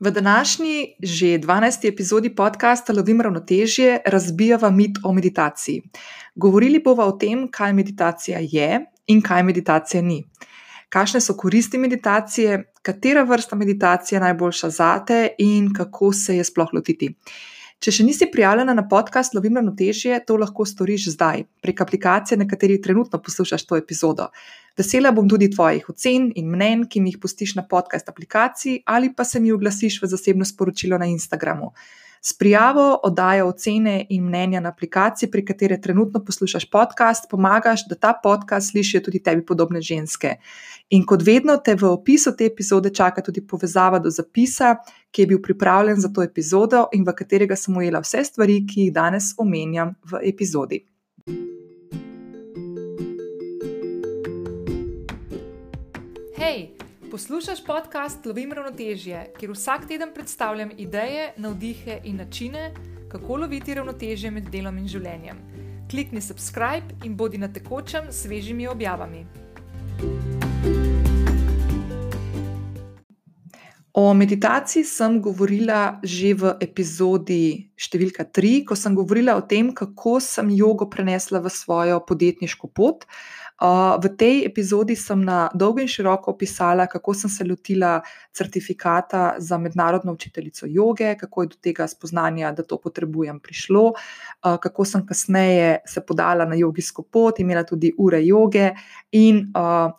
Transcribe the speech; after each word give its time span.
V 0.00 0.10
današnji, 0.10 0.94
že 1.02 1.26
12. 1.26 1.88
epizodi 1.88 2.30
podcasta 2.34 2.92
Lovim 2.92 3.20
ravnotežje, 3.20 3.98
razbijava 4.06 4.70
mit 4.70 4.98
o 5.04 5.12
meditaciji. 5.12 5.82
Govorili 6.34 6.78
bomo 6.78 7.02
o 7.02 7.12
tem, 7.12 7.48
kaj 7.50 7.72
meditacija 7.72 8.38
je 8.42 8.84
in 9.06 9.22
kaj 9.22 9.42
meditacija 9.42 10.02
ni. 10.02 10.22
Kakšne 10.88 11.20
so 11.20 11.34
koristi 11.34 11.78
meditacije, 11.78 12.72
katera 12.82 13.22
vrsta 13.22 13.56
meditacije 13.56 14.16
je 14.16 14.20
najboljša 14.20 14.70
zate 14.70 15.28
in 15.38 15.72
kako 15.74 16.12
se 16.12 16.36
je 16.36 16.44
sploh 16.44 16.68
lotiti. 16.72 17.14
Če 17.78 17.92
še 17.94 18.02
nisi 18.02 18.26
prijavljena 18.26 18.72
na 18.74 18.82
podcast 18.90 19.36
Lovim 19.36 19.54
ravnotežje, 19.54 20.16
to 20.26 20.34
lahko 20.42 20.64
storiš 20.66 21.12
zdaj, 21.12 21.44
prek 21.62 21.82
aplikacije, 21.84 22.38
na 22.40 22.46
kateri 22.50 22.80
trenutno 22.82 23.20
poslušaš 23.22 23.64
to 23.68 23.78
epizodo. 23.78 24.26
Vesela 24.78 25.12
bom 25.14 25.28
tudi 25.30 25.46
tvojih 25.52 25.86
ocen 25.92 26.26
in 26.34 26.48
mnen, 26.50 26.82
ki 26.90 26.98
mi 27.04 27.12
jih 27.12 27.20
pustiš 27.22 27.54
na 27.54 27.62
podcast 27.62 28.10
aplikaciji 28.10 28.82
ali 28.86 29.12
pa 29.14 29.24
se 29.24 29.38
mi 29.38 29.54
oglasiš 29.54 30.00
v 30.02 30.10
zasebno 30.10 30.46
sporočilo 30.46 30.98
na 30.98 31.06
Instagramu. 31.06 31.70
S 32.22 32.32
prijavo 32.38 33.00
oddajo 33.04 33.48
ocene 33.48 34.06
in 34.10 34.24
mnenja 34.24 34.60
na 34.60 34.68
aplikaciji, 34.68 35.30
pri 35.30 35.44
kateri 35.44 35.80
trenutno 35.80 36.24
poslušaš 36.24 36.70
podcast, 36.70 37.30
pomagaš, 37.30 37.86
da 37.88 37.94
ta 37.94 38.12
podcast 38.22 38.70
slišijo 38.70 39.00
tudi 39.00 39.22
tebi 39.22 39.46
podobne 39.46 39.80
ženske. 39.80 40.36
In 40.90 41.04
kot 41.06 41.22
vedno, 41.22 41.56
te 41.56 41.74
v 41.74 41.90
opisu 41.92 42.36
te 42.36 42.46
epizode 42.46 42.90
čaka 42.94 43.22
tudi 43.22 43.46
povezava 43.46 43.98
do 43.98 44.10
zapisa, 44.10 44.76
ki 45.10 45.22
je 45.22 45.26
bil 45.26 45.42
pripravljen 45.42 46.00
za 46.00 46.08
to 46.08 46.22
epizodo 46.22 46.86
in 46.92 47.04
v 47.04 47.14
katerega 47.16 47.56
sem 47.56 47.76
ujela 47.76 48.00
vse 48.00 48.24
stvari, 48.24 48.62
ki 48.66 48.88
jih 48.88 48.92
danes 48.92 49.34
omenjam 49.38 49.94
v 50.04 50.24
epizodi. 50.32 50.84
Hej! 56.38 56.77
Poslušaj 57.10 57.54
podcast 57.66 58.26
Lovim 58.26 58.50
ravnotežje, 58.52 59.32
kjer 59.38 59.50
vsak 59.50 59.86
teden 59.88 60.10
predstavljam 60.14 60.70
ideje, 60.76 61.32
navdihe 61.36 62.00
in 62.04 62.16
načine, 62.16 62.74
kako 63.08 63.36
loviti 63.36 63.74
ravnotežje 63.74 64.30
med 64.30 64.50
delom 64.52 64.76
in 64.78 64.88
življenjem. 64.88 65.38
Klikni 65.90 66.20
subscribe 66.20 66.98
in 67.08 67.16
bodi 67.16 67.40
na 67.40 67.48
tekočem 67.48 68.10
s 68.12 68.26
svežimi 68.26 68.68
objavami. 68.68 69.24
O 73.96 74.12
meditaciji 74.14 74.84
sem 74.84 75.16
govorila 75.22 76.00
že 76.04 76.34
v 76.36 76.52
epizodi 76.60 77.72
številka 77.72 78.28
3, 78.28 78.66
ko 78.68 78.76
sem 78.76 78.92
govorila 78.94 79.40
o 79.40 79.46
tem, 79.48 79.72
kako 79.72 80.20
sem 80.20 80.52
jogo 80.60 80.90
prenesla 80.92 81.40
v 81.40 81.48
svojo 81.48 82.04
podjetniško 82.04 82.68
pot. 82.68 83.08
V 83.58 84.06
tej 84.14 84.46
epizodi 84.46 84.94
sem 84.94 85.18
na 85.18 85.48
dolgo 85.50 85.82
in 85.82 85.88
široko 85.90 86.30
opisala, 86.30 86.86
kako 86.86 87.14
sem 87.14 87.30
se 87.30 87.44
lotila 87.44 87.96
certifikata 88.30 89.34
za 89.38 89.58
mednarodno 89.58 90.12
učiteljico 90.12 90.66
joge, 90.70 91.16
kako 91.18 91.42
je 91.42 91.48
do 91.48 91.56
tega 91.62 91.88
spoznanja, 91.88 92.52
da 92.52 92.62
to 92.62 92.78
potrebujem, 92.78 93.40
prišlo, 93.40 93.92
kako 94.42 94.84
sem 94.84 95.06
kasneje 95.06 95.78
se 95.86 96.04
podala 96.06 96.44
na 96.44 96.54
jogijsko 96.54 97.02
pot, 97.02 97.40
imela 97.40 97.64
tudi 97.66 97.90
ure 97.98 98.22
joge 98.26 98.70
in 99.10 99.42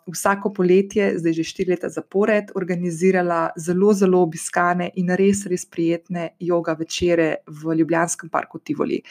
vsako 0.08 0.54
poletje, 0.56 1.12
zdaj 1.18 1.32
že 1.32 1.44
štiri 1.44 1.74
leta 1.74 1.88
zapored, 1.88 2.54
organizirala 2.56 3.50
zelo, 3.56 3.92
zelo 3.92 4.22
obiskane 4.24 4.88
in 4.96 5.12
res, 5.12 5.44
res 5.46 5.66
prijetne 5.68 6.30
joga 6.40 6.72
večere 6.80 7.44
v 7.46 7.76
Ljubljanskem 7.76 8.32
parku 8.32 8.58
Tivoli 8.58 9.02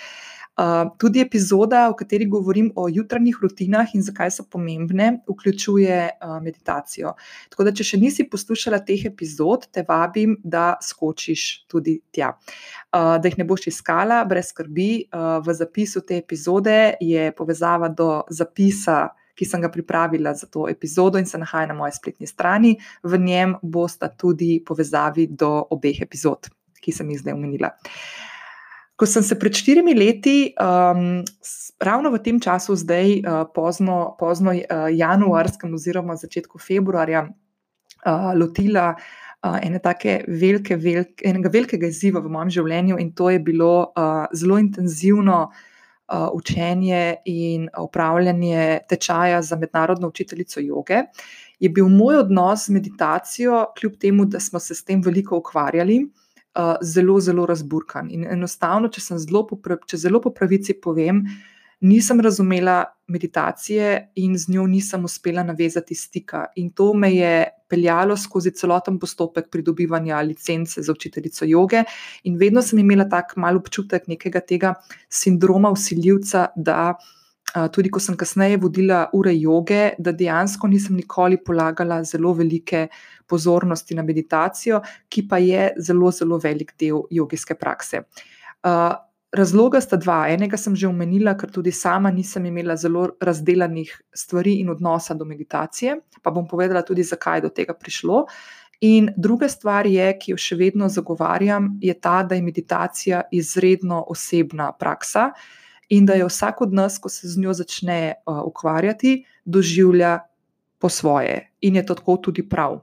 tudi 0.98 1.22
epizoda, 1.22 1.88
v 1.90 1.96
kateri 2.00 2.26
govorim 2.28 2.72
o 2.76 2.88
jutranjih 2.92 3.38
rutinah 3.42 3.94
in 3.96 4.04
zakaj 4.04 4.32
so 4.36 4.44
pomembne, 4.44 5.22
vključuje 5.30 6.00
uh, 6.10 6.36
meditacijo. 6.44 7.14
Tako 7.50 7.68
da, 7.68 7.74
če 7.76 7.86
še 7.92 8.00
nisi 8.02 8.26
poslušala 8.30 8.82
teh 8.86 9.06
epizod, 9.08 9.70
te 9.72 9.86
vabim, 9.88 10.36
da 10.44 10.74
skočiš 10.84 11.46
tudi 11.72 12.00
tja. 12.12 12.34
Uh, 12.92 13.16
da 13.22 13.32
jih 13.32 13.40
ne 13.40 13.48
boš 13.48 13.70
iskala, 13.72 14.24
brez 14.28 14.52
skrbi. 14.52 14.92
Uh, 15.08 15.40
v 15.46 15.56
zapisu 15.56 16.04
te 16.04 16.20
epizode 16.20 16.78
je 17.00 17.32
povezava 17.38 17.90
do 17.90 18.12
zapisa. 18.30 19.08
Ki 19.40 19.46
sem 19.48 19.62
ga 19.64 19.70
pripravila 19.72 20.34
za 20.36 20.50
to 20.52 20.66
epizodo 20.68 21.16
in 21.16 21.24
se 21.26 21.40
nahaja 21.40 21.70
na 21.70 21.76
moji 21.78 21.94
spletni 21.96 22.28
strani, 22.28 22.74
v 23.08 23.20
njem 23.24 23.54
bosta 23.64 24.10
tudi 24.12 24.58
povezavi 24.68 25.30
do 25.32 25.54
obeh 25.72 26.02
epizod, 26.04 26.50
ki 26.84 26.92
sem 26.92 27.08
jih 27.08 27.22
zdaj 27.22 27.38
omenila. 27.38 27.72
Ko 29.00 29.08
sem 29.08 29.24
se 29.24 29.38
pred 29.40 29.56
štirimi 29.56 29.94
leti, 29.96 30.52
um, 30.60 31.22
ravno 31.80 32.12
v 32.12 32.20
tem 32.20 32.40
času, 32.44 32.76
zdaj 32.76 33.22
uh, 33.22 33.46
pozno, 33.56 34.18
pozno 34.20 34.52
uh, 34.52 34.90
januarskem, 34.92 35.72
oziroma 35.72 36.18
začetku 36.20 36.60
februarja, 36.60 37.22
uh, 37.30 38.28
lotila 38.36 38.90
uh, 38.98 39.56
ene 39.64 39.80
take 39.80 40.20
velike, 40.28 40.76
velike, 40.76 41.24
enega 41.24 41.54
velikega 41.54 41.88
izziva 41.88 42.20
v 42.20 42.34
mojem 42.36 42.52
življenju, 42.60 43.00
in 43.00 43.16
to 43.16 43.32
je 43.32 43.40
bilo 43.40 43.72
uh, 43.88 44.28
zelo 44.36 44.60
intenzivno 44.60 45.46
uh, 45.48 46.28
učenje 46.36 47.24
in 47.32 47.70
upravljanje 47.80 48.82
tečaja 48.92 49.40
za 49.40 49.56
mednarodno 49.56 50.12
učiteljico 50.12 50.60
joge. 50.60 51.06
Je 51.60 51.72
bil 51.72 51.88
moj 51.88 52.26
odnos 52.26 52.68
z 52.68 52.76
meditacijo, 52.76 53.70
kljub 53.80 53.96
temu, 53.96 54.28
da 54.28 54.44
smo 54.44 54.60
se 54.60 54.76
s 54.76 54.84
tem 54.84 55.00
veliko 55.00 55.40
ukvarjali 55.40 56.04
uh, 56.04 56.29
zelo, 56.82 57.20
zelo 57.20 57.46
razburkan. 57.46 58.10
In 58.12 58.26
enostavno, 58.28 58.90
če, 58.90 59.18
zelo 59.18 59.46
prav, 59.48 59.84
če 59.88 59.98
zelo 59.98 60.22
po 60.24 60.34
pravici 60.36 60.76
povem, 60.82 61.24
nisem 61.82 62.20
razumela 62.20 62.84
meditacije 63.08 64.12
in 64.16 64.36
z 64.38 64.52
njo 64.52 64.66
nisem 64.68 65.06
uspela 65.06 65.44
navezati 65.44 65.96
stika. 65.96 66.46
In 66.56 66.72
to 66.72 66.94
me 66.94 67.14
je 67.16 67.46
peljalo 67.70 68.18
skozi 68.18 68.52
celoten 68.52 69.00
postopek 69.00 69.50
pridobivanja 69.52 70.22
licence 70.22 70.82
za 70.82 70.92
učiteljico 70.92 71.46
joge, 71.46 71.84
in 72.24 72.38
vedno 72.38 72.62
sem 72.62 72.80
imela 72.80 73.08
tak 73.10 73.36
mal 73.38 73.58
občutek 73.58 74.08
nekega 74.08 74.42
tega 74.42 74.74
sindroma 75.10 75.72
usiljivca, 75.72 76.48
da 76.56 76.98
tudi 77.74 77.90
ko 77.90 78.00
sem 78.00 78.18
kasneje 78.18 78.58
vodila 78.62 79.08
ure 79.14 79.34
joge, 79.36 79.94
da 79.98 80.12
dejansko 80.12 80.68
nisem 80.68 80.96
nikoli 80.96 81.40
polagala 81.44 82.04
zelo 82.04 82.34
velike 82.34 82.88
pozornosti 83.28 83.96
na 83.96 84.04
meditacijo, 84.04 84.82
ki 85.10 85.28
pa 85.28 85.38
je 85.38 85.72
zelo, 85.78 86.12
zelo 86.12 86.38
velik 86.38 86.76
del 86.80 87.04
jogijske 87.12 87.56
prakse. 87.56 88.04
Razloga 89.30 89.78
sta 89.82 89.98
dva. 89.98 90.24
Enega 90.30 90.58
sem 90.58 90.76
že 90.76 90.88
omenila, 90.88 91.36
ker 91.38 91.52
tudi 91.54 91.72
sama 91.72 92.10
nisem 92.12 92.46
imela 92.50 92.76
zelo 92.76 93.12
razdelanih 93.22 93.92
stvari 94.14 94.56
in 94.62 94.70
odnosa 94.74 95.14
do 95.14 95.26
meditacije, 95.26 96.00
pa 96.24 96.32
bom 96.32 96.48
povedala 96.48 96.82
tudi, 96.82 97.04
zakaj 97.04 97.38
je 97.38 97.46
do 97.46 97.54
tega 97.54 97.74
prišlo. 97.74 98.26
In 98.82 99.10
druga 99.18 99.50
stvar 99.50 99.86
je, 99.86 100.08
ki 100.18 100.32
jo 100.32 100.38
še 100.40 100.56
vedno 100.56 100.88
zagovarjam, 100.90 101.76
je 101.82 101.94
ta, 101.94 102.24
da 102.24 102.36
je 102.36 102.42
meditacija 102.42 103.22
izredno 103.32 104.06
osebna 104.08 104.72
praksa 104.72 105.34
in 105.90 106.06
da 106.06 106.14
je 106.14 106.26
vsak 106.26 106.62
od 106.62 106.74
nas, 106.74 106.98
ko 106.98 107.10
se 107.10 107.28
z 107.28 107.38
njo 107.38 107.54
začne 107.54 108.14
uh, 108.26 108.42
ukvarjati, 108.46 109.26
doživlja 109.46 110.20
po 110.80 110.90
svoje 110.90 111.50
in 111.62 111.76
je 111.76 111.86
tako 111.86 112.18
tudi 112.18 112.50
prav. 112.50 112.80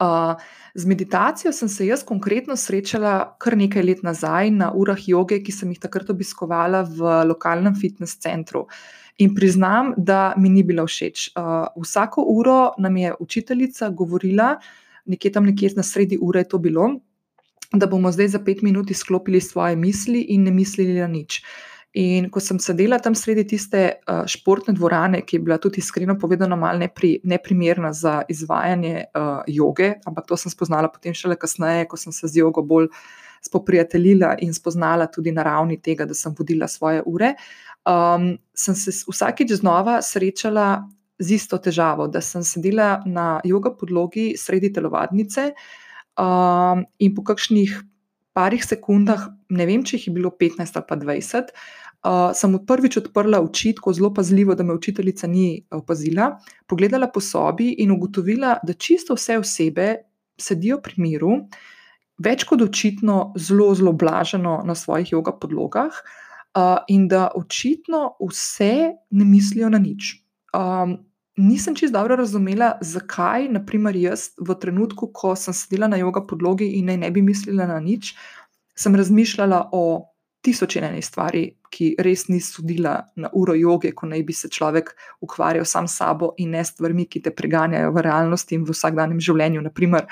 Uh, 0.00 0.40
z 0.74 0.86
meditacijo 0.86 1.52
sem 1.52 1.68
se 1.68 1.86
jaz 1.86 2.02
konkretno 2.04 2.56
srečala 2.56 3.36
kar 3.38 3.56
nekaj 3.56 3.82
let 3.82 4.02
nazaj 4.02 4.50
na 4.50 4.72
urah 4.72 5.08
joge, 5.08 5.42
ki 5.44 5.52
sem 5.52 5.70
jih 5.70 5.80
takrat 5.80 6.10
obiskovala 6.10 6.82
v 6.88 7.12
lokalnem 7.28 7.76
fitness 7.76 8.16
centru. 8.18 8.66
In 9.18 9.34
priznam, 9.34 9.92
da 9.96 10.32
mi 10.36 10.48
ni 10.48 10.62
bila 10.64 10.86
všeč. 10.88 11.30
Uh, 11.36 11.68
vsako 11.84 12.24
uro 12.32 12.72
nam 12.78 12.96
je 12.96 13.14
učiteljica 13.20 13.90
govorila, 13.90 14.54
nekje 15.04 15.32
tam, 15.32 15.44
nekje 15.44 15.74
na 15.76 15.82
sredi 15.82 16.18
ure 16.20 16.40
je 16.40 16.48
to 16.48 16.58
bilo, 16.58 16.94
da 17.72 17.86
bomo 17.86 18.10
zdaj 18.12 18.28
za 18.28 18.40
pet 18.44 18.62
minut 18.62 18.90
izklopili 18.90 19.40
svoje 19.40 19.76
misli 19.76 20.20
in 20.32 20.48
ne 20.48 20.50
mislili 20.50 20.96
na 20.96 21.06
nič. 21.06 21.42
Uh, 21.42 21.69
In 21.98 22.28
ko 22.30 22.38
sem 22.38 22.60
sedela 22.62 23.00
tam 23.02 23.16
sredi 23.18 23.42
tiste 23.50 23.80
uh, 24.06 24.22
športne 24.30 24.76
dvorane, 24.76 25.24
ki 25.26 25.36
je 25.36 25.42
bila 25.42 25.56
tudi 25.58 25.82
iskreno 25.82 26.14
povedano 26.18 26.54
malo 26.56 26.78
nepri, 26.78 27.16
neprimerna 27.24 27.90
za 27.92 28.20
izvajanje 28.30 29.08
uh, 29.10 29.40
joge, 29.50 29.96
ampak 30.06 30.28
to 30.28 30.38
sem 30.38 30.54
spoznala 30.54 30.90
potem 30.92 31.14
šele 31.14 31.34
kasneje, 31.34 31.88
ko 31.90 31.98
sem 31.98 32.14
se 32.14 32.30
z 32.30 32.44
jogo 32.44 32.62
bolj 32.62 32.86
spoprijateljila 33.42 34.36
in 34.44 34.54
spoznala 34.54 35.08
tudi 35.10 35.32
na 35.32 35.42
ravni 35.42 35.80
tega, 35.82 36.06
da 36.06 36.14
sem 36.14 36.34
vodila 36.38 36.68
svoje 36.68 37.02
ure, 37.06 37.34
um, 37.88 38.36
sem 38.54 38.78
se 38.78 38.94
vsakeč 39.10 39.56
znova 39.58 39.98
srečala 40.02 40.84
z 41.18 41.36
isto 41.36 41.58
težavo, 41.58 42.06
da 42.06 42.22
sem 42.22 42.44
sedela 42.46 43.00
na 43.06 43.40
jogo 43.44 43.74
podlogi 43.74 44.34
sredi 44.38 44.70
telovadnice 44.72 45.50
um, 46.14 46.86
in 46.98 47.14
po 47.16 47.26
kakšnih 47.26 47.80
parih 48.36 48.62
sekundah, 48.64 49.26
ne 49.50 49.66
vem, 49.66 49.82
če 49.84 49.98
jih 49.98 50.08
je 50.08 50.14
bilo 50.14 50.30
15 50.30 50.78
ali 50.78 50.86
pa 50.86 50.96
20, 50.96 51.50
uh, 52.04 52.30
sem 52.34 52.56
prvič 52.66 53.00
odprla 53.00 53.40
oči, 53.44 53.74
tako 53.76 53.92
zelo 53.92 54.12
pazljivo, 54.14 54.54
da 54.54 54.64
me 54.64 54.74
učiteljica 54.74 55.26
ni 55.26 55.64
opazila, 55.70 56.38
pogledala 56.66 57.10
po 57.12 57.20
sobi 57.20 57.74
in 57.78 57.90
ugotovila, 57.90 58.58
da 58.62 58.72
čisto 58.72 59.14
vse 59.14 59.38
osebe 59.38 59.90
sedijo 60.40 60.80
pri 60.80 60.96
miru, 60.96 61.36
več 62.20 62.44
kot 62.48 62.62
očitno 62.62 63.32
zelo, 63.36 63.74
zelo 63.74 63.92
blaženo 63.92 64.60
na 64.64 64.74
svojih 64.74 65.12
joga 65.12 65.32
podlogah, 65.36 66.00
uh, 66.56 66.80
in 66.88 67.08
da 67.08 67.28
očitno 67.34 68.16
vse 68.20 68.74
ne 69.10 69.24
mislijo 69.24 69.68
na 69.68 69.78
nič. 69.78 70.16
Um, 70.56 70.98
nisem 71.36 71.74
čisto 71.74 71.98
dobro 71.98 72.16
razumela, 72.16 72.78
zakaj, 72.80 73.48
naprimer, 73.48 73.96
jaz 73.96 74.30
v 74.40 74.54
trenutku, 74.60 75.10
ko 75.12 75.34
sem 75.36 75.54
sedela 75.54 75.88
na 75.88 75.96
jogo 75.96 76.24
podlogi 76.26 76.72
in 76.78 76.90
ne, 76.90 76.96
ne 76.96 77.10
bi 77.10 77.22
mislila 77.22 77.66
na 77.66 77.80
nič, 77.80 78.14
sem 78.76 78.96
razmišljala 78.96 79.68
o 79.72 80.09
tisoč 80.40 80.76
in 80.76 80.86
eni 80.88 81.02
stvari, 81.04 81.42
ki 81.70 81.94
res 82.02 82.26
ni 82.28 82.40
sodila 82.40 82.94
na 83.20 83.30
uro 83.36 83.54
joge, 83.58 83.92
ko 83.96 84.08
naj 84.08 84.22
bi 84.26 84.34
se 84.36 84.48
človek 84.48 84.94
ukvarjal 85.24 85.66
sam 85.68 85.88
s 85.88 86.00
sabo 86.00 86.32
in 86.38 86.54
ne 86.56 86.64
s 86.64 86.72
stvarmi, 86.74 87.06
ki 87.06 87.22
te 87.24 87.32
preganjajo 87.34 87.92
v 87.92 88.04
realnosti 88.06 88.56
in 88.56 88.64
v 88.64 88.76
vsakdanjem 88.76 89.20
življenju. 89.20 89.64
Naprimer, 89.66 90.06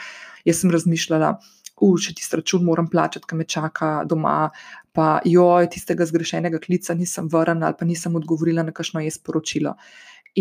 jaz 0.44 0.60
sem 0.62 0.75
razmišljala. 0.75 1.38
Če 1.78 2.12
ti 2.19 2.25
račun 2.34 2.64
moram 2.66 2.88
plačati, 2.90 3.22
ki 3.30 3.36
me 3.38 3.44
čaka 3.46 4.02
doma, 4.02 4.50
pa 4.90 5.20
joj, 5.22 5.69
tistega 5.70 6.08
zgrešenega 6.10 6.58
klica 6.58 6.96
nisem 6.98 7.28
vrnila, 7.31 7.70
ali 7.70 7.78
pa 7.78 7.86
nisem 7.86 8.16
odgovorila 8.19 8.64
na 8.66 8.74
kakšno 8.74 9.04
je 9.04 9.12
sporočilo. 9.14 9.76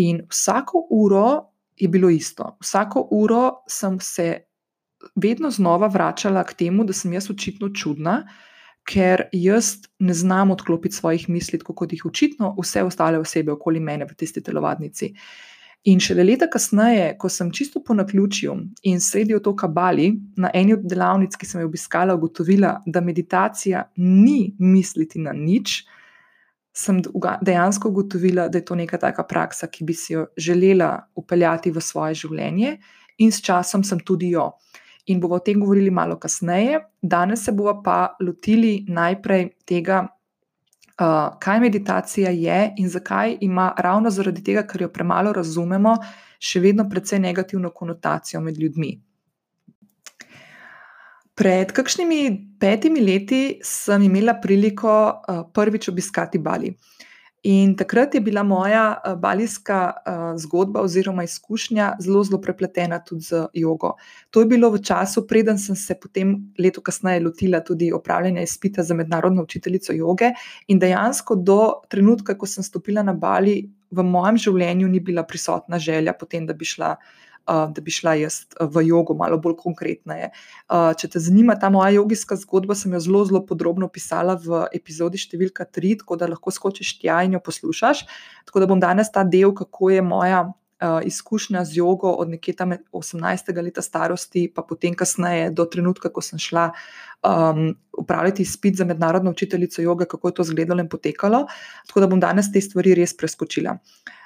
In 0.02 0.24
vsako 0.26 0.82
uro 0.90 1.28
je 1.78 1.88
bilo 1.88 2.10
isto. 2.10 2.56
Vsako 2.60 3.06
uro 3.14 3.62
sem 3.70 4.00
se 4.02 4.26
vedno 5.14 5.50
znova 5.54 5.86
vračala 5.86 6.42
k 6.44 6.58
temu, 6.58 6.84
da 6.84 6.92
sem 6.92 7.12
jaz 7.14 7.30
očitno 7.30 7.70
čudna, 7.70 8.24
ker 8.88 9.26
jaz 9.32 9.74
ne 9.98 10.14
znam 10.14 10.50
odklopiti 10.50 10.96
svojih 10.96 11.28
misli, 11.28 11.58
tako 11.58 11.74
kot 11.74 11.92
jih 11.92 12.06
očitno 12.06 12.54
vse 12.56 12.82
ostale 12.82 13.18
osebe 13.18 13.52
okoli 13.52 13.80
mene 13.80 14.06
v 14.08 14.16
tisti 14.16 14.42
telovadnici. 14.42 15.12
In 15.88 16.00
šele 16.02 16.24
leta 16.24 16.48
kasneje, 16.50 17.12
ko 17.20 17.28
sem 17.30 17.52
čisto 17.54 17.82
po 17.84 17.94
naključju 17.94 18.54
in 18.90 19.00
sredi 19.00 19.36
otoka 19.36 19.68
Bali, 19.68 20.08
na 20.36 20.50
eni 20.54 20.74
od 20.74 20.82
delavnic, 20.88 21.36
ki 21.38 21.46
sem 21.46 21.60
jo 21.60 21.68
obiskala, 21.68 22.16
ugotovila, 22.18 22.72
da 22.86 23.00
meditacija 23.00 23.84
ni 23.96 24.54
misliti 24.58 25.22
na 25.22 25.32
nič, 25.32 25.84
sem 26.74 26.98
dejansko 27.42 27.88
ugotovila, 27.88 28.48
da 28.48 28.58
je 28.58 28.64
to 28.64 28.74
neka 28.74 28.98
taka 28.98 29.22
praksa, 29.22 29.68
ki 29.70 29.84
bi 29.84 29.94
si 29.94 30.12
jo 30.12 30.26
želela 30.36 30.90
upeljati 31.14 31.70
v 31.70 31.80
svoje 31.82 32.18
življenje, 32.24 32.76
in 33.18 33.32
s 33.32 33.42
časom 33.42 33.84
sem 33.84 34.00
tudi 34.00 34.32
jo 34.34 34.50
in 35.08 35.20
bomo 35.20 35.34
o 35.34 35.40
tem 35.40 35.60
govorili 35.60 35.90
malo 35.90 36.18
kasneje. 36.20 36.80
Danes 37.02 37.44
se 37.44 37.52
bomo 37.52 37.82
pa 37.82 38.16
lotili 38.20 38.84
najprej 38.88 39.48
tega, 39.66 40.02
uh, 40.04 41.38
kaj 41.40 41.60
meditacija 41.60 42.30
je 42.30 42.60
in 42.76 42.88
zakaj 42.88 43.36
ima 43.40 43.72
ravno 43.78 44.10
zaradi 44.10 44.44
tega, 44.44 44.66
ker 44.66 44.82
jo 44.82 44.92
premalo 44.92 45.32
razumemo, 45.32 45.96
še 46.38 46.60
vedno 46.60 46.88
precej 46.90 47.18
negativno 47.18 47.70
konotacijo 47.70 48.40
med 48.40 48.58
ljudmi. 48.58 48.92
Pred 51.38 51.72
kakšnimi 51.72 52.20
petimi 52.58 53.00
leti 53.00 53.42
sem 53.62 54.02
imela 54.02 54.34
priliko 54.42 54.94
uh, 55.08 55.44
prvič 55.54 55.88
obiskati 55.88 56.38
Bali. 56.38 56.74
In 57.42 57.76
takrat 57.76 58.14
je 58.14 58.20
bila 58.20 58.42
moja 58.42 58.98
uh, 58.98 59.14
balijska 59.14 59.92
uh, 59.94 60.40
zgodba 60.40 60.80
oziroma 60.82 61.22
izkušnja 61.22 61.92
zelo, 62.00 62.24
zelo 62.24 62.40
prepletena 62.42 62.98
tudi 63.04 63.22
z 63.22 63.44
jogo. 63.54 63.92
To 64.30 64.40
je 64.40 64.46
bilo 64.46 64.70
v 64.70 64.82
času, 64.82 65.26
preden 65.26 65.58
sem 65.58 65.76
se 65.76 65.94
potem 65.94 66.34
leto 66.58 66.82
kasneje 66.82 67.20
lotila 67.20 67.60
tudi 67.60 67.92
opravljanja 67.92 68.42
izpita 68.42 68.82
za 68.82 68.94
mednarodno 68.94 69.42
učiteljico 69.42 69.92
joge. 69.92 70.32
In 70.66 70.78
dejansko 70.78 71.36
do 71.36 71.72
trenutka, 71.88 72.34
ko 72.34 72.46
sem 72.46 72.64
stopila 72.64 73.02
na 73.02 73.14
Bali, 73.14 73.70
v 73.90 74.02
mojem 74.02 74.36
življenju 74.36 74.88
ni 74.88 75.00
bila 75.00 75.22
prisotna 75.22 75.78
želja 75.78 76.12
potem, 76.18 76.46
da 76.46 76.54
bi 76.54 76.64
šla 76.64 76.96
da 77.48 77.80
bi 77.80 77.90
šla 77.90 78.14
jaz 78.14 78.42
v 78.60 78.84
jogo, 78.88 79.14
malo 79.16 79.38
bolj 79.40 79.56
konkretneje. 79.62 80.30
Če 80.68 81.10
te 81.12 81.22
zanima 81.22 81.56
ta 81.60 81.70
moja 81.72 81.90
jogijska 81.96 82.36
zgodba, 82.42 82.76
sem 82.76 82.92
jo 82.92 83.00
zelo, 83.00 83.24
zelo 83.28 83.42
podrobno 83.46 83.88
opisala 83.88 84.36
v 84.36 84.66
epizodi 84.76 85.20
številka 85.20 85.64
3, 85.64 85.98
tako 86.02 86.20
da 86.20 86.28
lahko 86.28 86.52
skočiš 86.54 86.98
tja 87.00 87.22
in 87.24 87.38
jo 87.38 87.42
poslušaš. 87.44 88.04
Tako 88.48 88.64
da 88.64 88.70
bom 88.70 88.80
danes 88.82 89.12
ta 89.14 89.24
del, 89.24 89.54
kako 89.56 89.94
je 89.96 90.04
moja. 90.04 90.48
Izkušnja 90.78 91.64
z 91.66 91.80
jogo 91.80 92.12
od 92.22 92.28
nekje 92.30 92.52
tam 92.54 92.70
18. 92.94 93.48
leta 93.66 93.82
starosti, 93.82 94.44
pa 94.46 94.62
potem 94.62 94.94
kasneje, 94.94 95.48
do 95.50 95.64
trenutka, 95.66 96.06
ko 96.06 96.22
sem 96.22 96.38
šla 96.38 96.68
um, 97.26 97.72
upravljati 97.98 98.46
izpit 98.46 98.78
za 98.78 98.86
mednarodno 98.86 99.32
učiteljico 99.34 99.82
joge, 99.82 100.06
kako 100.06 100.30
je 100.30 100.36
to 100.38 100.46
izgledalo 100.46 100.84
in 100.84 100.88
potekalo. 100.88 101.48
Tako 101.90 102.04
da 102.04 102.10
bom 102.14 102.22
danes 102.22 102.52
te 102.54 102.62
stvari 102.62 102.94
res 102.94 103.16
preskočila. 103.18 103.74
Uh, 103.74 104.17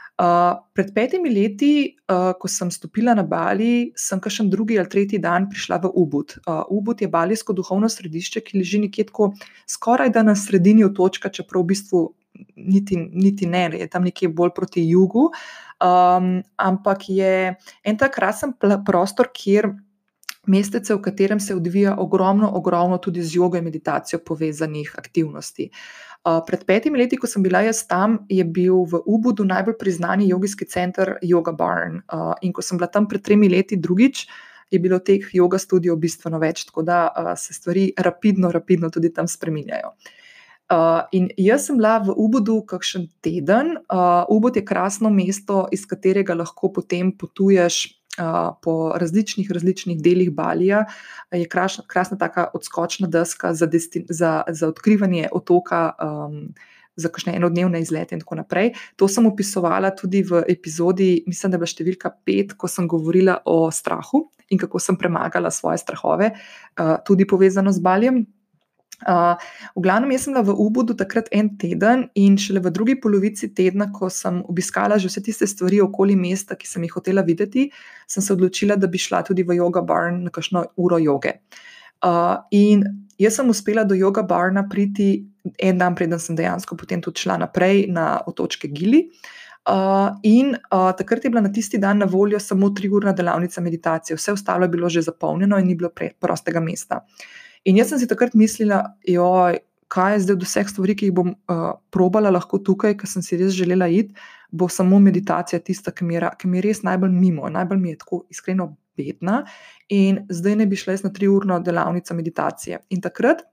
pred 0.75 0.93
petimi 0.95 1.31
leti, 1.33 1.97
uh, 2.13 2.33
ko 2.39 2.49
sem 2.49 2.71
stopila 2.71 3.15
na 3.15 3.25
Bali, 3.27 3.93
sem 3.97 4.21
kašen 4.21 4.51
drugi 4.51 4.79
ali 4.79 4.89
tretji 4.89 5.19
dan 5.19 5.49
prišla 5.51 5.81
v 5.83 5.91
Ubud. 5.95 6.37
Uh, 6.47 6.63
Ubud 6.71 7.01
je 7.01 7.09
balijsko 7.09 7.53
duhovno 7.53 7.89
središče, 7.89 8.41
ki 8.41 8.59
leži 8.61 8.83
nekje 8.85 9.09
tako 9.09 9.33
skoraj 9.67 10.13
da 10.13 10.23
na 10.23 10.37
sredini 10.37 10.85
otočka, 10.85 11.33
čeprav 11.33 11.65
v 11.65 11.73
bistvu 11.73 12.03
niti, 12.57 12.97
niti 12.97 13.47
ne, 13.47 13.71
je 13.79 13.89
tam 13.89 14.05
nekje 14.05 14.29
bolj 14.29 14.53
proti 14.57 14.85
jugu. 14.89 15.31
Um, 15.83 16.43
ampak 16.57 17.09
je 17.09 17.57
en 17.83 17.99
tak 17.99 18.15
krasen 18.15 18.55
prostor, 18.87 19.33
kjer. 19.35 19.73
Mestece, 20.47 20.95
v 20.97 20.99
katerem 20.99 21.39
se 21.41 21.55
odvija 21.55 21.95
ogromno, 22.03 22.49
ogromno 22.59 22.97
tudi 22.99 23.23
z 23.23 23.37
jogo 23.37 23.57
in 23.57 23.65
meditacijo 23.65 24.19
povezanih 24.27 24.95
aktivnosti. 24.99 25.69
Uh, 26.23 26.39
pred 26.47 26.63
petimi 26.63 27.01
leti, 27.01 27.19
ko 27.19 27.27
sem 27.27 27.43
bila 27.43 27.65
jaz 27.67 27.83
tam, 27.91 28.21
je 28.31 28.45
bil 28.47 28.85
v 28.87 29.01
Ubudu 29.11 29.43
najbolj 29.43 29.75
priznani 29.75 30.29
jogijski 30.31 30.69
center 30.71 31.17
Yoga 31.19 31.51
Barn. 31.51 31.99
Uh, 32.07 32.31
in 32.47 32.55
ko 32.55 32.63
sem 32.63 32.79
bila 32.79 32.87
tam 32.87 33.09
pred 33.11 33.25
tremi 33.27 33.51
leti 33.51 33.75
drugič, 33.75 34.29
je 34.71 34.79
bilo 34.79 35.01
teh 35.03 35.27
yoga 35.35 35.59
studijev 35.59 35.99
bistveno 35.99 36.39
več, 36.39 36.63
tako 36.69 36.87
da 36.87 37.05
uh, 37.11 37.33
se 37.37 37.55
stvari 37.55 37.91
rapidno, 37.99 38.53
rapidno 38.55 38.91
tudi 38.91 39.11
tam 39.13 39.27
spreminjajo. 39.29 39.93
Uh, 40.73 41.03
in 41.13 41.27
jaz 41.37 41.67
sem 41.67 41.77
bila 41.77 41.99
v 42.07 42.15
Ubudu 42.17 42.63
kakšen 42.71 43.11
teden. 43.21 43.75
Uh, 43.91 44.23
Ubud 44.33 44.57
je 44.57 44.63
krasno 44.65 45.11
mesto, 45.11 45.67
iz 45.75 45.83
katerega 45.91 46.39
lahko 46.39 46.71
potem 46.73 47.11
potuješ 47.13 47.83
po 48.63 48.93
različnih, 49.01 49.51
različnih 49.51 50.03
delih 50.03 50.31
Balija, 50.35 50.85
je 51.33 51.49
krasna, 51.49 51.85
krasna 51.87 52.19
taka 52.19 52.51
odskočna 52.55 53.09
deska 53.09 53.55
za, 53.55 53.67
destin, 53.67 54.05
za, 54.09 54.43
za 54.49 54.69
odkrivanje 54.69 55.29
otoka. 55.33 55.91
Um, 56.03 56.55
Za 56.93 57.09
kakšne 57.09 57.33
enodnevne 57.39 57.81
izlete, 57.81 58.13
in 58.13 58.21
tako 58.21 58.37
naprej. 58.37 58.75
To 59.01 59.07
sem 59.09 59.25
opisovala 59.25 59.95
tudi 59.97 60.21
v 60.29 60.43
epizodi, 60.45 61.23
mislim, 61.25 61.49
da 61.49 61.57
je 61.57 61.61
bila 61.63 61.71
številka 61.71 62.11
pet, 62.29 62.53
ko 62.53 62.69
sem 62.69 62.85
govorila 62.85 63.39
o 63.49 63.71
strahu 63.73 64.27
in 64.53 64.61
kako 64.61 64.77
sem 64.77 64.99
premagala 65.01 65.49
svoje 65.49 65.81
strahove, 65.81 66.29
uh, 66.37 66.99
tudi 67.09 67.25
povezano 67.25 67.73
z 67.73 67.81
baljem. 67.81 68.21
Uh, 69.03 69.35
v 69.75 69.83
glavnem, 69.83 70.13
jaz 70.15 70.27
sem 70.27 70.35
bila 70.35 70.45
v 70.47 70.55
Ubudu 70.55 70.95
takrat 70.95 71.27
en 71.35 71.51
teden 71.59 72.07
in 72.15 72.37
šele 72.39 72.63
v 72.63 72.71
drugi 72.71 72.95
polovici 73.01 73.51
tedna, 73.51 73.91
ko 73.91 74.07
sem 74.07 74.43
obiskala 74.47 74.99
že 74.99 75.11
vse 75.11 75.23
tiste 75.27 75.47
stvari 75.47 75.83
okoli 75.83 76.15
mesta, 76.15 76.55
ki 76.55 76.67
sem 76.69 76.87
jih 76.87 76.95
hotela 76.95 77.27
videti, 77.27 77.71
sem 78.07 78.23
se 78.23 78.33
odločila, 78.33 78.77
da 78.79 78.87
bi 78.87 78.99
šla 78.99 79.25
tudi 79.27 79.43
v 79.43 79.59
yoga 79.59 79.83
barn 79.83 80.23
na 80.29 80.31
kakšno 80.31 80.65
uro 80.79 80.99
joge. 81.03 81.41
Uh, 82.03 82.39
in 82.51 82.87
jaz 83.19 83.39
sem 83.39 83.51
uspela 83.51 83.85
do 83.85 83.95
yoga 83.95 84.23
barna 84.23 84.67
priti 84.71 85.27
en 85.59 85.79
dan, 85.79 85.95
preden 85.95 86.19
sem 86.19 86.39
dejansko 86.39 86.79
potem 86.79 87.03
tudi 87.03 87.27
šla 87.27 87.39
naprej 87.43 87.87
na 87.91 88.23
otočke 88.27 88.71
Gili. 88.71 89.09
Uh, 89.63 90.11
in 90.27 90.57
uh, 90.75 90.91
takrat 90.99 91.25
je 91.25 91.31
bila 91.31 91.43
na 91.43 91.51
tisti 91.51 91.79
dan 91.79 92.03
na 92.03 92.07
voljo 92.11 92.39
samo 92.43 92.71
tri 92.75 92.89
urna 92.91 93.13
delavnica 93.15 93.63
meditacije, 93.63 94.17
vse 94.19 94.35
ostalo 94.35 94.67
je 94.67 94.75
bilo 94.75 94.89
že 94.89 95.03
zapolnjeno 95.07 95.59
in 95.59 95.67
ni 95.67 95.75
bilo 95.79 95.91
prostega 96.19 96.61
mesta. 96.61 97.03
Uh, 97.03 97.42
In 97.65 97.79
jaz 97.79 97.93
sem 97.93 98.01
si 98.03 98.09
takrat 98.11 98.35
mislila, 98.35 98.83
joj, 99.07 99.61
kaj 99.93 100.15
je 100.15 100.21
zdaj 100.25 100.39
od 100.39 100.47
vseh 100.47 100.71
stvari, 100.73 100.97
ki 100.99 101.09
jih 101.09 101.15
bom 101.15 101.35
uh, 101.35 101.65
probala 101.95 102.33
lahko 102.33 102.59
tukaj, 102.65 102.97
ker 102.99 103.11
sem 103.11 103.23
si 103.25 103.39
res 103.39 103.53
želela 103.55 103.89
iti, 103.93 104.17
bo 104.51 104.69
samo 104.69 104.99
meditacija 105.01 105.61
tista, 105.61 105.93
ki 105.93 106.07
mi, 106.09 106.17
je, 106.17 106.31
ki 106.41 106.49
mi 106.49 106.59
je 106.59 106.65
res 106.69 106.83
najbolj 106.87 107.13
mimo, 107.13 107.49
najbolj 107.53 107.81
mi 107.81 107.93
je 107.93 108.01
tako 108.01 108.23
iskreno 108.33 108.73
bedna. 108.97 109.43
In 109.93 110.25
zdaj 110.33 110.59
ne 110.63 110.67
bi 110.69 110.81
šla 110.81 110.97
na 111.05 111.13
tri 111.13 111.29
urno 111.29 111.61
delavnico 111.61 112.17
meditacije. 112.17 112.83
In 112.91 113.01
takrat 113.05 113.45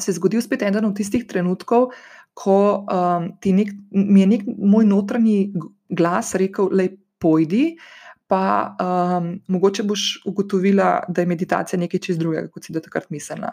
se 0.00 0.10
je 0.10 0.18
zgodil 0.18 0.42
spet 0.42 0.62
eden 0.66 0.84
od 0.84 0.96
tistih 0.98 1.26
trenutkov, 1.26 1.92
ko 2.34 2.58
um, 2.82 3.30
nek, 3.44 3.70
mi 3.90 4.24
je 4.24 4.26
nek 4.26 4.46
moj 4.58 4.86
notranji 4.90 5.52
glas 5.88 6.34
rekel, 6.34 6.68
le 6.74 6.88
pojdi 7.22 7.76
pa 8.26 8.76
um, 8.80 9.40
mogoče 9.48 9.82
boš 9.82 10.22
ugotovila, 10.26 11.02
da 11.08 11.22
je 11.22 11.26
meditacija 11.26 11.80
nekaj 11.80 12.00
čist 12.00 12.20
drugega, 12.20 12.48
kot 12.48 12.64
si 12.64 12.72
do 12.72 12.80
takrat 12.80 13.10
mislila. 13.12 13.52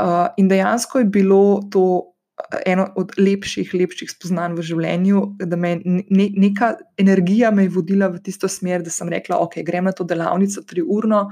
Uh, 0.00 0.30
in 0.40 0.48
dejansko 0.48 1.02
je 1.02 1.04
bilo 1.04 1.60
to 1.72 1.84
uh, 1.84 2.58
eno 2.66 2.86
od 2.96 3.12
lepših, 3.18 3.74
lepših 3.74 4.10
spoznanj 4.10 4.56
v 4.56 4.64
življenju, 4.70 5.22
da 5.44 5.56
me 5.60 5.76
ne, 5.84 6.30
neka 6.32 6.72
energija 6.98 7.52
me 7.52 7.68
je 7.68 7.74
vodila 7.76 8.08
v 8.08 8.22
tisto 8.24 8.48
smer, 8.48 8.82
da 8.82 8.92
sem 8.94 9.08
rekla, 9.12 9.38
ok, 9.44 9.60
grem 9.66 9.90
na 9.90 9.92
to 9.92 10.08
delavnico 10.08 10.64
tri 10.64 10.82
urno 10.82 11.26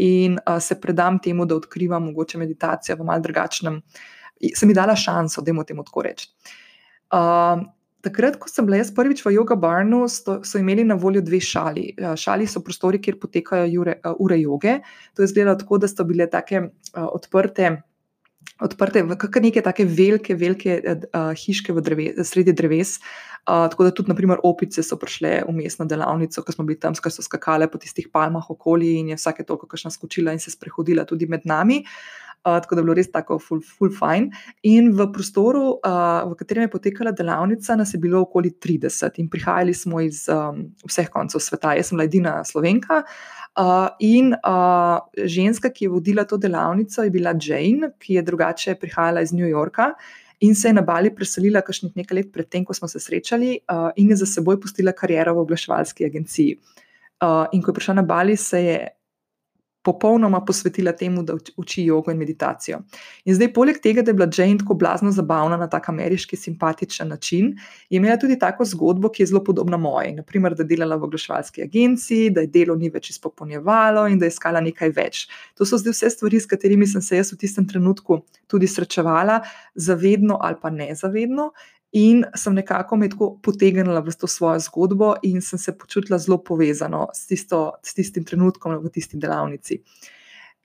in 0.00 0.36
uh, 0.36 0.60
se 0.60 0.76
predam 0.80 1.18
temu, 1.24 1.48
da 1.48 1.56
odkrivam 1.56 2.10
mogoče 2.10 2.38
meditacijo 2.40 3.00
v 3.00 3.08
mal 3.08 3.20
drugačnem. 3.24 3.80
Sem 4.56 4.68
mi 4.68 4.76
dala 4.76 4.96
šanso, 4.96 5.42
da 5.44 5.52
jim 5.52 5.60
o 5.60 5.64
tem 5.68 5.80
tako 5.84 6.04
rečem. 6.04 6.32
Uh, 7.10 7.64
Takrat, 8.00 8.38
ko 8.40 8.48
sem 8.48 8.64
bila 8.64 8.78
jaz 8.80 8.88
prvič 8.96 9.20
v 9.26 9.34
Yoga 9.34 9.58
Barnu, 9.60 10.06
so, 10.08 10.38
so 10.46 10.60
imeli 10.60 10.86
na 10.88 10.96
voljo 10.96 11.20
dve 11.20 11.40
šali. 11.44 11.90
Ja, 12.00 12.14
šali 12.16 12.46
so 12.48 12.62
prostori, 12.64 13.00
kjer 13.02 13.18
potekajo 13.20 13.68
jure, 13.68 13.98
uh, 14.04 14.16
ure 14.18 14.40
joge. 14.40 14.78
To 15.14 15.22
je 15.22 15.28
izgledalo 15.28 15.60
tako, 15.60 15.78
da 15.78 15.88
so 15.90 16.04
bile 16.08 16.30
tako 16.30 16.66
uh, 16.66 17.06
odprte 17.12 17.76
odprte, 18.60 19.02
kar 19.18 19.42
neke 19.42 19.62
take 19.64 19.84
velike, 19.88 20.36
velike 20.36 20.78
uh, 20.84 21.32
hiške 21.36 21.74
v 21.76 21.82
dreve, 21.84 22.06
sredi 22.26 22.54
dreves. 22.56 22.98
Uh, 23.48 23.66
tako 23.72 23.86
da 23.86 23.92
tudi, 23.96 24.12
naprimer, 24.12 24.42
opice 24.44 24.84
so 24.84 24.98
prišle 25.00 25.40
vmes 25.48 25.78
na 25.80 25.86
delavnico, 25.88 26.44
ko 26.44 26.54
smo 26.54 26.66
bili 26.68 26.78
tam, 26.80 26.96
ker 26.96 27.12
so 27.12 27.24
skakale 27.24 27.70
po 27.72 27.80
tistih 27.80 28.10
palmah 28.12 28.50
okoli 28.52 28.98
in 29.00 29.14
je 29.14 29.20
vsake 29.20 29.46
toliko 29.48 29.68
kašna 29.70 29.92
skočila 29.94 30.34
in 30.36 30.42
se 30.42 30.52
sprehodila 30.52 31.06
tudi 31.08 31.28
med 31.30 31.48
nami. 31.48 31.80
Tako 32.42 32.74
da 32.74 32.80
je 32.80 32.84
bilo 32.84 32.94
res 32.96 33.10
tako, 33.12 33.38
full, 33.38 33.60
full 33.60 33.92
fine. 33.92 34.30
In 34.62 34.92
v 34.96 35.06
prostoru, 35.12 35.74
uh, 35.84 36.22
v 36.30 36.38
katerem 36.38 36.64
je 36.64 36.72
potekala 36.72 37.12
delavnica, 37.12 37.76
nas 37.76 37.92
je 37.94 38.00
bilo 38.00 38.22
okoli 38.24 38.54
30 38.56 39.20
in 39.20 39.28
prihajali 39.28 39.74
smo 39.76 40.00
iz 40.00 40.24
um, 40.32 40.64
vseh 40.88 41.10
koncev 41.12 41.42
sveta. 41.44 41.74
Jaz 41.76 41.90
sem 41.90 41.98
bila 41.98 42.08
edina 42.08 42.38
slovenka. 42.44 43.02
Uh, 43.60 43.90
in 44.00 44.32
uh, 44.32 45.02
ženska, 45.18 45.68
ki 45.74 45.84
je 45.84 45.92
vodila 45.92 46.24
to 46.24 46.38
delavnico, 46.40 47.04
je 47.04 47.12
bila 47.12 47.34
Jane, 47.36 47.92
ki 47.98 48.16
je 48.16 48.24
drugače 48.24 48.76
prihajala 48.80 49.20
iz 49.26 49.32
New 49.36 49.48
Yorka 49.48 49.92
in 50.40 50.54
se 50.54 50.68
je 50.68 50.72
na 50.72 50.80
Bali 50.80 51.10
preselila 51.14 51.60
kakšnih 51.60 51.92
nekaj 51.96 52.16
let 52.16 52.30
predtem, 52.32 52.64
ko 52.64 52.72
smo 52.74 52.88
se 52.88 53.00
srečali, 53.00 53.58
uh, 53.68 53.90
in 54.00 54.10
je 54.10 54.16
za 54.22 54.26
seboj 54.26 54.56
pustila 54.60 54.94
kariero 54.96 55.34
v 55.36 55.44
oglaševalski 55.44 56.06
agenciji. 56.06 56.56
Uh, 57.20 57.44
in 57.52 57.60
ko 57.60 57.70
je 57.70 57.76
prišla 57.76 57.94
na 58.00 58.02
Bali, 58.02 58.36
se 58.36 58.62
je 58.64 58.78
popolnoma 59.82 60.42
posvetila 60.44 60.92
temu, 60.92 61.22
da 61.22 61.34
uči 61.56 61.84
jogo 61.84 62.12
in 62.12 62.18
meditacijo. 62.18 62.82
In 63.24 63.34
zdaj, 63.34 63.52
poleg 63.56 63.80
tega, 63.82 64.02
da 64.02 64.10
je 64.10 64.18
bila 64.18 64.28
Jane 64.36 64.58
tako 64.60 64.74
blazno 64.74 65.12
zabavna 65.12 65.56
na 65.56 65.68
tak 65.70 65.88
ameriški 65.88 66.36
simpatičen 66.36 67.08
način, 67.08 67.54
je 67.90 67.96
imela 67.96 68.18
tudi 68.20 68.38
tako 68.38 68.64
zgodbo, 68.64 69.08
ki 69.08 69.22
je 69.22 69.26
zelo 69.32 69.44
podobna 69.44 69.76
moji. 69.76 70.12
Naprimer, 70.18 70.54
da 70.54 70.62
je 70.62 70.72
delala 70.74 70.96
v 70.96 71.08
oglaševalski 71.08 71.62
agenciji, 71.62 72.30
da 72.30 72.44
je 72.44 72.52
delo 72.52 72.76
ni 72.76 72.90
več 72.90 73.10
izpopolnjevalo 73.10 74.06
in 74.08 74.18
da 74.18 74.28
je 74.28 74.36
iskala 74.36 74.60
nekaj 74.60 74.92
več. 74.96 75.26
To 75.56 75.64
so 75.64 75.80
zdaj 75.80 75.96
vse 75.96 76.10
stvari, 76.16 76.40
s 76.40 76.50
katerimi 76.50 76.86
sem 76.86 77.02
se 77.02 77.16
jaz 77.16 77.32
v 77.32 77.40
tistem 77.40 77.68
trenutku 77.68 78.20
tudi 78.50 78.68
srečevala, 78.68 79.40
zavedno 79.74 80.38
ali 80.40 80.60
pa 80.60 80.70
nezavedno. 80.70 81.52
In 81.92 82.22
sem 82.38 82.54
nekako 82.54 82.96
me 82.96 83.08
tako 83.10 83.32
potegnila 83.42 84.00
v 84.00 84.14
to 84.14 84.26
svojo 84.30 84.60
zgodbo, 84.62 85.14
in 85.22 85.42
sem 85.42 85.58
se 85.58 85.74
počutila 85.78 86.18
zelo 86.18 86.38
povezano 86.38 87.08
s, 87.14 87.26
tisto, 87.26 87.72
s 87.82 87.94
tistim 87.94 88.24
trenutkom 88.24 88.78
v 88.78 88.92
tisti 88.94 89.18
delavnici. 89.18 89.80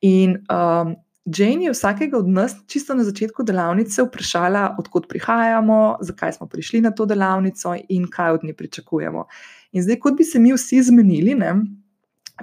In 0.05 0.37
um, 0.45 0.93
Jane 1.25 1.65
je 1.65 1.71
vsakega 1.73 2.17
od 2.17 2.27
nas, 2.29 2.53
čisto 2.69 2.93
na 2.93 3.03
začetku 3.03 3.43
delavnice, 3.43 4.03
vprašala, 4.05 4.75
odkot 4.77 5.07
prihajamo, 5.09 5.97
zakaj 6.05 6.37
smo 6.37 6.47
prišli 6.47 6.83
na 6.85 6.91
to 6.91 7.07
delavnico 7.09 7.73
in 7.89 8.05
kaj 8.05 8.37
od 8.37 8.43
nje 8.43 8.53
pričakujemo. 8.53 9.25
In 9.73 9.83
zdaj, 9.83 9.99
kot 9.99 10.17
bi 10.17 10.23
se 10.23 10.39
mi 10.39 10.53
vsi 10.53 10.83
zmenili, 10.83 11.33
ne, 11.33 11.55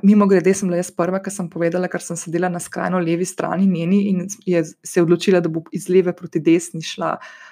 Mimo 0.00 0.26
grede, 0.26 0.54
sem 0.56 0.70
bila 0.70 0.78
jaz 0.80 0.88
prva, 0.96 1.18
ki 1.20 1.28
sem 1.28 1.48
povedala, 1.52 1.88
ker 1.92 2.00
sem 2.00 2.16
sedela 2.16 2.48
na 2.48 2.60
skrajno 2.64 2.96
levi 3.04 3.26
strani 3.28 3.66
njeni 3.68 3.98
in 4.08 4.22
je 4.48 4.62
se 4.64 5.02
odločila, 5.02 5.40
da 5.44 5.50
bo 5.52 5.60
iz 5.68 5.90
leve 5.92 6.14
proti 6.16 6.40
desni 6.40 6.80
šla 6.80 7.10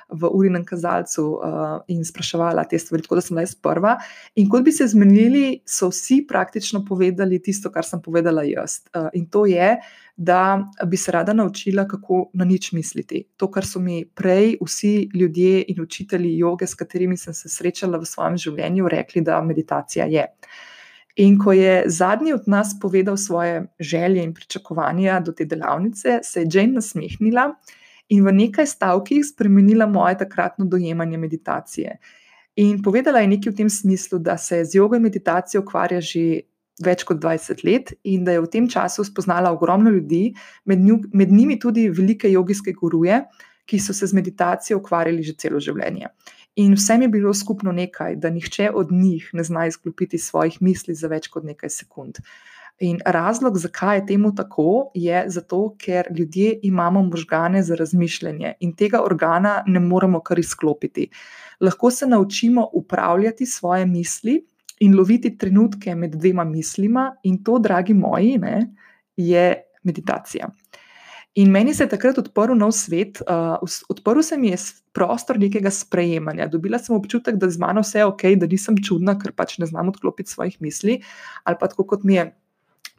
v 0.08 0.30
urinem 0.32 0.64
kazalcu 0.64 1.24
uh, 1.36 1.66
in 1.92 2.00
spraševala 2.04 2.64
te 2.64 2.80
stvari. 2.80 3.04
Tako 3.04 3.18
da 3.18 3.24
sem 3.26 3.34
bila 3.34 3.44
jaz 3.44 3.52
prva. 3.54 3.92
In 4.40 4.48
kot 4.48 4.64
bi 4.64 4.72
se 4.72 4.88
zmenili, 4.88 5.60
so 5.68 5.90
vsi 5.92 6.22
praktično 6.28 6.80
povedali 6.88 7.42
tisto, 7.44 7.68
kar 7.70 7.84
sem 7.84 8.00
povedala 8.00 8.46
jaz. 8.48 8.80
Uh, 8.96 9.10
in 9.12 9.28
to 9.28 9.44
je, 9.46 9.76
da 10.16 10.64
bi 10.88 10.96
se 10.96 11.12
rada 11.12 11.36
naučila, 11.36 11.84
kako 11.88 12.30
na 12.40 12.48
nič 12.48 12.72
misliti. 12.72 13.26
To, 13.36 13.50
kar 13.52 13.68
so 13.68 13.84
mi 13.84 14.06
prej 14.08 14.56
vsi 14.64 15.10
ljudje 15.14 15.60
in 15.68 15.84
učitelji 15.84 16.38
joge, 16.38 16.66
s 16.66 16.74
katerimi 16.74 17.20
sem 17.20 17.36
se 17.36 17.52
srečala 17.52 18.00
v 18.00 18.08
svojem 18.08 18.40
življenju, 18.40 18.88
rekli, 18.88 19.20
da 19.28 19.42
meditacija 19.44 20.08
je. 20.08 20.24
In 21.16 21.38
ko 21.38 21.52
je 21.52 21.82
zadnji 21.86 22.32
od 22.32 22.46
nas 22.46 22.76
povedal 22.80 23.16
svoje 23.16 23.66
želje 23.80 24.22
in 24.24 24.34
pričakovanja 24.34 25.20
do 25.20 25.32
te 25.32 25.44
delavnice, 25.44 26.20
se 26.22 26.40
je 26.40 26.48
Jane 26.52 26.72
nasmehnila 26.72 27.54
in 28.08 28.24
v 28.26 28.32
nekaj 28.32 28.66
stavkih 28.66 29.26
spremenila 29.26 29.86
moje 29.86 30.18
takratno 30.18 30.64
dojemanje 30.64 31.18
meditacije. 31.18 31.98
In 32.56 32.82
povedala 32.82 33.20
je 33.20 33.28
nekaj 33.30 33.52
v 33.52 33.56
tem 33.56 33.70
smislu, 33.70 34.18
da 34.18 34.38
se 34.38 34.64
z 34.64 34.74
jogo 34.74 34.96
in 34.96 35.02
meditacijo 35.02 35.62
ukvarja 35.62 36.00
že 36.00 36.42
več 36.84 37.04
kot 37.04 37.20
20 37.20 37.64
let 37.64 37.92
in 38.04 38.24
da 38.24 38.32
je 38.32 38.40
v 38.40 38.50
tem 38.50 38.68
času 38.68 39.04
spoznala 39.04 39.52
ogromno 39.52 39.90
ljudi, 39.90 40.32
med, 40.64 40.80
nju, 40.80 40.98
med 41.12 41.32
njimi 41.32 41.58
tudi 41.58 41.88
velike 41.88 42.30
jogijske 42.30 42.72
guruje, 42.72 43.22
ki 43.66 43.78
so 43.78 43.94
se 43.94 44.06
z 44.06 44.16
meditacijo 44.16 44.80
ukvarjali 44.80 45.22
že 45.22 45.36
celo 45.38 45.60
življenje. 45.60 46.08
In 46.56 46.74
vsem 46.74 47.02
je 47.02 47.08
bilo 47.08 47.34
skupno 47.34 47.72
nekaj, 47.72 48.16
da 48.16 48.30
nihče 48.30 48.70
od 48.74 48.92
njih 48.92 49.30
ne 49.32 49.44
zna 49.44 49.66
izklopiti 49.66 50.18
svojih 50.18 50.62
misli 50.62 50.94
za 50.94 51.08
več 51.08 51.28
kot 51.28 51.44
nekaj 51.44 51.70
sekund. 51.70 52.18
In 52.80 52.98
razlog, 53.06 53.58
zakaj 53.58 53.98
je 53.98 54.06
temu 54.06 54.34
tako, 54.34 54.90
je 54.94 55.24
zato, 55.28 55.76
ker 55.78 56.08
ljudje 56.18 56.58
imamo 56.62 57.02
možgane 57.02 57.62
za 57.62 57.76
razmišljanje 57.76 58.54
in 58.60 58.72
tega 58.76 59.02
organa 59.04 59.62
ne 59.66 59.80
moremo 59.80 60.20
kar 60.20 60.38
izklopiti. 60.38 61.10
Lahko 61.60 61.90
se 61.90 62.06
naučimo 62.06 62.68
upravljati 62.72 63.46
svoje 63.46 63.86
misli 63.86 64.46
in 64.80 64.96
loviti 64.96 65.36
trenutke 65.38 65.94
med 65.94 66.16
dvema 66.16 66.44
mislima, 66.44 67.16
in 67.22 67.42
to, 67.44 67.58
dragi 67.58 67.94
moji, 67.94 68.38
ne, 68.38 68.74
je 69.16 69.62
meditacija. 69.82 70.48
In 71.38 71.50
meni 71.50 71.74
se 71.74 71.84
je 71.84 71.92
takrat 71.92 72.18
odprl 72.18 72.56
nov 72.58 72.72
svet, 72.74 73.20
uh, 73.22 73.62
odprl 73.88 74.22
se 74.26 74.38
mi 74.38 74.50
je 74.50 74.58
prostor 74.92 75.38
nekega 75.38 75.70
sprejemanja. 75.70 76.48
Dobila 76.50 76.78
sem 76.78 76.96
občutek, 76.96 77.38
da 77.38 77.46
z 77.50 77.60
mano 77.62 77.84
vse 77.86 78.02
je 78.02 78.08
ok, 78.08 78.24
da 78.40 78.48
nisem 78.50 78.80
čudna, 78.82 79.14
ker 79.18 79.30
pač 79.32 79.58
ne 79.62 79.68
znam 79.70 79.92
odklopiti 79.92 80.30
svojih 80.30 80.58
misli. 80.60 80.98
Ali 81.44 81.60
pa 81.60 81.70
tako 81.70 81.86
kot 81.86 82.02
mi 82.04 82.18
je 82.18 82.32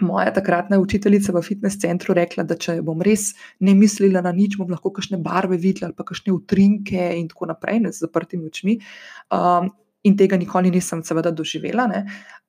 moja 0.01 0.31
takratna 0.33 0.79
učiteljica 0.79 1.35
v 1.35 1.41
fitness 1.45 1.79
centru 1.81 2.15
rekla, 2.17 2.43
da 2.47 2.55
če 2.55 2.79
bom 2.81 3.03
res 3.03 3.33
ne 3.59 3.75
mislila 3.77 4.23
na 4.23 4.31
nič, 4.31 4.57
bom 4.57 4.71
lahko 4.71 4.93
kakšne 4.95 5.19
barve 5.21 5.59
videla 5.61 5.91
ali 5.91 5.97
pa 5.97 6.07
kakšne 6.07 6.33
utrinke 6.33 7.11
in 7.19 7.27
tako 7.29 7.51
naprej, 7.51 7.83
ne 7.83 7.91
z 7.91 8.07
zaprtimi 8.07 8.47
očmi. 8.47 8.79
Um, 9.29 9.71
In 10.01 10.15
tega 10.17 10.33
nikoli 10.33 10.71
nisem, 10.73 11.03
seveda, 11.05 11.29
doživela. 11.29 11.83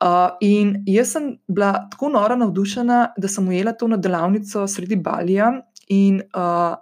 Uh, 0.01 0.31
in 0.41 0.71
jaz 0.89 1.11
sem 1.13 1.27
bila 1.45 1.83
tako 1.93 2.09
nora 2.15 2.33
navdušena, 2.41 3.01
da 3.21 3.29
sem 3.29 3.49
ujela 3.49 3.75
to 3.77 3.91
na 3.93 3.99
delavnico 4.01 4.65
sredi 4.65 4.97
Balija, 4.97 5.51
in 5.93 6.23
uh, 6.33 6.75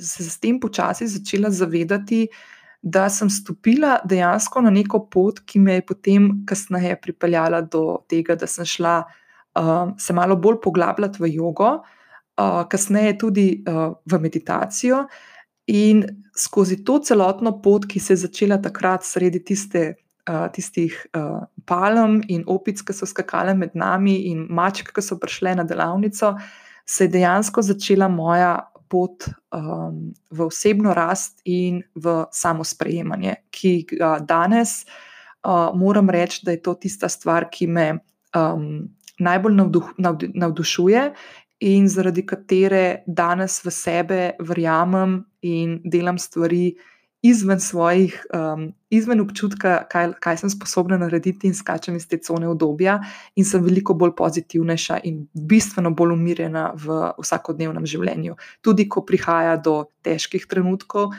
se 0.00 0.24
s 0.24 0.40
tem 0.40 0.58
počasi 0.60 1.06
začela 1.10 1.50
zavedati, 1.50 2.24
da 2.84 3.08
sem 3.08 3.30
stopila 3.30 3.98
dejansko 4.04 4.60
na 4.60 4.70
neko 4.70 5.06
pot, 5.08 5.40
ki 5.48 5.60
me 5.60 5.78
je 5.78 5.86
potem 5.88 6.30
kasneje 6.48 6.98
pripeljala 7.00 7.62
do 7.64 8.02
tega, 8.08 8.36
da 8.36 8.46
sem 8.50 8.66
šla 8.68 8.98
uh, 9.04 9.94
se 9.98 10.12
malo 10.12 10.36
bolj 10.36 10.60
poglabljati 10.64 11.22
v 11.22 11.30
jogo, 11.32 11.70
uh, 11.80 12.64
kasneje 12.68 13.16
tudi 13.18 13.46
uh, 13.64 13.96
v 14.04 14.20
meditacijo. 14.20 15.06
In 15.72 16.04
skozi 16.36 16.82
to 16.84 16.98
celotno 17.00 17.54
pot, 17.64 17.86
ki 17.88 18.00
se 18.00 18.12
je 18.12 18.26
začela 18.26 18.60
takrat, 18.60 19.06
sredi 19.06 19.40
tiste, 19.40 19.94
uh, 20.28 20.44
tistih 20.52 20.98
uh, 21.16 21.46
palm 21.64 22.20
in 22.28 22.44
opic, 22.52 22.84
ki 22.84 22.92
so 22.92 23.08
skakale 23.08 23.56
med 23.56 23.72
nami, 23.72 24.26
in 24.28 24.44
mačke, 24.52 24.92
ki 24.92 25.04
so 25.04 25.16
prišle 25.16 25.56
na 25.56 25.64
delavnico, 25.64 26.34
se 26.86 27.04
je 27.04 27.08
dejansko 27.08 27.62
začela 27.62 28.08
moja 28.08 28.70
pot 28.88 29.26
um, 29.26 30.12
v 30.30 30.44
osebno 30.44 30.94
rast 30.94 31.40
in 31.44 31.82
v 31.94 32.24
samo 32.32 32.64
sprejemanje, 32.64 33.34
ki 33.50 33.72
ga 33.96 34.18
danes 34.20 34.84
uh, 34.84 35.72
moram 35.74 36.10
reči, 36.10 36.44
da 36.44 36.54
je 36.54 36.62
to 36.62 36.74
tista 36.74 37.08
stvar, 37.08 37.48
ki 37.50 37.66
me 37.66 37.86
um, 38.36 38.84
najbolj 39.18 39.54
navduh, 39.54 39.90
navdu, 39.98 40.28
navdušuje 40.34 41.04
in 41.64 41.88
zaradi 41.88 42.26
katere 42.26 43.04
danes 43.06 43.62
v 43.64 43.72
sebe 43.72 44.20
verjamem 44.40 45.22
in 45.42 45.78
delam 45.84 46.18
stvari 46.18 46.74
izven 47.24 47.60
svojih, 47.60 48.26
um, 48.36 48.66
izven 48.92 49.20
občutka, 49.20 49.78
kaj, 49.88 50.10
kaj 50.20 50.42
sem 50.42 50.50
sposobna 50.52 50.98
narediti, 51.00 51.48
in 51.48 51.54
skačem 51.56 51.96
iz 51.96 52.04
te 52.08 52.18
cone 52.20 52.48
obdobja, 52.50 52.98
in 53.40 53.46
sem 53.48 53.62
veliko 53.64 53.94
bolj 53.96 54.12
pozitivnejša 54.18 54.98
in 55.08 55.22
bistveno 55.32 55.94
bolj 55.96 56.12
umirjena 56.18 56.66
v 56.76 56.98
vsakodnevnem 57.16 57.86
življenju. 57.88 58.36
Tudi 58.60 58.84
ko 58.92 59.06
prihaja 59.08 59.56
do 59.56 59.86
težkih 60.04 60.44
trenutkov, 60.50 61.14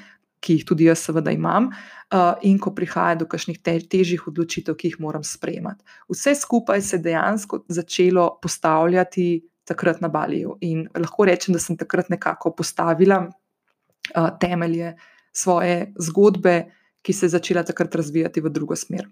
ki 0.45 0.59
jih 0.59 0.67
tudi 0.69 0.85
jaz, 0.85 1.01
seveda, 1.07 1.33
imam, 1.33 1.71
uh, 1.73 2.35
in 2.45 2.61
ko 2.61 2.75
prihaja 2.77 3.17
do 3.23 3.25
kakšnih 3.25 3.57
te, 3.65 3.79
težjih 3.81 4.27
odločitev, 4.29 4.77
ki 4.77 4.93
jih 4.93 4.99
moram 5.01 5.25
sprejemati. 5.25 5.81
Vse 6.13 6.35
skupaj 6.37 6.85
se 6.85 6.99
je 6.99 7.05
dejansko 7.07 7.63
začelo 7.65 8.27
postavljati 8.45 9.41
takrat 9.65 10.05
na 10.05 10.13
Baliju. 10.13 10.59
In 10.61 10.85
lahko 10.93 11.25
rečem, 11.25 11.57
da 11.57 11.59
sem 11.59 11.81
takrat 11.81 12.13
nekako 12.13 12.53
postavila 12.53 13.23
uh, 13.25 14.29
temelje 14.37 14.93
svoje 15.35 15.93
zgodbe, 15.99 16.65
ki 17.05 17.13
se 17.13 17.25
je 17.25 17.35
začela 17.35 17.63
takrat 17.63 17.95
razvijati 17.95 18.41
v 18.41 18.49
drugo 18.49 18.75
smer. 18.75 19.07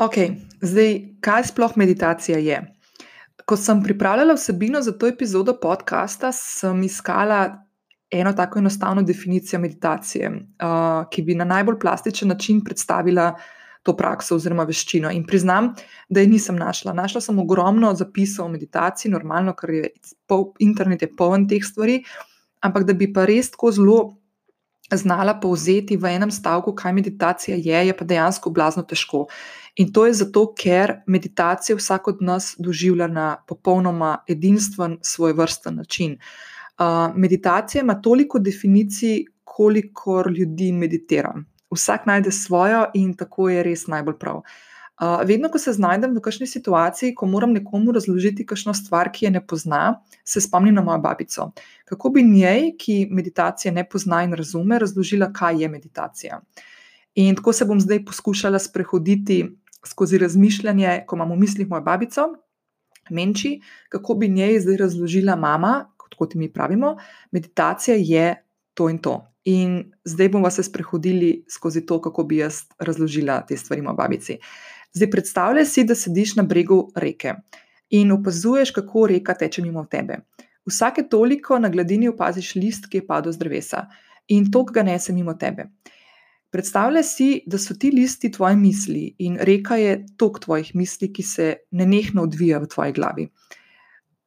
Ok, 0.00 0.16
zdaj, 0.62 0.94
kaj 1.20 1.50
sploh 1.50 1.76
meditacija 1.76 2.38
je? 2.38 2.60
Ko 3.44 3.56
sem 3.56 3.82
pripravljala 3.82 4.34
vsebino 4.38 4.80
za 4.82 4.94
to 4.96 5.10
epizodo 5.10 5.58
podcasta, 5.60 6.32
sem 6.32 6.82
iskala 6.86 7.66
eno 8.10 8.32
tako 8.32 8.58
enostavno 8.58 9.02
definicijo 9.02 9.60
meditacije, 9.60 10.30
uh, 10.30 11.04
ki 11.10 11.22
bi 11.22 11.34
na 11.34 11.44
najbolj 11.44 11.78
plastičen 11.80 12.28
način 12.28 12.64
predstavila 12.64 13.34
to 13.82 13.96
prakso 13.96 14.36
oziroma 14.36 14.64
veščino. 14.68 15.10
In 15.10 15.26
priznam, 15.26 15.74
da 16.08 16.20
je 16.20 16.26
nisem 16.26 16.56
našla. 16.56 16.92
Našla 16.92 17.20
sem 17.20 17.38
ogromno 17.38 17.94
zapisov 17.94 18.46
o 18.46 18.52
meditaciji, 18.52 19.12
normalno, 19.12 19.54
ker 19.56 19.70
je 19.70 19.92
pol, 20.28 20.50
internet 20.58 21.02
je 21.02 21.12
poln 21.16 21.46
teh 21.48 21.64
stvari, 21.64 22.02
ampak 22.60 22.84
da 22.84 22.92
bi 22.92 23.08
pa 23.12 23.24
res 23.28 23.50
tako 23.54 23.72
zelo 23.72 24.00
znala 24.96 25.34
povzeti 25.40 25.96
v 25.96 26.14
enem 26.16 26.30
stavku, 26.30 26.74
kaj 26.74 26.92
meditacija 26.92 27.56
je, 27.56 27.86
je 27.86 27.96
pa 27.96 28.04
dejansko 28.04 28.50
blazno 28.50 28.82
težko. 28.82 29.26
In 29.76 29.92
to 29.92 30.06
je 30.06 30.14
zato, 30.14 30.46
ker 30.54 31.00
meditacijo 31.06 31.76
vsak 31.76 32.08
od 32.08 32.22
nas 32.22 32.54
doživlja 32.58 33.06
na 33.06 33.36
popolnoma 33.48 34.18
edinstven, 34.28 34.98
svoj 35.02 35.32
vrsten 35.32 35.76
način. 35.76 36.18
Uh, 36.80 37.14
meditacija 37.16 37.82
ima 37.82 38.00
toliko 38.00 38.38
definicij, 38.38 39.24
kolikor 39.44 40.32
ljudi 40.32 40.72
meditira. 40.72 41.34
Vsak 41.70 42.06
najde 42.06 42.32
svojo 42.32 42.86
in 42.94 43.14
tako 43.16 43.48
je 43.48 43.62
res 43.62 43.86
najbolj 43.86 44.18
prav. 44.18 44.36
Uh, 44.36 44.69
vedno, 45.24 45.48
ko 45.48 45.58
se 45.58 45.72
znajdem 45.72 46.12
v 46.16 46.20
kakšni 46.20 46.46
situaciji, 46.46 47.14
ko 47.14 47.26
moram 47.26 47.54
nekomu 47.56 47.92
razložiti 47.92 48.46
kakšno 48.46 48.74
stvar, 48.74 49.08
ki 49.12 49.24
je 49.26 49.30
ne 49.30 49.40
pozna, 49.46 50.00
se 50.24 50.40
spomnim 50.40 50.74
na 50.74 50.82
mojo 50.84 50.98
babico. 50.98 51.50
Kako 51.88 52.10
bi 52.10 52.22
njej, 52.22 52.74
ki 52.78 53.08
meditacije 53.10 53.72
ne 53.72 53.86
pozna 53.88 54.22
in 54.24 54.34
razume, 54.36 54.78
razložila, 54.78 55.32
kaj 55.32 55.62
je 55.62 55.68
meditacija. 55.68 56.40
In 57.14 57.36
tako 57.36 57.52
se 57.52 57.64
bom 57.64 57.80
zdaj 57.80 58.04
poskušala 58.04 58.58
sprehoditi 58.58 59.44
skozi 59.86 60.18
razmišljanje, 60.18 61.04
ko 61.06 61.16
imamo 61.16 61.34
v 61.34 61.46
mislih 61.46 61.68
mojo 61.68 61.82
babico, 61.82 62.28
menči, 63.10 63.60
kako 63.88 64.14
bi 64.14 64.28
njej 64.28 64.60
zdaj 64.60 64.76
razložila 64.76 65.36
mama, 65.36 65.90
kot, 65.96 66.14
kot 66.14 66.34
mi 66.34 66.52
pravimo, 66.52 66.96
meditacija 67.32 67.96
je 67.96 68.34
to 68.74 68.90
in 68.90 68.98
to. 68.98 69.20
In 69.44 69.92
zdaj 70.04 70.28
bomo 70.28 70.50
se 70.50 70.62
sprehodili 70.62 71.44
skozi 71.48 71.86
to, 71.86 72.00
kako 72.00 72.24
bi 72.24 72.36
jaz 72.36 72.62
razložila 72.78 73.40
te 73.46 73.56
stvari 73.56 73.82
moji 73.82 73.96
babici. 73.96 74.38
Zdaj 74.92 75.10
predstavljaj 75.10 75.64
si, 75.64 75.84
da 75.84 75.94
sediš 75.94 76.36
na 76.36 76.42
bregu 76.42 76.90
reke 76.94 77.34
in 77.90 78.12
opazuješ, 78.12 78.70
kako 78.70 79.06
reka 79.06 79.34
teče 79.34 79.62
mimo 79.62 79.84
tebe. 79.84 80.18
Vsake 80.66 81.08
toliko 81.10 81.58
na 81.58 81.68
gladini 81.68 82.08
opaziš 82.08 82.54
list, 82.54 82.86
ki 82.90 82.98
je 83.00 83.06
padel 83.06 83.32
z 83.32 83.38
drevesa 83.38 83.86
in 84.28 84.50
tok 84.52 84.72
ga 84.72 84.82
nese 84.82 85.12
mimo 85.12 85.34
tebe. 85.34 85.66
Predstavljaj 86.50 87.02
si, 87.06 87.28
da 87.46 87.58
so 87.58 87.74
ti 87.78 87.90
listi 87.94 88.30
tvoje 88.30 88.56
misli 88.56 89.14
in 89.18 89.38
reka 89.40 89.76
je 89.76 90.04
tok 90.18 90.40
tvojih 90.40 90.74
misli, 90.74 91.12
ki 91.12 91.22
se 91.22 91.54
nenehno 91.70 92.22
odvija 92.26 92.58
v 92.58 92.66
tvoji 92.66 92.92
glavi. 92.92 93.28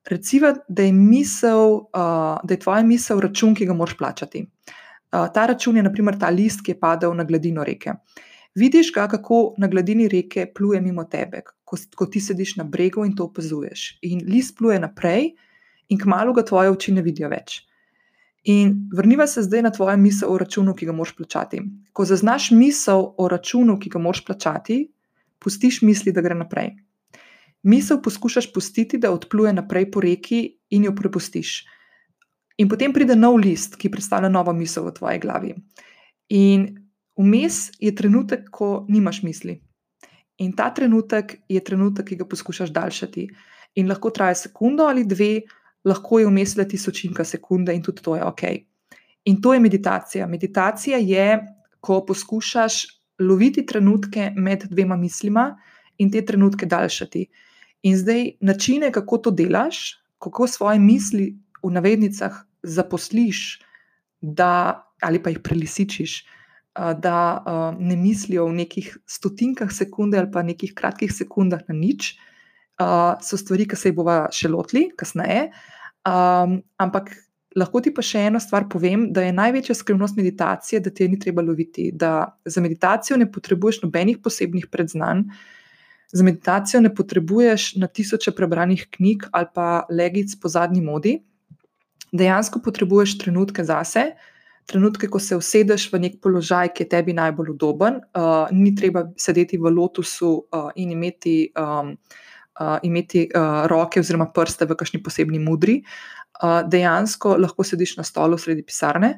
Reciva, 0.10 0.54
da 0.68 0.84
je, 0.84 0.92
misel, 0.92 1.74
uh, 1.74 2.40
da 2.44 2.56
je 2.56 2.60
tvoja 2.60 2.84
misel 2.84 3.20
račun, 3.24 3.56
ki 3.56 3.66
ga 3.66 3.76
moraš 3.76 3.98
plačati. 3.98 4.44
Uh, 4.44 5.28
ta 5.34 5.46
račun 5.52 5.78
je 5.78 5.84
naprimer 5.84 6.20
ta 6.20 6.30
list, 6.30 6.64
ki 6.64 6.72
je 6.72 6.80
padel 6.80 7.16
na 7.16 7.24
gladino 7.24 7.64
reke. 7.64 7.96
Vidiš 8.56 8.92
ga, 8.94 9.08
kako 9.08 9.56
na 9.58 9.68
gladini 9.68 10.08
reke 10.08 10.46
pluje 10.56 10.82
mimo 10.82 11.04
tebe, 11.10 11.42
ko, 11.66 11.78
ko 11.96 12.06
ti 12.06 12.22
sediš 12.22 12.56
na 12.60 12.64
bregu 12.64 13.06
in 13.06 13.16
to 13.16 13.26
opazuješ. 13.26 13.98
In 14.06 14.22
list 14.30 14.58
pluje 14.58 14.80
naprej, 14.80 15.32
in 15.90 16.00
kmalo 16.00 16.34
ga 16.34 16.46
tvoje 16.46 16.72
oči 16.72 16.94
ne 16.94 17.02
vidijo 17.02 17.32
več. 17.34 17.64
In 18.44 18.90
vrniva 18.94 19.28
se 19.28 19.42
zdaj 19.42 19.62
na 19.62 19.72
tvojo 19.72 19.98
misel 19.98 20.32
o 20.32 20.38
računu, 20.38 20.76
ki 20.76 20.86
ga 20.86 20.94
moraš 20.94 21.16
plačati. 21.16 21.62
Ko 21.94 22.06
zaznaš 22.06 22.52
misel 22.52 23.14
o 23.18 23.28
računu, 23.32 23.78
ki 23.80 23.90
ga 23.90 24.02
moraš 24.04 24.26
plačati, 24.26 24.84
pustiš 25.40 25.82
misli, 25.82 26.12
da 26.12 26.22
gre 26.22 26.36
naprej. 26.36 26.74
Misel 27.64 28.02
poskušaš 28.04 28.52
pustiti, 28.54 29.00
da 29.00 29.14
odpluje 29.16 29.54
naprej 29.54 29.92
po 29.92 30.02
reki 30.04 30.44
in 30.76 30.84
jo 30.84 30.92
prepustiš. 30.96 31.64
In 32.60 32.70
potem 32.70 32.94
pride 32.94 33.16
nov 33.16 33.40
list, 33.40 33.80
ki 33.80 33.90
predstavlja 33.90 34.30
novo 34.30 34.54
misel 34.54 34.90
v 34.90 34.94
tvoji 35.00 35.20
glavi. 35.24 35.56
In 36.36 36.83
Vmes 37.18 37.72
je 37.80 37.92
trenutek, 37.96 38.50
ko 38.52 38.86
nimaš 38.90 39.22
misli. 39.24 39.60
In 40.42 40.54
ta 40.58 40.72
trenutek 40.74 41.36
je 41.50 41.62
trenutek, 41.64 42.08
ki 42.08 42.16
ga 42.16 42.26
poskušaš 42.26 42.74
daljšati. 42.74 43.28
In 43.76 43.90
lahko 43.90 44.10
traja 44.10 44.36
sekundo 44.36 44.88
ali 44.90 45.06
dve, 45.06 45.42
lahko 45.86 46.20
je 46.20 46.28
vmes 46.28 46.56
le 46.58 46.68
tisočinka 46.68 47.24
sekunde, 47.24 47.74
in 47.76 47.84
tudi 47.84 48.02
to 48.02 48.16
je 48.16 48.24
ok. 48.26 48.44
In 49.26 49.42
to 49.42 49.54
je 49.54 49.60
meditacija. 49.60 50.28
Meditacija 50.28 50.98
je, 50.98 51.40
ko 51.80 52.06
poskušaš 52.06 52.84
loviti 53.20 53.66
trenutke 53.66 54.32
med 54.36 54.64
dvema 54.70 54.96
mislima 54.96 55.58
in 55.98 56.12
te 56.12 56.26
trenutke 56.26 56.66
daljšati. 56.66 57.26
In 57.84 57.98
zdaj 57.98 58.32
načine, 58.42 58.92
kako 58.92 59.18
to 59.18 59.32
delaš, 59.32 60.00
kako 60.20 60.48
svoje 60.48 60.80
misli 60.80 61.36
v 61.64 61.72
navednicah 61.72 62.46
zaposliš, 62.64 63.60
da, 64.22 64.82
ali 65.02 65.20
pa 65.24 65.30
jih 65.30 65.40
prelisičiš 65.44 66.24
da 66.74 67.44
ne 67.80 67.96
mislijo 67.96 68.48
v 68.50 68.54
nekih 68.64 68.98
stotinkah 69.06 69.72
sekunde 69.72 70.18
ali 70.18 70.32
pa 70.32 70.42
nekih 70.44 70.74
kratkih 70.74 71.12
sekundah 71.14 71.62
na 71.68 71.76
nič, 71.78 72.16
so 73.22 73.38
stvari, 73.38 73.68
ki 73.70 73.78
se 73.78 73.92
jih 73.92 73.98
bova 73.98 74.26
še 74.34 74.50
lotili 74.50 74.88
kasneje. 74.98 75.52
Ampak 76.04 77.14
lahko 77.56 77.82
ti 77.86 77.94
pa 77.94 78.02
še 78.02 78.26
eno 78.32 78.42
stvar 78.42 78.66
povem, 78.70 79.12
da 79.14 79.22
je 79.22 79.36
največja 79.38 79.76
skrivnost 79.78 80.18
meditacije, 80.18 80.82
da 80.82 80.90
te 80.90 81.08
ni 81.08 81.20
treba 81.22 81.46
loviti. 81.46 81.92
Da 81.94 82.34
za 82.46 82.62
meditacijo 82.62 83.20
ne 83.22 83.30
potrebuješ 83.30 83.84
nobenih 83.86 84.18
posebnih 84.24 84.68
predznanj. 84.74 85.28
Za 86.14 86.26
meditacijo 86.26 86.82
ne 86.82 86.90
potrebuješ 86.94 87.76
na 87.82 87.88
tisoče 87.88 88.34
prebranih 88.34 88.88
knjig 88.98 89.30
ali 89.32 89.50
pa 89.54 89.86
legic 89.90 90.34
po 90.42 90.50
zadnji 90.50 90.82
modi. 90.82 91.20
Dejansko 92.14 92.62
potrebuješ 92.62 93.18
trenutke 93.22 93.64
zase, 93.66 94.12
uh, 94.14 94.33
trenutke, 94.66 95.08
ko 95.12 95.20
se 95.20 95.38
usedeš 95.38 95.88
v 95.94 96.00
nek 96.06 96.20
položaj, 96.24 96.74
ki 96.74 96.86
je 96.86 96.90
tebi 96.96 97.16
najbolj 97.18 97.54
udoben, 97.56 98.02
uh, 98.18 98.50
ni 98.52 98.74
treba 98.76 99.06
sedeti 99.20 99.60
v 99.62 99.72
lotusu 99.74 100.34
uh, 100.34 100.70
in 100.76 100.92
imeti, 100.96 101.38
um, 101.60 101.94
uh, 102.60 102.78
imeti 102.84 103.28
uh, 103.30 103.66
roke 103.72 104.02
oziroma 104.02 104.30
prste 104.34 104.68
v 104.70 104.78
kakšni 104.80 105.04
posebni 105.04 105.42
mudri. 105.44 105.82
Uh, 106.42 106.62
dejansko 106.68 107.38
lahko 107.40 107.64
sediš 107.64 107.98
na 108.00 108.08
stolu 108.08 108.40
sredi 108.42 108.66
pisarne 108.66 109.16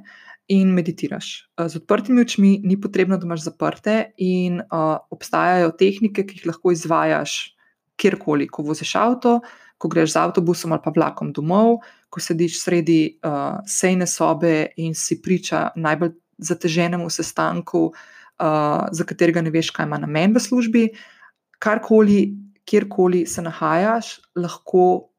in 0.52 0.74
meditiraš. 0.76 1.50
Uh, 1.58 1.70
z 1.72 1.82
odprtimi 1.82 2.22
očmi 2.22 2.56
ni 2.64 2.80
potrebno, 2.82 3.18
da 3.18 3.26
imaš 3.26 3.48
zaprte, 3.48 4.12
in 4.18 4.62
uh, 4.62 4.98
obstajajo 5.12 5.76
tehnike, 5.80 6.28
ki 6.28 6.42
jih 6.42 6.50
lahko 6.52 6.76
izvajaš 6.76 7.56
kjerkoli, 7.96 8.50
ko 8.52 8.66
voziš 8.68 8.96
avto 9.00 9.40
ko 9.78 9.90
greš 9.92 10.14
z 10.14 10.22
avtobusom 10.24 10.72
ali 10.72 10.82
pa 10.84 10.94
vlakom 10.96 11.34
domov, 11.34 11.84
ko 12.10 12.24
sediš 12.24 12.62
sredi 12.64 13.18
uh, 13.20 13.60
sejne 13.68 14.08
sobe 14.08 14.72
in 14.78 14.96
si 14.96 15.22
priča 15.22 15.70
najbolj 15.76 16.16
zateženemu 16.38 17.10
sestanku, 17.10 17.92
uh, 17.92 18.88
za 18.92 19.04
katerega 19.08 19.42
ne 19.42 19.52
veš, 19.52 19.72
kaj 19.76 19.88
ima 19.88 20.00
namen 20.00 20.36
v 20.36 20.40
službi. 20.40 20.88
Karkoli, 21.60 22.36
kjerkoli 22.66 23.26
se 23.28 23.42
nahajaš, 23.42 24.20
lahko 24.36 25.12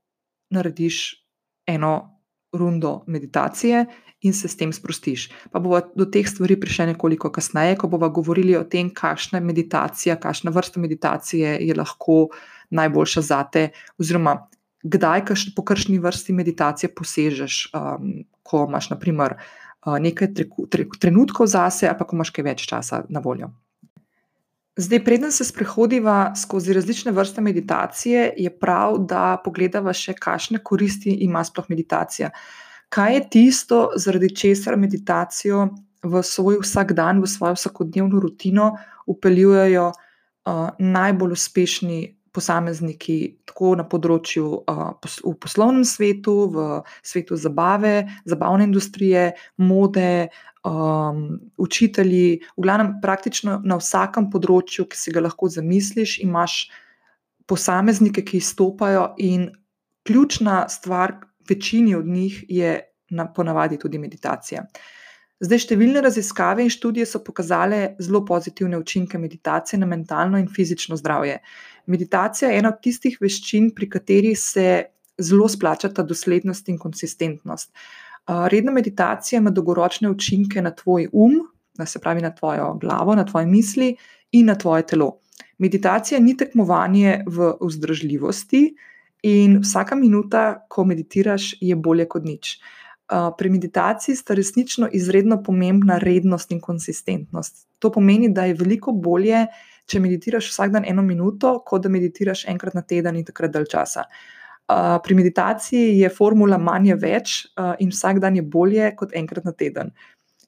narediš 0.51 1.23
eno 1.66 2.15
rundo 2.57 3.03
meditacije 3.07 3.87
in 4.21 4.35
se 4.35 4.49
s 4.49 4.57
tem 4.57 4.73
sprostiš. 4.73 5.29
Pa 5.53 5.61
bomo 5.61 5.81
do 5.95 6.07
teh 6.09 6.27
stvari 6.29 6.57
prišli 6.61 6.87
nekoliko 6.92 7.31
kasneje, 7.31 7.77
ko 7.77 7.88
bomo 7.88 8.09
govorili 8.11 8.57
o 8.57 8.64
tem, 8.64 8.90
kakšna 8.90 9.40
meditacija, 9.40 10.16
kakšna 10.21 10.51
vrsta 10.51 10.81
meditacije 10.81 11.59
je 11.61 11.75
lahko 11.75 12.29
najboljša 12.71 13.23
za 13.23 13.42
te, 13.53 13.69
oziroma 13.99 14.49
kdaj, 14.83 15.25
kaš, 15.27 15.47
po 15.55 15.64
kakšni 15.64 15.99
vrsti 15.99 16.33
meditacije 16.33 16.90
posežeš, 16.95 17.71
um, 17.75 18.25
ko 18.42 18.66
imaš 18.69 18.90
naprimer, 18.90 19.37
uh, 19.87 19.99
nekaj 20.03 20.33
treku, 20.35 20.66
tre, 20.71 20.87
trenutkov 21.01 21.51
zase, 21.51 21.88
ali 21.88 21.99
pa 21.99 22.07
ko 22.07 22.16
imaš 22.16 22.31
kaj 22.35 22.47
več 22.47 22.66
časa 22.71 23.05
na 23.09 23.23
voljo. 23.25 23.51
Zdaj, 24.76 25.04
preden 25.04 25.32
se 25.32 25.44
sprehodiva 25.44 26.34
skozi 26.36 26.72
različne 26.72 27.12
vrste 27.12 27.40
meditacije, 27.40 28.32
je 28.36 28.50
prav, 28.58 28.98
da 29.08 29.38
pogledava 29.44 29.92
še, 29.96 30.12
kakšne 30.12 30.60
koristi 30.60 31.14
ima 31.24 31.40
sploh 31.44 31.70
meditacija. 31.72 32.30
Kaj 32.92 33.14
je 33.14 33.22
tisto, 33.30 33.78
zaradi 33.96 34.28
česar 34.36 34.76
meditacijo 34.76 35.68
v 36.04 36.22
svoj 36.22 36.60
vsakdan, 36.60 37.22
v 37.24 37.30
svojo 37.30 37.56
vsakodnevno 37.56 38.20
rutino 38.20 38.74
upeljujejo 39.06 39.86
uh, 39.88 40.68
najbolj 40.78 41.32
uspešni 41.32 42.15
posamezniki, 42.37 43.16
tako 43.49 43.72
na 43.81 43.87
področju 43.88 44.46
uh, 44.61 44.90
pos 45.01 45.18
v 45.25 45.33
poslovnem 45.40 45.87
svetu, 45.88 46.35
v 46.53 46.66
svetu 47.01 47.38
zabave, 47.40 47.94
zabavne 48.29 48.68
industrije, 48.68 49.31
mode, 49.57 50.29
um, 50.66 51.22
učitelji, 51.57 52.42
v 52.57 52.66
glavnem, 52.66 52.96
praktično 53.03 53.61
na 53.64 53.79
vsakem 53.81 54.29
področju, 54.33 54.88
ki 54.90 55.01
si 55.01 55.14
ga 55.14 55.25
lahko 55.25 55.49
zamisliš, 55.53 56.18
imaš 56.27 56.66
posameznike, 57.49 58.27
ki 58.27 58.42
izstopajo, 58.42 59.14
in 59.22 59.49
ključna 60.07 60.66
stvar, 60.68 61.16
večini 61.49 61.94
od 61.94 62.07
njih, 62.07 62.44
je 62.51 62.77
na, 63.11 63.29
ponavadi 63.33 63.79
tudi 63.79 63.99
meditacija. 64.03 64.66
Zdaj, 65.37 65.66
številne 65.66 66.01
raziskave 66.01 66.64
in 66.64 66.72
študije 66.72 67.05
so 67.07 67.20
pokazale 67.20 67.99
zelo 68.01 68.22
pozitivne 68.25 68.79
učinke 68.81 69.18
meditacije 69.20 69.79
na 69.79 69.87
mentalno 69.87 70.40
in 70.40 70.49
fizično 70.49 70.96
zdravje. 70.96 71.42
Meditacija 71.87 72.51
ena 72.53 72.72
od 72.75 72.81
tistih 72.83 73.18
veščin, 73.20 73.70
pri 73.75 73.88
kateri 73.90 74.35
se 74.35 74.85
zelo 75.18 75.49
splačata 75.49 76.03
doslednost 76.03 76.68
in 76.68 76.79
konsistentnost. 76.79 77.70
Redna 78.27 78.72
meditacija 78.72 79.38
ima 79.38 79.51
dolgoročne 79.51 80.11
učinke 80.11 80.62
na 80.62 80.75
tvoj 80.75 81.09
um, 81.12 81.38
se 81.85 82.01
pravi 82.01 82.22
na 82.22 82.33
tvojo 82.35 82.75
glavo, 82.81 83.14
na 83.14 83.25
tvoje 83.25 83.46
misli 83.46 83.94
in 84.33 84.46
na 84.46 84.55
tvoje 84.55 84.87
telo. 84.87 85.20
Meditacija 85.59 86.20
ni 86.20 86.37
tekmovanje 86.37 87.22
v 87.27 87.53
vzdržljivosti, 87.61 88.75
in 89.27 89.61
vsaka 89.62 89.96
minuta, 89.96 90.66
ko 90.68 90.85
meditiraš, 90.85 91.55
je 91.61 91.77
bolje 91.77 92.09
kot 92.09 92.25
nič. 92.25 92.59
pri 93.38 93.51
meditaciji 93.51 94.16
sta 94.18 94.35
resnično 94.35 94.88
izredno 94.92 95.37
pomembna 95.42 95.99
rednost 96.03 96.51
in 96.51 96.61
konsistentnost. 96.61 97.68
To 97.79 97.92
pomeni, 97.92 98.33
da 98.35 98.44
je 98.44 98.55
veliko 98.55 98.92
bolje, 98.92 99.46
če 99.87 100.01
meditiraš 100.03 100.51
vsak 100.51 100.72
dan 100.75 100.87
eno 100.88 101.03
minuto, 101.03 101.61
kot 101.66 101.85
da 101.85 101.92
meditiraš 101.92 102.46
enkrat 102.51 102.75
na 102.75 102.83
teden 102.83 103.16
in 103.16 103.27
takrat 103.27 103.55
dalj 103.55 103.70
časa. 103.72 104.07
Uh, 104.66 104.96
pri 105.03 105.14
meditaciji 105.14 105.94
je 106.01 106.11
formula 106.11 106.59
manj 106.59 106.90
je 106.90 106.96
več 106.99 107.35
uh, 107.55 107.77
in 107.79 107.92
vsak 107.94 108.18
dan 108.22 108.35
je 108.35 108.42
bolje 108.42 108.90
kot 108.99 109.14
enkrat 109.14 109.46
na 109.46 109.53
teden. 109.55 109.92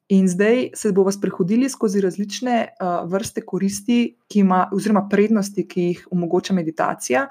In 0.09 0.25
zdaj 0.29 0.71
se 0.75 0.91
bomo 0.97 1.13
sprehodili 1.13 1.69
skozi 1.71 2.01
različne 2.01 2.57
uh, 2.67 3.05
vrste 3.13 3.45
koristi, 3.47 4.17
ima, 4.41 4.65
oziroma 4.75 5.05
prednosti, 5.11 5.67
ki 5.69 5.87
jih 5.91 6.03
omogoča 6.11 6.57
meditacija. 6.57 7.29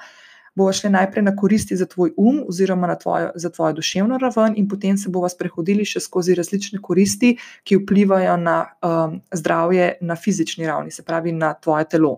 Bomo 0.57 0.73
šli 0.73 0.89
najprej 0.89 1.23
na 1.23 1.35
koristi 1.37 1.75
za 1.77 1.85
tvoj 1.85 2.15
um, 2.17 2.39
oziroma 2.49 2.95
tvojo, 2.95 3.29
za 3.35 3.49
tvojo 3.53 3.77
duševno 3.77 4.17
raven, 4.17 4.55
in 4.57 4.67
potem 4.67 4.97
se 4.97 5.09
bomo 5.13 5.29
sprehodili 5.29 5.85
še 5.85 6.01
skozi 6.01 6.33
različne 6.35 6.81
koristi, 6.81 7.35
ki 7.63 7.77
vplivajo 7.83 8.37
na 8.41 8.55
um, 8.81 9.19
zdravje 9.31 9.91
na 10.01 10.15
fizični 10.17 10.65
ravni, 10.65 10.91
se 10.91 11.05
pravi 11.05 11.31
na 11.31 11.53
tvoje 11.53 11.85
telo. 11.93 12.17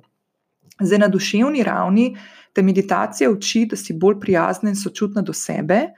Zdaj, 0.80 0.99
na 1.04 1.12
duševni 1.12 1.63
ravni 1.67 2.13
te 2.56 2.63
meditacija 2.63 3.30
uči, 3.30 3.65
da 3.65 3.75
si 3.75 3.93
bolj 3.93 4.21
prijazna 4.23 4.71
in 4.71 4.80
sočutna 4.80 5.21
do 5.21 5.36
sebe, 5.36 5.89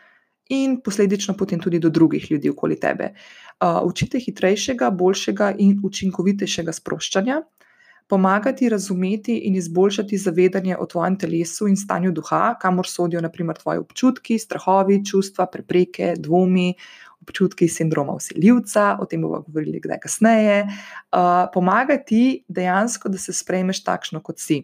in 0.49 0.80
posledično 0.82 1.38
potem 1.38 1.60
tudi 1.60 1.80
do 1.80 1.89
drugih 1.89 2.32
ljudi 2.32 2.49
okoli 2.49 2.80
tebe. 2.80 3.13
Uh, 3.62 3.80
učite 3.86 4.19
hitrejšega, 4.19 4.89
boljšega 4.89 5.54
in 5.62 5.77
učinkovitejšega 5.86 6.73
sproščanja, 6.73 7.41
pomagati 8.12 8.69
razumeti 8.69 9.38
in 9.38 9.56
izboljšati 9.56 10.17
zavedanje 10.17 10.76
o 10.78 10.86
tvojem 10.86 11.15
telesu 11.19 11.67
in 11.67 11.78
stanju 11.78 12.12
duha, 12.12 12.58
kamor 12.60 12.88
sodijo 12.88 13.21
naprimer 13.21 13.56
tvoji 13.56 13.80
občutki, 13.80 14.39
strahovi, 14.39 15.00
čustva, 15.06 15.45
prepreke, 15.47 16.13
dvomi. 16.19 16.74
Občutki 17.21 17.67
sindroma 17.69 18.15
usiljivca, 18.17 18.97
o 19.00 19.06
tem 19.06 19.21
bomo 19.21 19.43
govorili 19.45 19.80
kdaj 19.80 20.00
kasneje, 20.02 20.63
uh, 20.65 21.28
pomagati 21.54 22.43
dejansko, 22.47 23.12
da 23.13 23.17
se 23.21 23.34
sprejmeš 23.34 23.84
takšno, 23.86 24.19
kot 24.26 24.41
si. 24.41 24.63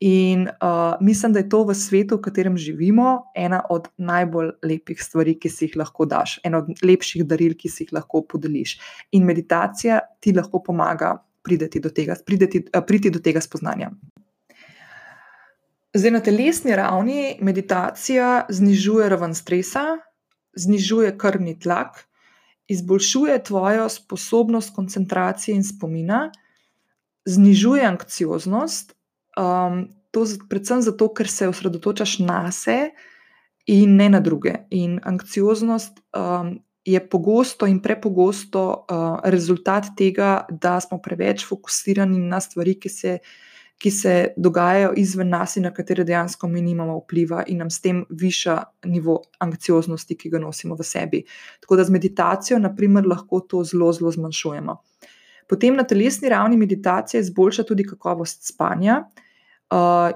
In 0.00 0.48
uh, 0.48 0.94
mislim, 1.00 1.36
da 1.36 1.42
je 1.42 1.50
to 1.52 1.60
v 1.68 1.76
svetu, 1.76 2.16
v 2.16 2.24
katerem 2.24 2.56
živimo, 2.56 3.10
ena 3.36 3.60
od 3.70 3.90
najbolj 3.96 4.54
lepih 4.64 5.02
stvari, 5.04 5.36
ki 5.38 5.52
si 5.52 5.68
jih 5.68 5.76
lahko 5.84 6.08
daš, 6.08 6.40
ena 6.42 6.64
od 6.64 6.72
lepših 6.82 7.28
daril, 7.28 7.54
ki 7.54 7.68
si 7.68 7.84
jih 7.84 7.92
lahko 8.00 8.24
podeliš. 8.24 8.78
In 9.12 9.28
meditacija 9.28 10.00
ti 10.20 10.32
lahko 10.32 10.64
pomaga 10.64 11.18
priti 11.42 11.80
do 11.80 11.90
tega, 11.90 12.16
priti, 12.26 12.64
uh, 12.68 12.84
priti 12.86 13.10
do 13.10 13.20
tega 13.20 13.40
spoznanja. 13.40 13.90
Zdaj, 15.94 16.10
na 16.10 16.20
telesni 16.24 16.76
ravni 16.76 17.36
meditacija 17.40 18.46
znižuje 18.48 19.08
raven 19.12 19.34
stresa, 19.34 19.98
znižuje 20.56 21.18
krvni 21.18 21.58
tlak, 21.60 22.06
izboljšuje 22.68 23.42
tvojo 23.44 23.88
sposobnost 23.88 24.74
koncentracije 24.74 25.56
in 25.56 25.64
spomina, 25.64 26.30
znižuje 27.24 27.84
anksioznost. 27.84 28.94
Um, 29.36 29.88
to 30.10 30.22
je 30.22 30.38
predvsem 30.48 30.82
zato, 30.82 31.08
ker 31.14 31.28
se 31.28 31.48
osredotočaš 31.48 32.18
na 32.18 32.52
sebe 32.52 32.90
in 33.66 33.96
ne 33.96 34.08
na 34.08 34.20
druge. 34.20 34.54
In 34.70 35.00
anksioznost 35.02 36.00
um, 36.16 36.58
je 36.84 37.08
pogosto 37.08 37.66
in 37.66 37.80
prepogosto 37.82 38.62
uh, 38.90 39.20
rezultat 39.24 39.92
tega, 39.96 40.46
da 40.50 40.80
smo 40.80 40.98
preveč 40.98 41.46
fokusirani 41.46 42.18
na 42.18 42.40
stvari, 42.40 42.74
ki 42.80 42.88
se, 42.88 43.18
ki 43.78 43.90
se 43.90 44.14
dogajajo 44.36 44.92
izven 44.96 45.30
nas 45.30 45.56
in 45.56 45.66
na 45.68 45.72
katere 45.74 46.04
dejansko 46.04 46.48
mi 46.48 46.62
nimamo 46.62 46.98
vpliva, 47.04 47.44
in 47.46 47.62
nam 47.62 47.70
s 47.70 47.80
tem 47.80 48.04
viša 48.10 48.56
nivo 48.90 49.20
anksioznosti, 49.38 50.18
ki 50.18 50.34
ga 50.34 50.42
nosimo 50.42 50.74
v 50.78 50.86
sebi. 50.86 51.22
Tako 51.60 51.78
da 51.78 51.84
z 51.84 51.94
meditacijo, 51.94 52.58
naprimer, 52.58 53.06
lahko 53.06 53.40
to 53.46 53.62
zelo, 53.64 53.92
zelo 53.92 54.10
zmanjšujemo. 54.10 54.78
Potem 55.48 55.76
na 55.76 55.84
telesni 55.84 56.28
ravni 56.28 56.56
meditacija 56.56 57.20
izboljša 57.20 57.62
tudi 57.68 57.84
kakovost 57.86 58.46
spanja, 58.48 59.02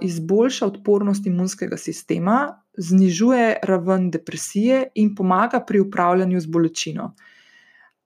izboljša 0.01 0.67
odpornost 0.67 1.27
imunskega 1.27 1.77
sistema, 1.77 2.63
znižuje 2.79 3.57
raven 3.62 4.11
depresije 4.11 4.89
in 4.95 5.15
pomaga 5.15 5.61
pri 5.61 5.81
upravljanju 5.81 6.41
z 6.41 6.47
bolečino. 6.47 7.15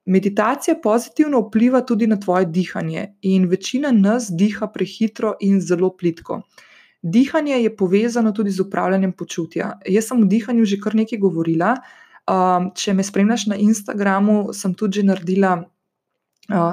Meditacija 0.05 0.75
pozitivno 0.83 1.39
vpliva 1.39 1.81
tudi 1.81 2.07
na 2.07 2.19
tvoje 2.19 2.45
dihanje, 2.45 3.13
in 3.21 3.45
večina 3.45 3.91
nas 3.91 4.31
diha 4.31 4.67
prehitro 4.67 5.33
in 5.39 5.61
zelo 5.61 5.91
plitko. 5.97 6.41
Dihanje 7.01 7.61
je 7.63 7.75
povezano 7.77 8.31
tudi 8.31 8.51
z 8.51 8.61
upravljanjem 8.61 9.11
počutja. 9.11 9.79
Jaz 9.87 10.07
sem 10.07 10.21
o 10.21 10.25
dihanju 10.25 10.65
že 10.65 10.79
kar 10.81 10.95
nekaj 10.95 11.19
govorila. 11.19 11.75
Če 12.75 12.93
me 12.93 13.03
spremljaš 13.03 13.47
na 13.47 13.55
Instagramu, 13.55 14.53
sem 14.53 14.73
tudi 14.73 15.03
naredila 15.03 15.63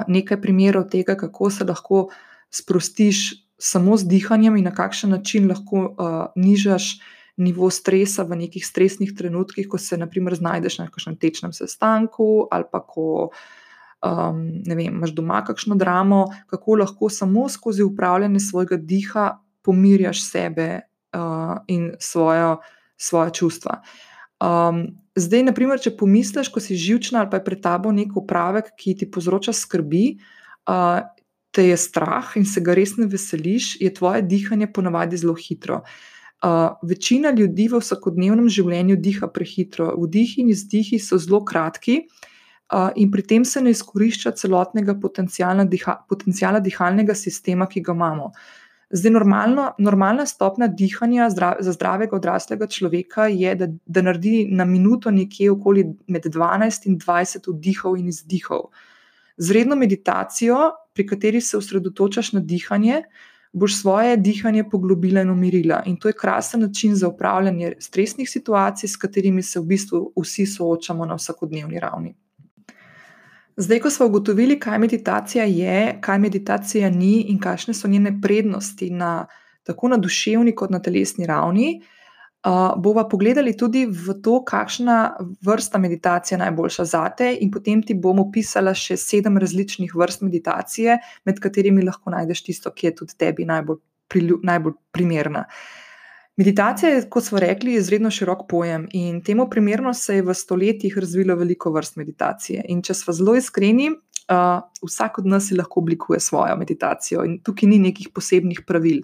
nekaj 0.07 0.41
primerov 0.41 0.89
tega, 0.89 1.15
kako 1.15 1.49
se 1.49 1.65
lahko 1.65 2.09
sprostiš 2.49 3.49
samo 3.59 3.97
z 3.97 4.07
dihanjem 4.07 4.57
in 4.57 4.63
na 4.63 4.71
kakšen 4.71 5.09
način 5.09 5.49
lahko 5.49 5.79
uh, 5.79 6.27
nižaš 6.35 6.99
nivo 7.39 7.69
stresa 7.71 8.23
v 8.27 8.35
nekih 8.43 8.65
stresnih 8.65 9.13
trenutkih, 9.17 9.67
ko 9.67 9.77
se 9.77 9.97
naprimer 9.97 10.35
znajdeš 10.35 10.79
na 10.83 10.87
kakšnem 10.91 11.17
tečnem 11.17 11.55
sestanku 11.55 12.47
ali 12.51 12.67
pa 12.71 12.83
ko 12.83 13.29
um, 14.03 14.43
vem, 14.67 14.85
imaš 14.91 15.15
doma 15.15 15.41
kakšno 15.47 15.75
dramo, 15.79 16.25
kako 16.47 16.75
lahko 16.83 17.09
samo 17.09 17.49
skozi 17.49 17.83
upravljanje 17.83 18.39
svojega 18.39 18.77
diha 18.77 19.39
pomirjaš 19.61 20.23
sebe 20.23 20.69
uh, 20.79 21.57
in 21.67 21.91
svojo, 21.99 22.57
svoje 22.97 23.33
čustva. 23.33 23.81
Um, 24.39 24.85
zdaj, 25.15 25.43
naprimer, 25.51 25.81
če 25.83 25.97
pomisliš, 25.99 26.51
ko 26.51 26.63
si 26.63 26.79
živčna 26.79 27.23
ali 27.23 27.31
pa 27.31 27.39
je 27.39 27.47
pred 27.47 27.61
tabo 27.63 27.91
nek 27.91 28.15
upravek, 28.15 28.71
ki 28.79 28.95
ti 28.99 29.09
povzroča 29.11 29.53
skrbi, 29.53 30.19
uh, 30.69 31.01
te 31.51 31.65
je 31.65 31.77
strah 31.77 32.35
in 32.37 32.45
se 32.45 32.61
ga 32.61 32.75
res 32.77 32.95
ne 32.97 33.09
veseliš, 33.09 33.75
je 33.81 33.91
tvoje 33.93 34.21
dihanje 34.21 34.69
ponavadi 34.71 35.17
zelo 35.17 35.35
hitro. 35.35 35.81
Uh, 35.83 36.18
večina 36.81 37.31
ljudi 37.35 37.67
v 37.67 37.79
vsakodnevnem 37.81 38.47
življenju 38.49 38.95
diha 38.97 39.27
prehitro, 39.27 39.91
vdihi 39.99 40.45
in 40.45 40.53
izdihi 40.53 40.99
so 40.99 41.17
zelo 41.19 41.41
kratki, 41.45 42.05
uh, 42.73 42.89
in 42.95 43.11
pri 43.11 43.23
tem 43.27 43.45
se 43.45 43.61
ne 43.61 43.73
izkorišča 43.75 44.31
celotnega 44.39 44.95
potencijala, 45.01 45.65
diha, 45.65 45.97
potencijala 46.09 46.59
dihalnega 46.59 47.15
sistema, 47.15 47.67
ki 47.67 47.81
ga 47.81 47.95
imamo. 47.97 48.31
Zdaj, 48.89 49.11
normalno, 49.11 49.67
normalna 49.77 50.25
stopna 50.25 50.67
dihanja 50.67 51.27
zdrav, 51.29 51.59
za 51.61 51.75
zdravega 51.75 52.15
odraslega 52.15 52.67
človeka 52.67 53.27
je, 53.29 53.51
da, 53.55 53.67
da 53.85 54.01
naredi 54.01 54.47
na 54.49 54.65
minuto 54.65 55.11
nekje 55.11 55.51
okoli 55.51 55.83
med 56.07 56.25
12 56.25 56.87
in 56.89 56.97
20 56.97 57.51
vdihov 57.51 57.99
in 57.99 58.07
izdihov. 58.09 58.71
Z 59.37 59.53
redno 59.53 59.75
meditacijo 59.75 60.71
pri 60.93 61.05
kateri 61.07 61.41
se 61.41 61.57
osredotočaš 61.57 62.33
na 62.33 62.39
dihanje, 62.39 63.03
boš 63.53 63.81
svoje 63.81 64.17
dihanje 64.17 64.63
poglobila 64.69 65.21
in 65.21 65.29
umirila. 65.29 65.83
In 65.85 65.97
to 65.97 66.07
je 66.07 66.13
krasen 66.13 66.61
način 66.61 66.95
za 66.95 67.07
upravljanje 67.07 67.73
stresnih 67.79 68.29
situacij, 68.29 68.87
s 68.87 68.97
katerimi 68.97 69.43
se 69.43 69.59
v 69.59 69.63
bistvu 69.63 70.13
vsi 70.21 70.45
soočamo 70.45 71.05
na 71.05 71.15
vsakodnevni 71.15 71.79
ravni. 71.79 72.15
Zdaj, 73.57 73.79
ko 73.79 73.89
smo 73.89 74.05
ugotovili, 74.05 74.59
kaj 74.59 74.79
meditacija 74.79 75.43
je, 75.43 75.97
kaj 76.01 76.19
meditacija 76.19 76.89
ni 76.89 77.21
in 77.21 77.39
kakšne 77.39 77.73
so 77.73 77.87
njene 77.87 78.21
prednosti 78.21 78.89
na, 78.89 79.25
tako 79.63 79.87
na 79.87 79.97
duševni 79.97 80.55
kot 80.55 80.69
na 80.69 80.79
telesni 80.79 81.25
ravni, 81.25 81.81
Uh, 82.39 82.71
bova 82.79 83.03
pogledali 83.03 83.51
tudi 83.57 83.81
v 83.85 84.13
to, 84.23 84.37
kakšna 84.47 85.17
vrsta 85.43 85.77
meditacije 85.77 86.37
je 86.37 86.39
najboljša 86.39 86.85
za 86.85 87.01
te, 87.09 87.33
in 87.35 87.51
potem 87.51 87.81
ti 87.83 87.93
bomo 87.93 88.29
pisala 88.31 88.71
še 88.71 88.95
sedem 88.97 89.35
različnih 89.37 89.91
vrst 89.95 90.23
meditacije, 90.23 90.95
med 91.27 91.41
katerimi 91.43 91.83
lahko 91.83 92.13
najdeš 92.15 92.45
tisto, 92.45 92.71
ki 92.71 92.87
je 92.87 92.95
tudi 93.01 93.17
tebi 93.19 93.43
najbolj, 93.49 93.81
prilju, 94.07 94.39
najbolj 94.47 94.77
primerna. 94.95 95.43
Meditacija 96.39 96.93
je, 96.93 97.01
kot 97.11 97.25
smo 97.27 97.41
rekli, 97.43 97.73
izredno 97.75 98.07
širok 98.07 98.45
pojem 98.47 98.85
in 98.95 99.19
temu 99.19 99.49
primerno 99.51 99.91
se 99.93 100.15
je 100.15 100.23
v 100.23 100.33
stoletjih 100.33 100.95
razvilo 100.97 101.35
veliko 101.35 101.73
vrst 101.75 101.99
meditacije. 101.99 102.63
In 102.71 102.79
če 102.79 102.95
smo 102.95 103.13
zelo 103.17 103.35
iskreni, 103.35 103.89
uh, 103.91 104.61
vsak 104.87 105.19
od 105.19 105.27
nas 105.27 105.51
lahko 105.51 105.83
oblikuje 105.83 106.19
svojo 106.23 106.55
meditacijo 106.55 107.25
in 107.27 107.41
tukaj 107.43 107.67
ni 107.67 107.81
nekih 107.89 108.13
posebnih 108.15 108.63
pravil. 108.67 109.03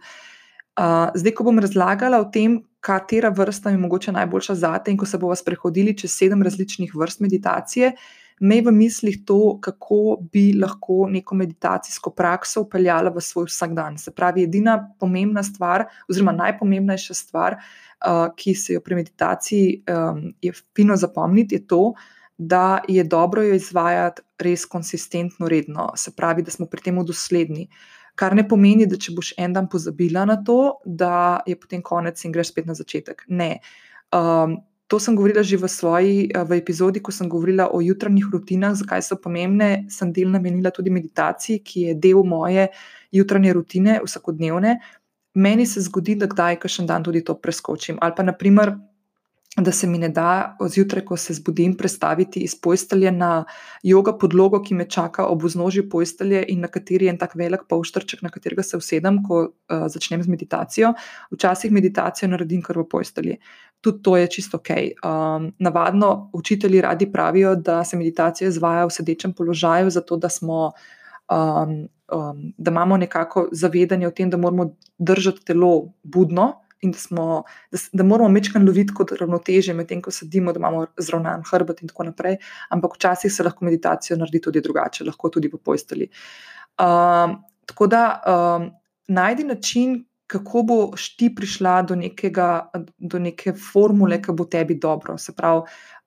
Uh, 0.80 1.12
zdaj, 1.16 1.36
ko 1.36 1.50
bom 1.50 1.60
razlagala 1.60 2.22
o 2.24 2.30
tem, 2.32 2.62
katera 2.86 3.30
vrsta 3.30 3.74
je 3.74 3.78
mogoče 3.82 4.12
najboljša 4.12 4.56
za 4.56 4.78
te. 4.78 4.92
In 4.92 4.98
ko 4.98 5.08
se 5.10 5.18
bomo 5.18 5.36
sprehodili 5.36 5.98
čez 5.98 6.14
sedem 6.14 6.44
različnih 6.46 6.94
vrst 6.96 7.24
meditacije, 7.26 7.96
me 8.40 8.60
v 8.62 8.72
mislih 8.76 9.22
to, 9.26 9.58
kako 9.64 10.18
bi 10.32 10.52
lahko 10.60 11.08
neko 11.10 11.36
meditacijsko 11.40 12.12
prakso 12.12 12.66
upeljala 12.66 13.10
v 13.16 13.24
svoj 13.24 13.48
vsakdan. 13.48 13.98
Se 13.98 14.12
pravi, 14.12 14.44
edina 14.44 14.76
pomembna 15.00 15.44
stvar, 15.44 15.86
oziroma 16.10 16.36
najpomembnejša 16.36 17.14
stvar, 17.16 17.56
uh, 17.56 18.28
ki 18.36 18.54
se 18.56 18.76
jo 18.76 18.84
pri 18.84 19.00
meditaciji 19.00 19.82
um, 19.88 20.28
je 20.42 20.54
fino 20.76 20.98
zapomniti, 21.00 21.56
je 21.56 21.68
to. 21.68 21.94
Da 22.38 22.82
je 22.92 23.04
dobro 23.08 23.44
jo 23.44 23.56
izvajati 23.56 24.22
res 24.44 24.66
konsistentno, 24.68 25.48
redno, 25.48 25.94
se 25.96 26.12
pravi, 26.12 26.44
da 26.44 26.52
smo 26.52 26.68
pri 26.68 26.82
tem 26.90 27.00
dosledni. 27.06 27.70
Kar 28.16 28.36
ne 28.36 28.46
pomeni, 28.48 28.88
da 28.88 28.98
če 29.00 29.14
boš 29.16 29.34
en 29.42 29.54
dan 29.56 29.68
pozabila 29.72 30.24
na 30.26 30.38
to, 30.44 30.78
da 30.86 31.42
je 31.48 31.58
potem 31.60 31.84
konec 31.84 32.22
in 32.24 32.32
greš 32.32 32.54
spet 32.54 32.70
na 32.70 32.76
začetek. 32.78 33.26
Ne. 33.28 33.60
Um, 34.16 34.60
to 34.88 35.00
sem 35.02 35.16
govorila 35.18 35.44
že 35.44 35.58
v 35.58 35.68
svoji 35.68 36.16
v 36.32 36.52
epizodi, 36.56 37.02
ko 37.02 37.12
sem 37.12 37.30
govorila 37.30 37.68
o 37.74 37.82
jutranjih 37.82 38.30
rutinah, 38.32 38.78
zakaj 38.78 39.02
so 39.02 39.18
pomembne. 39.18 39.90
Sem 39.90 40.14
del 40.14 40.30
namenila 40.32 40.72
tudi 40.72 40.94
meditaciji, 40.94 41.60
ki 41.60 41.80
je 41.90 41.96
del 41.96 42.24
moje 42.24 42.70
jutranje 43.12 43.54
rutine, 43.54 44.00
vsakodnevne. 44.06 44.80
Meni 45.36 45.66
se 45.68 45.82
zgodi, 45.84 46.16
da 46.16 46.30
kdaj, 46.32 46.62
kakšen 46.64 46.88
dan 46.88 47.04
tudi 47.04 47.24
to 47.26 47.36
preskočim. 47.36 47.98
Ali 48.00 48.14
pa, 48.16 48.24
naprimer, 48.24 48.78
da 49.58 49.72
se 49.72 49.88
mi 49.88 49.98
ne 49.98 50.10
da 50.10 50.58
zjutraj, 50.68 51.06
ko 51.06 51.18
se 51.18 51.34
zbudim, 51.34 51.78
predstaviti 51.78 52.40
iz 52.40 52.56
postelje 52.62 53.12
na 53.12 53.46
jogo 53.84 54.18
podlogo, 54.20 54.60
ki 54.62 54.76
me 54.76 54.88
čaka 54.90 55.26
ob 55.32 55.44
vznožju 55.44 55.90
postelje 55.90 56.44
in 56.52 56.60
na 56.60 56.68
kateri 56.68 57.06
je 57.06 57.14
en 57.14 57.18
tak 57.18 57.36
velik 57.36 57.64
polštrček, 57.70 58.22
na 58.22 58.30
katerega 58.30 58.64
se 58.64 58.78
usedem, 58.78 59.22
ko 59.24 59.40
uh, 59.46 59.86
začnem 59.88 60.24
z 60.24 60.28
meditacijo. 60.28 60.94
Včasih 61.32 61.72
meditacijo 61.72 62.30
naredim 62.30 62.62
kar 62.62 62.82
v 62.82 62.88
postelji. 62.92 63.38
Tudi 63.82 64.04
to 64.04 64.18
je 64.18 64.28
čisto 64.28 64.58
ok. 64.58 64.70
Um, 65.06 65.54
navadno 65.60 66.30
učitelji 66.34 66.82
radi 66.82 67.12
pravijo, 67.12 67.56
da 67.56 67.84
se 67.84 67.98
meditacija 67.98 68.48
izvaja 68.48 68.86
v 68.86 68.92
sedečem 68.92 69.34
položaju, 69.34 69.90
zato 69.90 70.18
da 70.18 70.30
smo. 70.30 70.72
Um, 71.32 71.88
um, 72.12 72.54
da 72.58 72.72
imamo 72.72 72.98
nekako 72.98 73.48
zavedanje 73.52 74.08
o 74.08 74.12
tem, 74.12 74.30
da 74.30 74.38
moramo 74.38 74.76
držati 74.98 75.46
telo 75.46 75.94
budno, 76.04 76.65
in 76.86 76.94
da, 76.94 77.02
smo, 77.02 77.26
da, 77.72 77.82
da 77.94 78.06
moramo 78.08 78.30
mečkaj 78.34 78.64
loviti 78.64 78.94
kot 78.96 79.12
ravnoteže, 79.20 79.74
medtem 79.74 80.02
ko 80.06 80.14
sedimo, 80.14 80.54
da 80.54 80.62
imamo 80.62 80.86
zravnan 81.02 81.44
hrbet 81.50 81.82
in 81.82 81.92
tako 81.92 82.08
naprej. 82.12 82.38
Ampak 82.70 82.96
včasih 83.00 83.34
se 83.34 83.44
lahko 83.44 83.66
meditacijo 83.66 84.18
naredi 84.22 84.42
tudi 84.48 84.62
drugače, 84.62 85.08
lahko 85.10 85.34
tudi 85.34 85.52
po 85.52 85.58
posteli. 85.58 86.10
Um, 86.80 87.40
tako 87.66 87.88
da 87.88 88.04
um, 88.22 88.70
najdi 89.08 89.44
način, 89.44 90.04
kako 90.28 90.64
boš 90.64 91.16
ti 91.18 91.30
prišla 91.36 91.82
do, 91.82 91.96
nekega, 91.96 92.70
do 92.98 93.20
neke 93.20 93.54
formule, 93.54 94.22
ki 94.22 94.34
bo 94.34 94.46
tebi 94.46 94.80
dobro. 94.82 95.18
Se 95.22 95.36
pravi, 95.36 95.62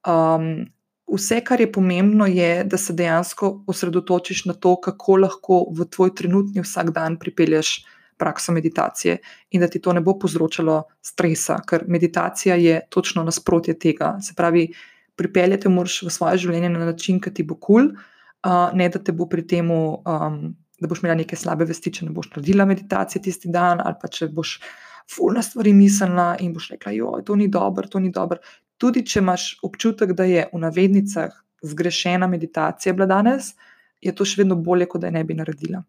um, 0.08 0.66
vse, 1.14 1.40
kar 1.44 1.60
je 1.60 1.72
pomembno, 1.72 2.26
je, 2.26 2.64
da 2.64 2.76
se 2.76 2.92
dejansko 2.92 3.64
osredotočiš 3.66 4.44
na 4.44 4.54
to, 4.54 4.76
kako 4.80 5.16
lahko 5.16 5.62
v 5.70 5.86
tvoj 5.90 6.14
trenutni 6.14 6.64
vsak 6.64 6.90
dan 6.90 7.18
pripelješ 7.18 7.78
prakso 8.18 8.52
meditacije 8.52 9.18
in 9.50 9.60
da 9.60 9.68
ti 9.68 9.80
to 9.80 9.92
ne 9.92 10.00
bo 10.00 10.18
povzročalo 10.18 10.82
stresa, 11.02 11.60
ker 11.68 11.84
meditacija 11.88 12.56
je 12.58 12.80
točno 12.90 13.24
nasprotje 13.24 13.78
tega. 13.78 14.16
Se 14.22 14.34
pravi, 14.36 14.68
pripeljati 15.18 15.68
moraš 15.68 16.02
v 16.06 16.12
svoje 16.14 16.38
življenje 16.44 16.70
na 16.74 16.86
način, 16.92 17.20
ki 17.20 17.34
ti 17.34 17.42
bo 17.46 17.56
kul, 17.56 17.90
cool, 17.90 17.92
uh, 18.46 18.74
ne 18.74 18.88
da 18.88 19.02
te 19.02 19.12
bo 19.12 19.26
pri 19.30 19.46
tem, 19.46 19.70
um, 19.70 20.38
da 20.78 20.90
boš 20.90 21.02
imela 21.02 21.16
neke 21.18 21.36
slabe 21.36 21.66
vesti, 21.66 21.92
če 21.94 22.06
ne 22.06 22.14
boš 22.14 22.30
naredila 22.36 22.68
meditacije 22.70 23.22
tisti 23.22 23.50
dan, 23.54 23.82
ali 23.84 23.98
pa 24.00 24.10
če 24.12 24.30
boš 24.34 24.58
fulna 25.10 25.42
stvari 25.42 25.72
mislila 25.72 26.36
in 26.44 26.52
boš 26.54 26.70
rekla, 26.76 26.94
da 27.16 27.24
to 27.26 27.36
ni 27.36 27.48
dobro, 27.48 27.88
to 27.88 27.98
ni 27.98 28.12
dobro. 28.14 28.38
Tudi 28.78 29.02
če 29.06 29.22
imaš 29.24 29.50
občutek, 29.66 30.12
da 30.14 30.28
je 30.28 30.46
v 30.52 30.60
navednicah 30.62 31.34
zgrešena 31.66 32.28
meditacija 32.30 32.92
bila 32.94 33.08
danes, 33.10 33.54
je 34.00 34.14
to 34.14 34.24
še 34.24 34.44
vedno 34.44 34.54
bolje, 34.54 34.86
kot 34.86 35.02
da 35.02 35.10
je 35.10 35.16
ne 35.18 35.24
bi 35.26 35.34
naredila. 35.34 35.82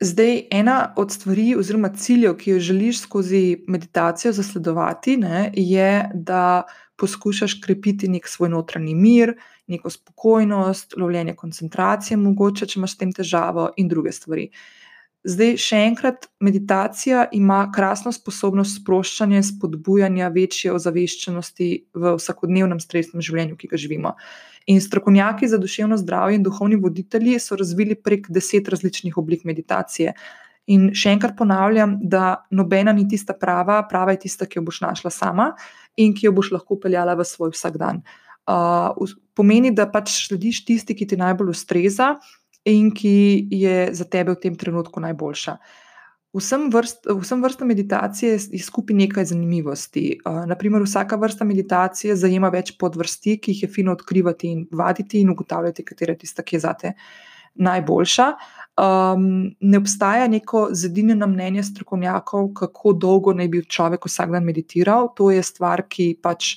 Zdaj, 0.00 0.48
ena 0.50 0.94
od 0.96 1.12
stvari, 1.12 1.54
oziroma 1.56 1.88
ciljev, 1.88 2.36
ki 2.36 2.50
jo 2.50 2.58
želiš 2.58 3.00
skozi 3.00 3.64
meditacijo 3.68 4.32
zasledovati, 4.32 5.16
ne, 5.16 5.52
je, 5.54 6.10
da 6.14 6.62
poskušaš 6.96 7.60
krepiti 7.62 8.08
nek 8.08 8.28
svoj 8.28 8.48
notranji 8.48 8.94
mir, 8.94 9.36
neko 9.66 9.90
spokojnost, 9.90 10.94
lovljenje 10.96 11.34
koncentracije, 11.34 12.16
mogoče, 12.16 12.66
če 12.66 12.80
imaš 12.80 12.94
s 12.94 13.00
tem 13.00 13.12
težavo, 13.12 13.70
in 13.76 13.88
druge 13.88 14.12
stvari. 14.12 14.48
Zdaj, 15.24 15.54
še 15.56 15.78
enkrat, 15.86 16.26
meditacija 16.44 17.22
ima 17.32 17.62
krasno 17.72 18.10
sposobnost 18.12 18.82
sproščanja 18.82 19.38
in 19.40 19.46
spodbujanja 19.48 20.28
večje 20.34 20.74
ozaveščenosti 20.76 21.68
v 21.96 22.12
vsakodnevnem 22.18 22.82
stresnem 22.82 23.24
življenju, 23.24 23.56
ki 23.56 23.70
ga 23.70 23.80
živimo. 23.80 24.12
In 24.68 24.82
strokovnjaki 24.84 25.48
za 25.48 25.56
duševno 25.60 25.96
zdravje 26.00 26.36
in 26.36 26.44
duhovni 26.44 26.76
voditelji 26.80 27.38
so 27.40 27.56
razvili 27.56 27.96
prek 27.96 28.28
deset 28.28 28.68
različnih 28.68 29.16
oblik 29.16 29.48
meditacije. 29.48 30.12
In 30.76 30.90
še 30.96 31.16
enkrat 31.16 31.38
ponavljam, 31.40 31.96
da 32.04 32.44
nobena 32.52 32.92
ni 32.92 33.08
tista 33.08 33.32
prava, 33.32 33.80
prava 33.88 34.12
je 34.12 34.26
tista, 34.28 34.44
ki 34.44 34.60
jo 34.60 34.68
boš 34.68 34.84
našla 34.84 35.12
sama 35.12 35.50
in 35.96 36.12
ki 36.12 36.28
jo 36.28 36.36
boš 36.36 36.52
lahko 36.52 36.76
peljala 36.80 37.16
v 37.16 37.24
svoj 37.24 37.56
vsakdan. 37.56 38.04
Uh, 38.44 39.16
pomeni, 39.32 39.72
da 39.72 39.88
pač 39.88 40.12
slediš 40.28 40.66
tisti, 40.68 40.92
ki 40.92 41.08
ti 41.08 41.16
najbolj 41.16 41.56
ustreza 41.56 42.14
in 42.64 42.90
ki 42.94 43.48
je 43.50 43.88
za 43.94 44.04
tebe 44.04 44.32
v 44.32 44.40
tem 44.40 44.54
trenutku 44.56 45.00
najboljša. 45.00 45.56
Vsem, 46.34 46.66
vrst, 46.70 47.06
vsem 47.20 47.42
vrstam 47.42 47.68
meditacije 47.70 48.38
je 48.50 48.62
skupaj 48.62 48.96
nekaj 48.96 49.28
zanimivosti. 49.30 50.18
Uh, 50.26 50.42
naprimer, 50.50 50.82
vsaka 50.82 51.16
vrsta 51.16 51.46
meditacije 51.46 52.16
zajema 52.18 52.50
več 52.50 52.72
podvrsti, 52.78 53.36
ki 53.38 53.54
jih 53.54 53.62
je 53.62 53.68
fino 53.70 53.94
odkrivati 53.94 54.50
in 54.50 54.64
vaditi 54.72 55.20
in 55.22 55.30
ugotavljati, 55.30 55.84
katera 55.86 56.16
je 56.16 56.24
tista, 56.24 56.42
ki 56.42 56.56
je 56.56 56.60
zate 56.60 56.92
najboljša. 57.54 58.32
Um, 58.82 59.54
ne 59.60 59.78
obstaja 59.78 60.26
neko 60.28 60.68
zedinjeno 60.74 61.26
mnenje 61.30 61.62
strokovnjakov, 61.62 62.48
kako 62.58 62.92
dolgo 62.92 63.34
naj 63.34 63.48
bi 63.48 63.62
človek 63.62 64.08
vsak 64.10 64.34
dan 64.34 64.44
meditiral. 64.44 65.12
To 65.14 65.30
je 65.30 65.42
stvar, 65.42 65.84
ki 65.86 66.16
pač 66.22 66.56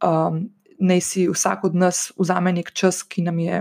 um, 0.00 0.46
naj 0.80 1.04
si 1.04 1.26
vsak 1.28 1.68
od 1.68 1.76
nas 1.76 2.06
vzame 2.16 2.54
nek 2.56 2.72
čas, 2.72 3.02
ki 3.02 3.28
nam 3.28 3.44
je 3.44 3.60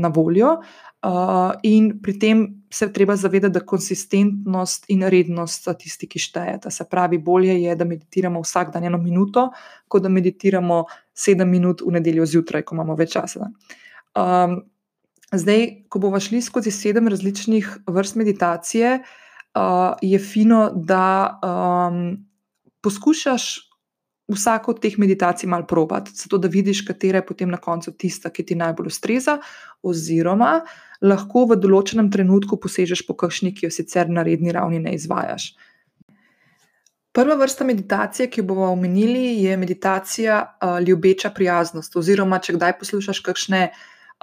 na 0.00 0.08
voljo. 0.08 0.62
Uh, 1.02 1.58
in 1.62 1.98
pri 2.02 2.18
tem 2.18 2.62
se 2.70 2.86
treba 2.92 3.16
zavedati, 3.16 3.52
da 3.52 3.60
konsistentnost 3.66 4.84
in 4.88 5.02
rednost 5.02 5.60
sta 5.60 5.74
tisti, 5.74 6.06
ki 6.06 6.20
štejeta. 6.22 6.70
Se 6.70 6.84
pravi, 6.86 7.18
bolje 7.18 7.56
je, 7.58 7.74
da 7.76 7.84
meditiramo 7.84 8.40
vsak 8.40 8.70
dan 8.72 8.84
eno 8.86 9.00
minuto, 9.02 9.48
kot 9.88 10.02
da 10.02 10.08
meditiramo 10.08 10.84
sedem 11.14 11.50
minut 11.50 11.82
v 11.82 11.96
nedeljo 11.98 12.26
zjutraj, 12.26 12.62
ko 12.62 12.76
imamo 12.78 12.94
več 12.94 13.16
časa. 13.16 13.50
Um, 14.14 14.60
zdaj, 15.34 15.66
ko 15.90 15.98
bomo 16.04 16.20
šli 16.22 16.38
skozi 16.42 16.70
sedem 16.70 17.10
različnih 17.10 17.68
vrst 17.90 18.16
meditacije, 18.22 18.94
uh, 19.02 19.98
je 20.02 20.22
fino, 20.22 20.68
da 20.70 21.02
um, 21.42 22.14
poskušaš 22.80 23.50
vsako 24.32 24.70
od 24.70 24.80
teh 24.80 24.94
meditacij 24.98 25.50
malo 25.50 25.66
probati, 25.66 26.14
zato 26.14 26.38
da 26.38 26.48
vidiš, 26.48 26.86
katera 26.86 27.18
je 27.18 27.26
potem 27.26 27.50
na 27.50 27.56
koncu 27.56 27.92
tista, 27.92 28.30
ki 28.30 28.46
ti 28.46 28.54
najbolj 28.54 28.86
ustreza, 28.86 29.38
oziroma 29.82 30.60
lahko 31.02 31.46
v 31.50 31.58
določenem 31.60 32.10
trenutku 32.14 32.58
posežeš 32.62 33.04
po 33.06 33.16
kakšni, 33.18 33.52
ki 33.56 33.66
jo 33.66 33.74
sicer 33.74 34.08
na 34.08 34.24
redni 34.26 34.54
ravni 34.54 34.80
ne 34.82 34.94
izvajaš. 34.94 35.52
Prva 37.12 37.36
vrsta 37.36 37.66
meditacije, 37.68 38.30
ki 38.32 38.40
jo 38.40 38.48
bomo 38.48 38.70
omenili, 38.72 39.42
je 39.42 39.56
meditacija 39.60 40.36
uh, 40.40 40.78
ljubeča 40.80 41.30
prijaznost. 41.36 41.96
Oziroma, 42.00 42.38
če 42.40 42.56
kdaj 42.56 42.78
poslušaš 42.80 43.20
kakšne 43.26 43.66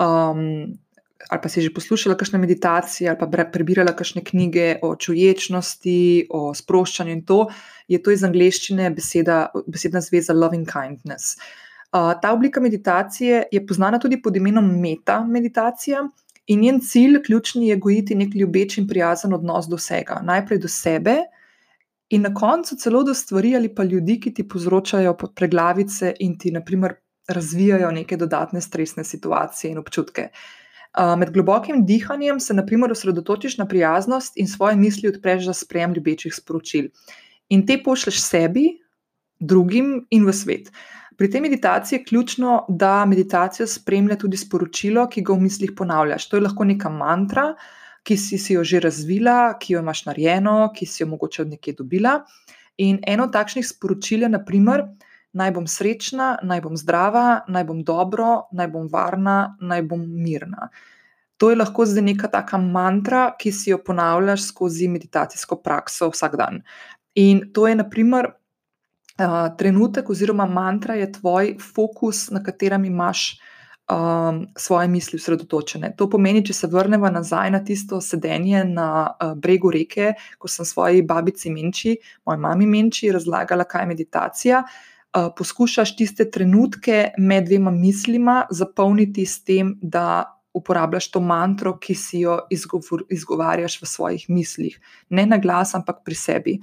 um, 0.01 0.79
ali 1.27 1.41
pa 1.43 1.49
si 1.51 1.61
že 1.61 1.73
poslušala 1.75 2.15
kakšne 2.15 2.39
meditacije, 2.39 3.09
ali 3.11 3.19
pa 3.19 3.27
prebirala 3.51 3.91
kakšne 3.91 4.23
knjige 4.23 4.79
o 4.81 4.95
čuječnosti, 4.95 6.31
o 6.31 6.53
sproščanju 6.55 7.11
in 7.11 7.23
to, 7.27 7.49
je 7.91 7.99
to 8.01 8.13
iz 8.15 8.23
angleščine 8.23 8.89
beseda, 8.95 9.49
besedna 9.67 10.01
zveza 10.01 10.33
loving 10.33 10.63
kindness. 10.63 11.35
Uh, 11.91 12.15
ta 12.21 12.31
oblika 12.33 12.61
meditacije 12.61 13.43
je 13.51 13.65
poznana 13.67 13.99
tudi 13.99 14.21
pod 14.21 14.35
imenom 14.37 14.65
meta 14.79 15.19
meditacija 15.25 16.07
in 16.49 16.63
njen 16.65 16.79
cilj, 16.81 17.21
ključni, 17.25 17.67
je 17.67 17.77
gojiti 17.77 18.15
nek 18.15 18.35
ljubeč 18.35 18.77
in 18.77 18.87
prijazen 18.87 19.33
odnos 19.33 19.67
do 19.69 19.77
vsega. 19.77 20.21
Najprej 20.25 20.59
do 20.59 20.67
sebe. 20.67 21.17
In 22.09 22.25
na 22.25 22.33
koncu 22.33 22.75
celo 22.75 23.03
do 23.05 23.13
stvari 23.13 23.55
ali 23.55 23.69
pa 23.75 23.83
ljudi, 23.83 24.17
ki 24.19 24.33
ti 24.33 24.47
povzročajo 24.47 25.13
preglavice 25.35 26.15
in 26.19 26.37
ti, 26.39 26.51
naprimer, 26.51 26.95
razvijajo 27.29 27.91
neke 27.91 28.17
dodatne 28.17 28.61
stresne 28.61 29.03
situacije 29.03 29.71
in 29.71 29.77
občutke. 29.77 30.29
Uh, 30.97 31.13
Med 31.17 31.29
globokim 31.29 31.85
dihanjem 31.85 32.39
se, 32.39 32.53
na 32.53 32.65
primer, 32.65 32.91
osredotočiš 32.91 33.57
na 33.57 33.67
prijaznost 33.67 34.37
in 34.37 34.47
svoje 34.47 34.75
misli 34.75 35.09
odpreš 35.09 35.45
za 35.45 35.53
sprejem 35.53 35.93
ljubečih 35.93 36.33
sporočil. 36.33 36.89
In 37.49 37.65
te 37.67 37.77
pošleš 37.83 38.23
sebi, 38.23 38.71
drugim 39.39 40.07
in 40.09 40.25
v 40.25 40.33
svet. 40.33 40.71
Pri 41.19 41.27
tej 41.27 41.41
meditaciji 41.41 41.97
je 41.97 42.03
ključno, 42.05 42.65
da 42.69 43.05
meditacijo 43.05 43.67
spremlja 43.67 44.15
tudi 44.15 44.37
sporočilo, 44.37 45.03
ki 45.11 45.21
ga 45.27 45.33
v 45.35 45.43
mislih 45.43 45.73
ponavljaš. 45.75 46.29
To 46.31 46.37
je 46.37 46.45
lahko 46.45 46.63
neka 46.63 46.89
mantra, 46.89 47.49
ki 48.07 48.15
si, 48.17 48.37
si 48.39 48.55
jo 48.55 48.63
že 48.63 48.79
razvila, 48.79 49.57
ki 49.59 49.73
jo 49.73 49.81
imaš 49.83 50.05
narejeno, 50.05 50.71
ki 50.75 50.85
si 50.85 51.03
jo 51.03 51.09
mogoče 51.11 51.41
od 51.41 51.51
nekje 51.57 51.73
dobila. 51.81 52.13
In 52.77 53.01
eno 53.03 53.27
takšnih 53.27 53.67
sporočil 53.67 54.23
je, 54.23 54.29
naprimer, 54.31 54.85
naj 55.35 55.51
bom 55.57 55.67
srečna, 55.67 56.37
naj 56.43 56.63
bom 56.63 56.79
zdrava, 56.79 57.43
naj 57.51 57.67
bom 57.67 57.83
dobro, 57.83 58.47
naj 58.55 58.71
bom 58.71 58.87
varna, 58.87 59.57
naj 59.59 59.83
bom 59.91 60.07
mirna. 60.23 60.69
To 61.43 61.51
je 61.51 61.59
lahko 61.59 61.83
zdaj 61.83 62.07
neka 62.13 62.31
taka 62.31 62.57
mantra, 62.63 63.33
ki 63.35 63.51
si 63.51 63.75
jo 63.75 63.83
ponavljaš 63.83 64.47
skozi 64.53 64.87
meditacijsko 64.87 65.59
prakso 65.59 66.07
vsak 66.15 66.39
dan. 66.39 66.63
In 67.19 67.49
to 67.51 67.67
je, 67.67 67.75
naprimer, 67.75 68.38
trenutek, 69.57 70.09
oziroma 70.09 70.45
mantra 70.45 70.95
je 70.95 71.11
tvoj 71.11 71.55
fokus, 71.73 72.29
na 72.31 72.43
katerem 72.43 72.85
imaš 72.85 73.39
um, 73.89 74.47
svoje 74.57 74.87
misli 74.87 75.17
usredotočene. 75.17 75.93
To 75.97 76.09
pomeni, 76.09 76.43
če 76.45 76.53
se 76.53 76.67
vrnemo 76.67 77.09
nazaj 77.09 77.51
na 77.51 77.63
tisto 77.65 78.01
sedenje 78.01 78.63
na 78.65 78.89
uh, 79.09 79.33
bregu 79.35 79.71
reke, 79.71 80.13
ko 80.37 80.47
sem 80.47 80.65
svoji 80.65 81.01
babici 81.01 81.51
Menči, 81.51 81.97
moji 82.25 82.39
mami 82.39 82.67
Menči, 82.69 83.11
razlagala, 83.11 83.63
kaj 83.63 83.83
je 83.83 83.87
meditacija. 83.87 84.63
uh, 84.63 85.31
poskušaš 85.37 85.95
tiste 85.95 86.29
trenutke 86.31 87.11
med 87.17 87.45
dvema 87.45 87.71
mislima 87.71 88.45
zapolniti 88.51 89.25
s 89.25 89.43
tem, 89.43 89.77
da 89.81 90.35
uporabljaš 90.53 91.11
to 91.11 91.19
mantro, 91.21 91.77
ki 91.77 91.95
si 91.95 92.23
jo 92.25 92.39
izgovor, 92.49 93.03
izgovarjaš 93.09 93.81
v 93.81 93.85
svojih 93.85 94.29
mislih, 94.29 94.79
ne 95.09 95.25
na 95.25 95.37
glas, 95.37 95.75
ampak 95.75 96.01
pri 96.05 96.15
sebi. 96.15 96.55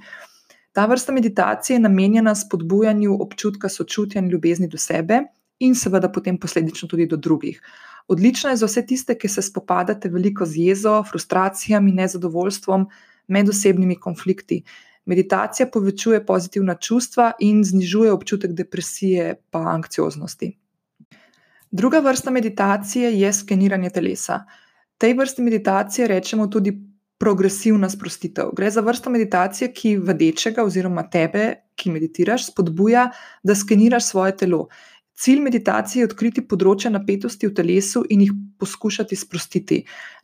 Ta 0.77 0.85
vrsta 0.85 1.11
meditacije 1.11 1.75
je 1.75 1.79
namenjena 1.79 2.35
spodbujanju 2.35 3.15
občutka 3.21 3.69
sočutja 3.69 4.21
in 4.21 4.27
ljubezni 4.29 4.67
do 4.67 4.77
sebe, 4.77 5.23
in 5.59 5.75
seveda 5.75 6.11
potem 6.11 6.37
posledično 6.37 6.87
tudi 6.87 7.07
do 7.09 7.17
drugih. 7.17 7.61
Odlična 8.07 8.49
je 8.49 8.59
za 8.61 8.65
vse 8.69 8.83
tiste, 8.85 9.15
ki 9.17 9.27
se 9.27 9.41
spopadate 9.41 10.09
veliko 10.09 10.45
z 10.45 10.67
jezo, 10.67 11.03
frustracijami, 11.03 11.91
nezadovoljstvom, 11.91 12.85
medosebnimi 13.27 13.95
konflikti. 13.95 14.59
Meditacija 15.05 15.65
povečuje 15.73 16.25
pozitivna 16.25 16.75
čustva 16.75 17.31
in 17.39 17.63
znižuje 17.63 18.11
občutek 18.11 18.53
depresije 18.53 19.35
in 19.55 19.67
anksioznosti. 19.67 20.51
Druga 21.71 21.99
vrsta 21.99 22.31
meditacije 22.31 23.19
je 23.19 23.33
skeniranje 23.33 23.89
telesa. 23.89 24.43
Tej 24.97 25.13
vrsti 25.13 25.41
meditacije 25.41 26.07
rečemo 26.07 26.47
tudi 26.47 26.86
progresivna 27.17 27.89
sprostitev. 27.89 28.51
Gre 28.55 28.69
za 28.71 28.81
vrsto 28.81 29.09
meditacije, 29.09 29.71
ki 29.73 29.97
vadečega 29.97 30.63
oziroma 30.63 31.07
tebe, 31.09 31.53
ki 31.75 31.91
meditiraš, 31.93 32.51
spodbuja, 32.51 33.09
da 33.43 33.55
skeniraš 33.55 34.11
svoje 34.11 34.37
telo. 34.37 34.67
Cilj 35.17 35.39
meditacije 35.41 36.03
je 36.03 36.07
odkriti 36.11 36.43
področje 36.45 36.91
napetosti 36.93 37.47
v 37.49 37.55
telesu 37.57 38.03
in 38.13 38.21
jih 38.21 38.33
poskušati 38.61 39.17
sprostiti. 39.17 39.79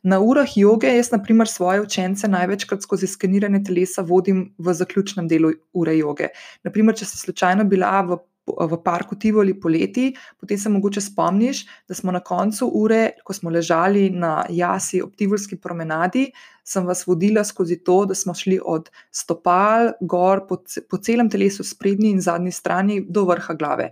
Na 0.06 0.20
urah 0.22 0.52
joge 0.54 0.92
jaz, 0.94 1.10
na 1.10 1.18
primer, 1.22 1.50
svoje 1.50 1.82
učence 1.82 2.30
največkrat 2.30 2.86
skozi 2.86 3.08
skeniranje 3.10 3.64
telesa 3.66 4.04
vodim 4.06 4.44
v 4.58 4.74
zaključnem 4.78 5.26
delu 5.26 5.50
ure 5.74 5.96
joge. 5.98 6.30
Naprimer, 6.62 6.94
če 6.94 7.10
si 7.10 7.18
slučajno 7.18 7.66
bila 7.66 7.90
v, 8.06 8.20
v 8.46 8.76
parku 8.84 9.16
Tivoli 9.16 9.54
poleti, 9.60 10.12
potem 10.40 10.58
se 10.58 10.68
mogoče 10.68 11.00
spomniš, 11.00 11.64
da 11.88 11.94
smo 11.94 12.12
na 12.12 12.20
koncu 12.20 12.68
ure, 12.74 13.10
ko 13.24 13.32
smo 13.32 13.50
ležali 13.50 14.10
na 14.10 14.44
jasi 14.50 15.02
ob 15.02 15.14
Tivolski 15.16 15.56
promenadi, 15.56 16.26
sem 16.64 16.84
vas 16.86 17.06
vodila 17.06 17.44
skozi 17.44 17.80
to, 17.84 18.04
da 18.04 18.14
smo 18.14 18.34
šli 18.34 18.60
od 18.64 18.90
stopal 19.10 19.92
gor 20.00 20.46
po, 20.48 20.60
po 20.90 20.98
celem 20.98 21.30
telesu, 21.30 21.64
sprednji 21.64 22.10
in 22.10 22.20
zadnji 22.20 22.52
strani, 22.52 23.00
do 23.08 23.24
vrha 23.28 23.54
glave. 23.54 23.90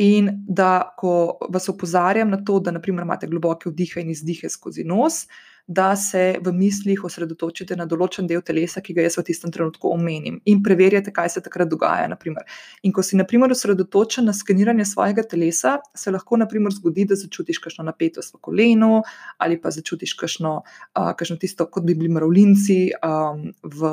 In 0.00 0.30
da, 0.48 0.94
ko 0.96 1.38
vas 1.50 1.68
opozarjam 1.68 2.30
na 2.30 2.38
to, 2.44 2.60
da 2.60 2.70
naprimer, 2.70 3.04
imate 3.04 3.28
globoke 3.28 3.70
vdihe 3.70 4.00
in 4.00 4.14
izdihe 4.14 4.48
skozi 4.48 4.86
nos, 4.86 5.26
da 5.70 5.96
se 5.96 6.34
v 6.42 6.50
mislih 6.52 7.04
osredotočite 7.06 7.76
na 7.78 7.84
določen 7.86 8.26
del 8.26 8.42
telesa, 8.42 8.80
ki 8.82 8.96
ga 8.96 9.04
jaz 9.04 9.20
v 9.20 9.22
tistem 9.28 9.52
trenutku 9.54 9.92
omenim, 9.94 10.40
in 10.50 10.62
preverjate, 10.66 11.12
kaj 11.14 11.36
se 11.36 11.42
takrat 11.44 11.70
dogaja. 11.70 12.08
Naprimer. 12.10 12.42
In 12.82 12.94
ko 12.96 13.04
si 13.06 13.14
naprimer, 13.14 13.54
osredotočen 13.54 14.26
na 14.26 14.34
skeniranje 14.34 14.88
svojega 14.90 15.22
telesa, 15.30 15.76
se 15.94 16.10
lahko 16.10 16.40
naprimer, 16.42 16.74
zgodi, 16.74 17.04
da 17.12 17.18
začutiš 17.20 17.60
kakšno 17.62 17.86
napetost 17.86 18.34
v 18.34 18.40
kolenu, 18.48 19.04
ali 19.38 19.60
pa 19.62 19.70
začutiš 19.70 20.16
kakšno, 20.18 20.56
uh, 20.64 21.12
kakšno 21.14 21.38
tisto, 21.38 21.68
kot 21.70 21.86
bi 21.86 21.94
bili 21.94 22.10
mravljinci 22.16 22.80
um, 22.98 23.44
v, 23.62 23.92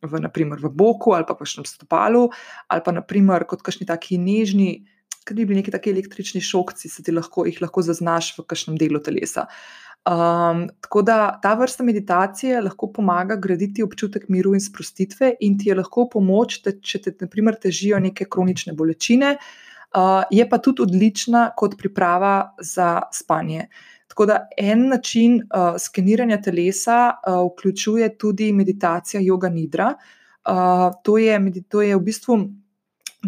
v, 0.00 0.22
naprimer, 0.24 0.62
v 0.64 0.72
boku 0.72 1.12
ali 1.12 1.28
pa 1.28 1.36
kakšnem 1.36 1.68
stopalu, 1.68 2.30
ali 2.72 2.86
pa 2.86 2.96
naprimer, 2.96 3.44
kot 3.50 3.60
kakšni 3.66 3.84
taki 3.92 4.16
nežni 4.16 4.72
ker 5.30 5.36
bi 5.36 5.44
bili 5.44 5.60
neki 5.60 5.70
taki 5.70 5.92
električni 5.92 6.40
šokci, 6.42 6.88
se 6.88 7.04
ti 7.04 7.12
lahko, 7.12 7.44
jih 7.46 7.60
lahko 7.62 7.84
zaznaš 7.86 8.32
v 8.38 8.44
kakšnem 8.50 8.78
delu 8.80 8.98
telesa. 9.04 9.46
Um, 10.08 10.68
tako 10.80 11.02
da 11.02 11.40
ta 11.42 11.52
vrsta 11.54 11.84
meditacije 11.84 12.60
lahko 12.64 12.88
pomaga 12.92 13.36
graditi 13.36 13.82
občutek 13.82 14.28
miru 14.28 14.54
in 14.56 14.60
sprostitve, 14.60 15.34
in 15.40 15.58
ti 15.58 15.68
je 15.68 15.74
lahko 15.76 16.06
pomoč, 16.08 16.62
da, 16.64 16.72
če 16.72 17.02
te, 17.04 17.12
na 17.20 17.28
primer, 17.28 17.58
težijo 17.60 17.98
neke 18.00 18.24
kronične 18.24 18.72
bolečine, 18.72 19.34
uh, 19.36 20.22
je 20.32 20.48
pa 20.48 20.58
tudi 20.58 20.86
odlična 20.88 21.50
kot 21.56 21.76
priprava 21.78 22.54
za 22.64 23.02
spanje. 23.12 23.68
Tako 24.08 24.26
da 24.26 24.38
en 24.56 24.88
način 24.88 25.36
uh, 25.42 25.76
skeniranja 25.78 26.40
telesa 26.42 27.12
uh, 27.12 27.44
vključuje 27.52 28.08
tudi 28.18 28.52
meditacija 28.52 29.20
yoga 29.20 29.52
nidra. 29.52 29.94
Uh, 30.48 30.88
to, 31.04 31.18
je, 31.18 31.36
to 31.68 31.82
je 31.82 31.96
v 31.96 32.00
bistvu 32.00 32.40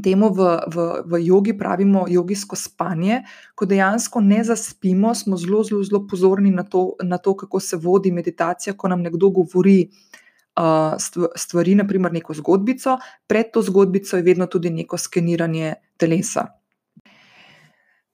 temu 0.00 0.33
v, 0.33 0.40
v, 0.72 0.87
v 1.05 1.20
jogi 1.26 1.52
pravimo 1.59 2.07
jogijsko 2.09 2.57
spanje, 2.57 3.22
ko 3.55 3.66
dejansko 3.66 4.20
ne 4.20 4.40
zaspimo, 4.44 5.14
smo 5.14 5.37
zelo, 5.37 5.64
zelo, 5.64 5.83
zelo 5.85 6.07
pozorni 6.09 6.50
na 6.50 6.64
to, 6.64 6.94
na 7.02 7.18
to, 7.18 7.37
kako 7.37 7.61
se 7.61 7.76
vodi 7.76 8.12
meditacija, 8.12 8.76
ko 8.76 8.88
nam 8.88 9.02
nekdo 9.02 9.31
govori. 9.31 9.90
Stvari, 11.37 11.72
naprimer, 11.74 12.12
neko 12.12 12.35
zgodbico, 12.37 12.98
pred 13.26 13.48
to 13.55 13.62
zgodbico 13.64 14.18
je 14.18 14.22
vedno 14.22 14.46
tudi 14.46 14.70
neko 14.70 14.98
skeniranje 15.00 15.70
telesa. 15.96 16.44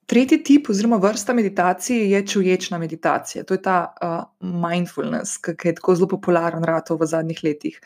Tretji 0.07 0.39
tip, 0.43 0.69
oziroma 0.69 0.97
vrsta 0.97 1.33
meditacije, 1.33 2.09
je 2.09 2.27
čuječna 2.27 2.77
meditacija. 2.77 3.43
To 3.43 3.53
je 3.53 3.61
ta 3.61 3.91
uh, 3.91 4.23
mindfulness, 4.39 5.37
ki 5.37 5.67
je 5.67 5.75
tako 5.75 5.95
zelo 5.95 6.07
popularen 6.07 6.63
v 6.89 7.05
zadnjih 7.05 7.43
letih. 7.43 7.81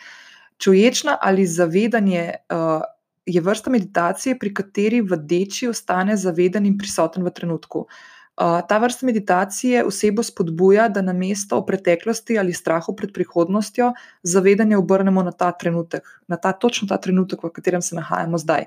Čuječna 0.57 1.17
ali 1.21 1.47
zavedanje 1.47 2.29
uh, 2.53 2.85
je 3.25 3.41
vrsta 3.41 3.69
meditacije, 3.69 4.39
pri 4.39 4.53
kateri 4.53 5.01
vdeči 5.01 5.67
ostane 5.67 6.17
zaveden 6.17 6.65
in 6.65 6.77
prisoten 6.77 7.23
v 7.23 7.31
trenutku. 7.31 7.87
Uh, 8.33 8.59
ta 8.67 8.77
vrsta 8.81 9.05
meditacije 9.05 9.83
osebo 9.85 10.23
spodbuja, 10.23 10.87
da 10.89 11.01
na 11.01 11.13
mesto 11.13 11.57
o 11.57 11.65
preteklosti 11.65 12.39
ali 12.39 12.53
strahu 12.53 12.95
pred 12.95 13.13
prihodnostjo 13.13 13.91
zavedanje 14.23 14.77
obrnemo 14.77 15.23
na 15.23 15.31
ta 15.31 15.51
trenutek, 15.51 16.07
na 16.27 16.37
ta 16.37 16.51
točno 16.51 16.87
ta 16.87 16.97
trenutek, 16.97 17.43
v 17.43 17.51
katerem 17.53 17.81
se 17.81 17.95
nahajamo 17.95 18.37
zdaj. 18.37 18.65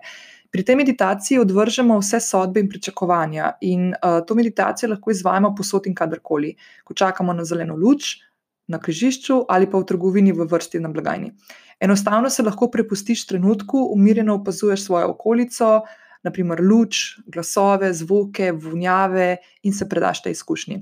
Pri 0.51 0.65
tej 0.65 0.77
meditaciji 0.77 1.39
odvržemo 1.39 1.99
vse 1.99 2.21
sodbe 2.21 2.61
in 2.61 2.69
pričakovanja, 2.69 3.57
in 3.61 3.91
uh, 3.91 4.23
to 4.27 4.35
meditacijo 4.35 4.91
lahko 4.91 5.11
izvajamo 5.11 5.55
posod 5.55 5.87
in 5.87 5.95
kadarkoli, 5.95 6.55
ko 6.85 6.95
čakamo 6.95 7.33
na 7.33 7.45
zeleno 7.45 7.77
luč, 7.77 8.23
na 8.69 8.79
križišču 8.79 9.45
ali 9.49 9.71
pa 9.71 9.79
v 9.79 9.87
trgovini 9.87 10.33
v 10.33 10.47
vrsti 10.51 10.81
na 10.81 10.89
blagajni. 10.89 11.33
Enostavno 11.81 12.31
se 12.31 12.43
lahko 12.43 12.71
prepustiš 12.71 13.27
trenutku, 13.27 13.89
umirjeno 13.93 14.35
opazuješ 14.35 14.85
svojo 14.85 15.11
okolico, 15.11 15.81
naprimer 16.25 16.61
luč, 16.61 16.97
glasove, 17.27 17.93
zvoke, 17.95 18.53
vunjave 18.53 19.37
in 19.63 19.73
se 19.73 19.89
predaš 19.89 20.23
tej 20.23 20.33
izkušnji. 20.33 20.81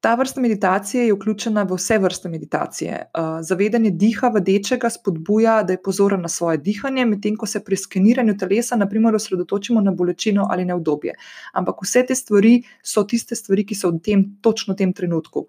Ta 0.00 0.14
vrsta 0.14 0.40
meditacije 0.40 1.08
je 1.08 1.12
vključena 1.12 1.64
v 1.66 1.74
vse 1.74 1.98
vrste 1.98 2.28
meditacije. 2.30 2.98
Zavedanje 3.42 3.90
diha 3.90 4.28
vadečega 4.30 4.90
spodbuja, 4.94 5.62
da 5.66 5.74
je 5.74 5.82
pozoren 5.82 6.22
na 6.22 6.28
svoje 6.28 6.60
dihanje, 6.62 7.04
medtem 7.04 7.36
ko 7.36 7.46
se 7.50 7.58
pri 7.64 7.76
skeniranju 7.76 8.36
telesa, 8.38 8.76
naprimer, 8.78 9.14
osredotočimo 9.18 9.80
na 9.80 9.90
bolečino 9.90 10.46
ali 10.50 10.64
na 10.64 10.76
obdobje. 10.78 11.16
Ampak 11.52 11.82
vse 11.82 12.04
te 12.06 12.14
stvari 12.14 12.62
so 12.82 13.02
tiste 13.02 13.34
stvari, 13.34 13.66
ki 13.66 13.74
so 13.74 13.90
v 13.90 13.98
tem, 13.98 14.22
točno 14.40 14.74
v 14.74 14.84
tem 14.84 14.92
trenutku. 14.94 15.48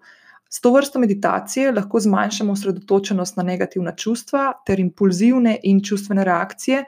S 0.52 0.60
to 0.60 0.72
vrsto 0.74 0.98
meditacije 0.98 1.72
lahko 1.72 2.00
zmanjšamo 2.00 2.52
osredotočenost 2.52 3.36
na 3.36 3.42
negativna 3.42 3.92
čustva 3.96 4.52
ter 4.66 4.80
impulzivne 4.80 5.58
in 5.62 5.82
čustvene 5.84 6.24
reakcije 6.24 6.84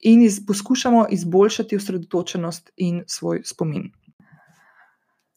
in 0.00 0.22
iz, 0.22 0.40
poskušamo 0.46 1.06
izboljšati 1.10 1.76
osredotočenost 1.76 2.70
in 2.76 3.04
svoj 3.06 3.42
spomin. 3.44 3.92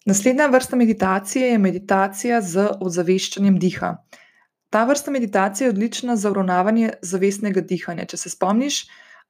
Naslednja 0.05 0.47
vrsta 0.47 0.75
meditacije 0.75 1.47
je 1.51 1.57
meditacija 1.57 2.41
z 2.41 2.69
ozaveščanjem 2.79 3.59
diha. 3.59 3.95
Ta 4.69 4.83
vrsta 4.85 5.11
meditacije 5.11 5.65
je 5.65 5.69
odlična 5.69 6.15
za 6.15 6.31
uravnavanje 6.31 6.93
zavestnega 7.01 7.61
dihanja. 7.61 8.05
Če 8.05 8.17
se 8.17 8.29
spomniš, 8.29 8.85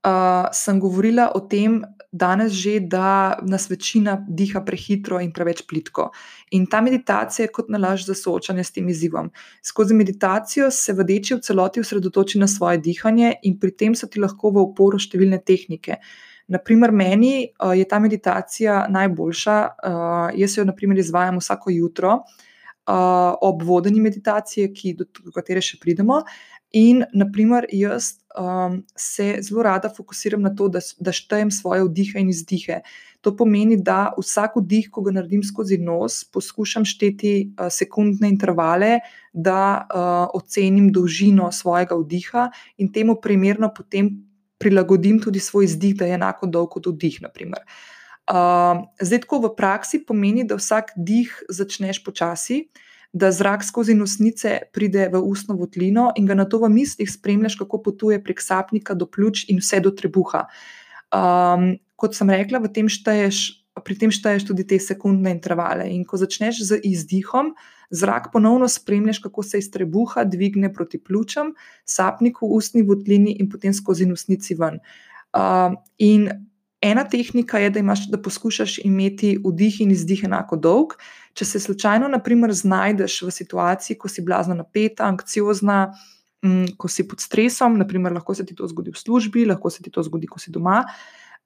uh, 0.06 0.50
sem 0.54 0.80
govorila 0.80 1.32
o 1.36 1.40
tem 1.40 1.82
danes 2.12 2.54
že, 2.54 2.80
da 2.80 3.38
nas 3.44 3.68
večina 3.70 4.18
diha 4.28 4.62
prehitro 4.66 5.20
in 5.20 5.32
preveč 5.34 5.66
plitko. 5.68 6.10
In 6.52 6.66
ta 6.66 6.82
meditacija 6.82 7.46
je 7.46 7.52
kot 7.52 7.70
nalaž 7.70 8.06
za 8.08 8.16
soočanje 8.16 8.64
s 8.64 8.72
tem 8.72 8.90
izzivom. 8.90 9.30
Skozi 9.64 9.94
meditacijo 9.94 10.72
se 10.72 10.94
vdeči 10.94 11.36
v 11.36 11.44
celoti 11.44 11.84
osredotoči 11.84 12.40
na 12.40 12.48
svoje 12.48 12.78
dihanje 12.78 13.36
in 13.44 13.60
pri 13.60 13.72
tem 13.72 13.96
so 13.96 14.08
ti 14.08 14.20
lahko 14.20 14.52
v 14.52 14.64
oporu 14.70 15.00
številne 15.00 15.42
tehnike. 15.44 16.00
Naprimer, 16.48 16.92
meni 16.92 17.50
uh, 17.60 17.76
je 17.76 17.84
ta 17.88 18.00
meditacija 18.00 18.86
najboljša. 18.90 19.56
Uh, 19.68 20.38
jaz 20.40 20.58
jo, 20.58 20.64
naprimer, 20.64 20.98
izvajam 20.98 21.42
vsako 21.44 21.76
jutro 21.76 22.22
uh, 22.88 23.36
ob 23.42 23.64
vodeni 23.68 24.00
meditaciji, 24.02 24.72
ki, 24.74 24.94
do 25.00 25.34
katere 25.36 25.62
še 25.64 25.80
pridemo. 25.82 26.22
In, 26.76 27.06
naprimer, 27.14 27.66
jaz 27.72 28.18
um, 28.36 28.84
se 28.96 29.38
zelo 29.42 29.64
rada 29.64 29.90
fokusiram 29.90 30.42
na 30.42 30.52
to, 30.56 30.68
da, 30.68 30.82
da 31.00 31.14
štejem 31.16 31.52
svoje 31.52 31.86
vdihe 31.88 32.20
in 32.20 32.32
izdihe. 32.34 32.82
To 33.24 33.32
pomeni, 33.36 33.78
da 33.80 34.12
vsak 34.20 34.58
vdih, 34.60 34.90
ko 34.92 35.06
ga 35.06 35.14
naredim 35.16 35.46
skozi 35.48 35.78
nos, 35.80 36.26
poskušam 36.28 36.84
šteti 36.86 37.54
uh, 37.56 37.72
sekundne 37.72 38.28
intervale, 38.28 39.00
da 39.32 39.88
uh, 39.88 40.36
ocenim 40.36 40.92
dolžino 40.92 41.48
svojega 41.56 41.96
vdiha 41.96 42.50
in 42.84 42.92
temu 42.92 43.16
primerno 43.22 43.72
potem 43.72 44.12
prilagodim 44.60 45.22
tudi 45.24 45.40
svoj 45.40 45.70
izdih, 45.70 45.96
da 45.96 46.10
je 46.10 46.18
enako 46.18 46.50
dolg 46.52 46.74
kot 46.74 46.90
vdih. 46.92 47.22
Uh, 48.28 48.84
zdaj, 49.00 49.24
tako 49.24 49.40
v 49.48 49.54
praksi 49.56 50.02
pomeni, 50.04 50.44
da 50.44 50.60
vsak 50.60 50.92
dih 50.98 51.32
začneš 51.48 52.04
počasi 52.04 52.66
da 53.18 53.32
zrak 53.32 53.64
skozi 53.66 53.96
nosnice 53.98 54.60
pride 54.74 55.08
v 55.14 55.22
ustno 55.22 55.56
votlino 55.58 56.12
in 56.16 56.26
ga 56.30 56.36
na 56.38 56.46
to 56.46 56.60
v 56.62 56.70
mislih 56.70 57.10
spremljaš, 57.12 57.58
kako 57.60 57.82
potuje 57.84 58.20
prek 58.24 58.42
sapnika 58.42 58.94
do 58.94 59.08
pljuč 59.10 59.48
in 59.50 59.62
vse 59.64 59.82
do 59.84 59.92
trebuha. 59.92 60.46
Um, 61.14 61.78
kot 61.96 62.16
sem 62.16 62.30
rekla, 62.30 62.62
tem 62.74 62.90
šteješ, 62.92 63.64
pri 63.84 63.96
tem 63.98 64.14
šteješ 64.14 64.48
tudi 64.50 64.68
te 64.68 64.80
sekundne 64.80 65.32
intervale. 65.34 65.88
In 65.90 66.06
ko 66.06 66.20
začneš 66.20 66.62
z 66.70 66.80
izdihom, 66.84 67.54
zrak 67.90 68.32
ponovno 68.34 68.68
spremljaš, 68.68 69.20
kako 69.24 69.44
se 69.44 69.62
iz 69.62 69.72
trebuha 69.72 70.24
dvigne 70.24 70.74
proti 70.74 71.00
pljučem, 71.00 71.54
sapniku, 71.86 72.48
ustni 72.48 72.84
votlini 72.84 73.38
in 73.40 73.50
potem 73.50 73.74
skozi 73.74 74.06
nosnici 74.06 74.58
ven. 74.60 74.82
Uh, 75.34 75.76
in 75.98 76.30
ena 76.82 77.04
tehnika 77.10 77.60
je, 77.60 77.70
da, 77.70 77.80
imaš, 77.80 78.08
da 78.12 78.22
poskušaš 78.22 78.78
imeti 78.86 79.38
vdih 79.46 79.82
in 79.82 79.92
izdih 79.92 80.24
enako 80.28 80.58
dolg. 80.58 80.98
Če 81.34 81.46
se 81.46 81.60
slučajno, 81.60 82.08
naprimer, 82.10 82.54
znajdeš 82.54 83.22
v 83.28 83.32
situaciji, 83.34 83.98
ko 83.98 84.10
si 84.10 84.24
blazno 84.26 84.56
napeta, 84.58 85.06
anksiozna, 85.06 85.94
m, 86.46 86.66
ko 86.78 86.90
si 86.90 87.08
pod 87.08 87.22
stresom, 87.22 87.78
naprimer, 87.78 88.14
lahko 88.14 88.36
se 88.38 88.46
ti 88.46 88.56
to 88.56 88.68
zgodi 88.68 88.94
v 88.94 89.02
službi, 89.02 89.46
lahko 89.46 89.70
se 89.74 89.84
ti 89.84 89.94
to 89.94 90.04
zgodi, 90.04 90.30
ko 90.30 90.40
si 90.40 90.54
doma. 90.54 90.84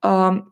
Um, 0.03 0.43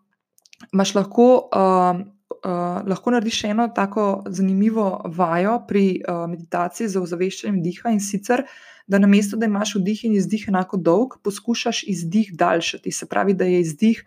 Máš 0.76 0.92
lahko, 0.92 1.48
uh, 1.56 2.02
uh, 2.44 2.82
lahko 2.84 3.12
narediš 3.16 3.46
eno 3.48 3.70
tako 3.76 4.26
zanimivo 4.28 5.02
vajo 5.06 5.54
pri 5.68 6.02
uh, 6.04 6.26
meditaciji 6.28 6.90
za 6.92 7.00
ozaveščanje 7.00 7.62
diha 7.64 7.94
in 7.96 8.02
sicer, 8.04 8.44
da 8.88 9.00
na 9.00 9.08
mesto, 9.08 9.38
da 9.40 9.48
imaš 9.48 9.78
vdih 9.78 10.04
in 10.10 10.18
izdih 10.20 10.44
enako 10.52 10.78
dolg, 10.78 11.16
poskušaš 11.24 11.86
izdih 11.88 12.34
daljšati. 12.36 12.92
Se 12.92 13.08
pravi, 13.08 13.38
da 13.40 13.48
je 13.48 13.62
izdih 13.62 14.04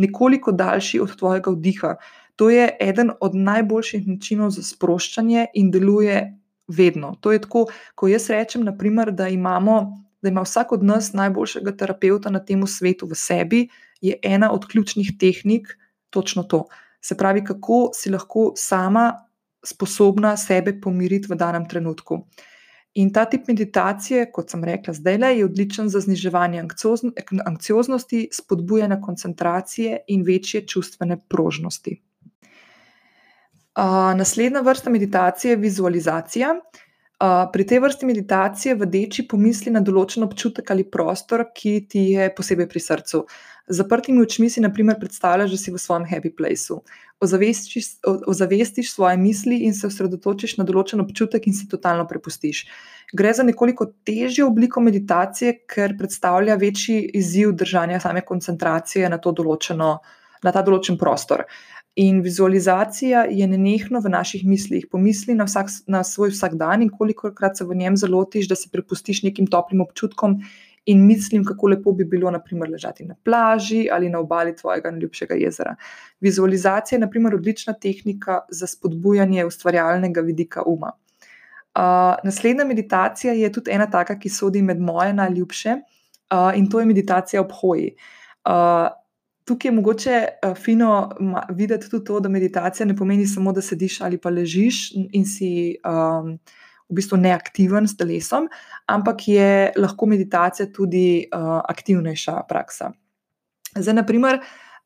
nekoliko 0.00 0.52
daljši 0.52 1.00
od 1.00 1.16
tvojega 1.16 1.50
vdiha. 1.50 1.94
To 2.36 2.50
je 2.50 2.70
eden 2.80 3.10
od 3.20 3.34
najboljših 3.34 4.06
načinov 4.08 4.50
za 4.56 4.62
sproščanje 4.64 5.46
in 5.54 5.70
deluje 5.70 6.22
vedno. 6.68 7.14
To 7.20 7.32
je 7.32 7.40
tako, 7.42 7.66
ko 7.94 8.08
jaz 8.08 8.30
rečem, 8.30 8.64
naprimer, 8.64 9.10
da, 9.12 9.28
imamo, 9.28 9.76
da 10.22 10.28
ima 10.28 10.42
vsak 10.46 10.72
od 10.72 10.82
nas 10.82 11.12
najboljšega 11.12 11.76
terapeuta 11.76 12.30
na 12.30 12.40
tem 12.44 12.66
svetu 12.66 13.06
v 13.06 13.18
sebi, 13.18 13.68
je 14.00 14.16
ena 14.22 14.52
od 14.52 14.66
ključnih 14.66 15.12
tehnik 15.20 15.76
točno 16.10 16.42
to. 16.42 16.64
Se 17.00 17.16
pravi, 17.16 17.44
kako 17.44 17.90
si 17.94 18.10
lahko 18.10 18.52
sama 18.56 19.26
sposobna 19.64 20.36
sebe 20.36 20.80
pomiriti 20.80 21.28
v 21.28 21.36
danem 21.36 21.68
trenutku. 21.68 22.24
In 22.94 23.12
ta 23.14 23.24
tip 23.30 23.46
meditacije, 23.48 24.26
kot 24.34 24.50
sem 24.50 24.64
rekla 24.66 24.94
zdaj, 24.94 25.18
le, 25.22 25.28
je 25.38 25.44
odličen 25.46 25.88
za 25.88 26.00
zniževanje 26.02 26.64
anksioznosti, 27.46 28.28
spodbujanje 28.34 28.98
koncentracije 29.02 30.00
in 30.08 30.24
večje 30.26 30.66
čustvene 30.66 31.20
prožnosti. 31.28 32.00
Uh, 33.78 34.10
naslednja 34.18 34.60
vrsta 34.60 34.90
meditacije 34.90 35.52
je 35.52 35.56
vizualizacija. 35.56 36.56
Uh, 37.20 37.46
pri 37.52 37.66
tej 37.66 37.78
vrsti 37.78 38.06
meditacije 38.06 38.74
v 38.74 38.86
deči 38.90 39.28
pomisli 39.28 39.70
na 39.70 39.80
določen 39.80 40.26
občutek 40.26 40.70
ali 40.74 40.88
prostor, 40.90 41.46
ki 41.54 41.74
ti 41.88 42.04
je 42.16 42.26
posebej 42.34 42.66
pri 42.68 42.82
srcu. 42.82 43.22
Zaprtimi 43.70 44.22
očmi 44.22 44.50
si, 44.50 44.60
na 44.60 44.72
primer, 44.72 44.96
predstavljaš, 44.98 45.52
da 45.54 45.56
si 45.56 45.70
v 45.70 45.78
svojem 45.78 46.06
happy 46.10 46.32
placeu. 46.36 46.80
Ozavestiš, 47.22 47.86
ozavestiš 48.26 48.92
svoje 48.92 49.16
misli 49.16 49.60
in 49.66 49.74
se 49.74 49.86
osredotočiš 49.86 50.56
na 50.58 50.64
določen 50.66 51.02
občutek 51.04 51.46
in 51.46 51.54
si 51.54 51.68
totalno 51.70 52.06
prepustiš. 52.10 52.64
Gre 53.14 53.34
za 53.36 53.44
nekoliko 53.46 53.86
težjo 54.06 54.48
obliko 54.50 54.82
meditacije, 54.82 55.60
ker 55.70 55.94
predstavlja 55.98 56.56
večji 56.58 57.02
izziv 57.20 57.52
držanja 57.52 58.00
same 58.02 58.24
koncentracije 58.26 59.10
na, 59.10 59.20
določeno, 59.22 59.90
na 60.42 60.52
ta 60.54 60.64
določen 60.66 60.98
prostor. 60.98 61.44
In 62.00 62.22
vizualizacija 62.22 63.24
je 63.30 63.46
nenehno 63.50 64.00
v 64.00 64.10
naših 64.10 64.42
mislih. 64.46 64.86
Pomisli 64.90 65.34
na, 65.34 65.46
vsak, 65.46 65.70
na 65.90 66.02
svoj 66.06 66.30
vsakdan 66.34 66.82
in 66.82 66.90
kolikokrat 66.90 67.58
se 67.58 67.66
v 67.66 67.76
njem 67.76 67.98
zalotiš, 67.98 68.48
da 68.48 68.58
se 68.58 68.70
prepustiš 68.72 69.24
nekim 69.26 69.46
toplim 69.50 69.82
občutkom 69.82 70.38
in 70.86 71.06
mislim, 71.06 71.44
kako 71.44 71.66
lepo 71.66 71.92
bi 71.92 72.04
bilo, 72.04 72.30
naprimer, 72.30 72.70
ležati 72.70 73.04
na 73.04 73.14
plaži 73.24 73.88
ali 73.92 74.08
na 74.08 74.18
obali 74.18 74.56
tvojega 74.56 74.90
najljubšega 74.90 75.34
jezera. 75.34 75.76
Vizualizacija 76.20 76.96
je, 76.96 77.00
naprimer, 77.00 77.34
odlična 77.34 77.72
tehnika 77.72 78.40
za 78.48 78.66
spodbujanje 78.66 79.44
ustvarjalnega 79.44 80.20
vidika 80.20 80.62
uma. 80.66 80.92
Uh, 81.74 82.16
naslednja 82.24 82.64
meditacija 82.64 83.32
je 83.32 83.52
tudi 83.52 83.70
ena 83.70 83.86
taka, 83.90 84.18
ki 84.18 84.28
sodi 84.28 84.62
med 84.62 84.80
moje 84.80 85.12
najljubše, 85.14 85.76
uh, 85.76 86.58
in 86.58 86.70
to 86.70 86.80
je 86.80 86.86
meditacija 86.86 87.40
ob 87.40 87.52
hoji. 87.60 87.94
Uh, 88.48 88.88
tukaj 89.44 89.68
je 89.68 89.74
mogoče 89.74 90.24
fino 90.64 91.10
videti 91.50 91.90
tudi 91.90 92.04
to, 92.04 92.20
da 92.20 92.28
meditacija 92.28 92.86
ne 92.86 92.96
pomeni 92.96 93.26
samo, 93.26 93.52
da 93.52 93.62
sediš 93.62 94.00
ali 94.00 94.18
pa 94.18 94.30
ležiš 94.30 94.90
in 95.12 95.26
si. 95.26 95.76
Um, 95.84 96.38
v 96.90 96.98
bistvu 96.98 97.20
neaktiven 97.22 97.86
s 97.88 97.96
telesom, 97.96 98.48
ampak 98.90 99.28
je 99.28 99.50
lahko 99.78 100.06
meditacija 100.10 100.68
tudi 100.74 101.24
uh, 101.30 101.60
aktivnejša 101.62 102.42
praksa. 102.50 102.90
Zdaj, 103.78 104.00
naprimer, 104.02 104.40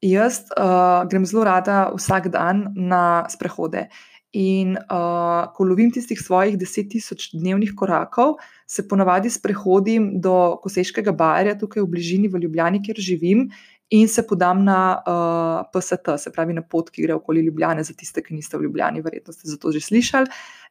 jaz 0.04 0.44
uh, 0.52 1.08
grem 1.08 1.24
zelo 1.26 1.44
rada 1.48 1.88
vsak 1.96 2.28
dan 2.28 2.68
na 2.76 3.24
sprehode. 3.32 3.88
In 4.34 4.74
uh, 4.74 5.46
ko 5.54 5.64
lovim 5.64 5.92
tistih 5.94 6.18
svojih 6.18 6.58
10.000 6.58 7.38
dnevnih 7.38 7.70
korakov, 7.78 8.34
se 8.66 8.82
ponavadi 8.88 9.30
sprehodim 9.30 10.18
do 10.20 10.58
Koseškega 10.62 11.14
barja, 11.14 11.54
tukaj 11.54 11.84
v 11.84 11.92
bližini 11.92 12.28
v 12.28 12.42
Ljubljani, 12.42 12.82
kjer 12.82 12.98
živim, 12.98 13.46
in 13.94 14.08
se 14.08 14.26
podam 14.26 14.64
na 14.64 14.98
uh, 14.98 15.70
PST, 15.70 16.18
se 16.18 16.32
pravi 16.32 16.56
na 16.56 16.64
pot, 16.66 16.90
ki 16.90 17.04
gre 17.06 17.14
okoli 17.14 17.44
Ljubljane, 17.46 17.84
za 17.84 17.94
tiste, 17.94 18.22
ki 18.26 18.34
niste 18.34 18.58
v 18.58 18.66
Ljubljani, 18.66 19.04
verjetno 19.04 19.32
ste 19.32 19.48
za 19.48 19.56
to 19.60 19.70
že 19.72 19.80
slišali. 19.80 20.26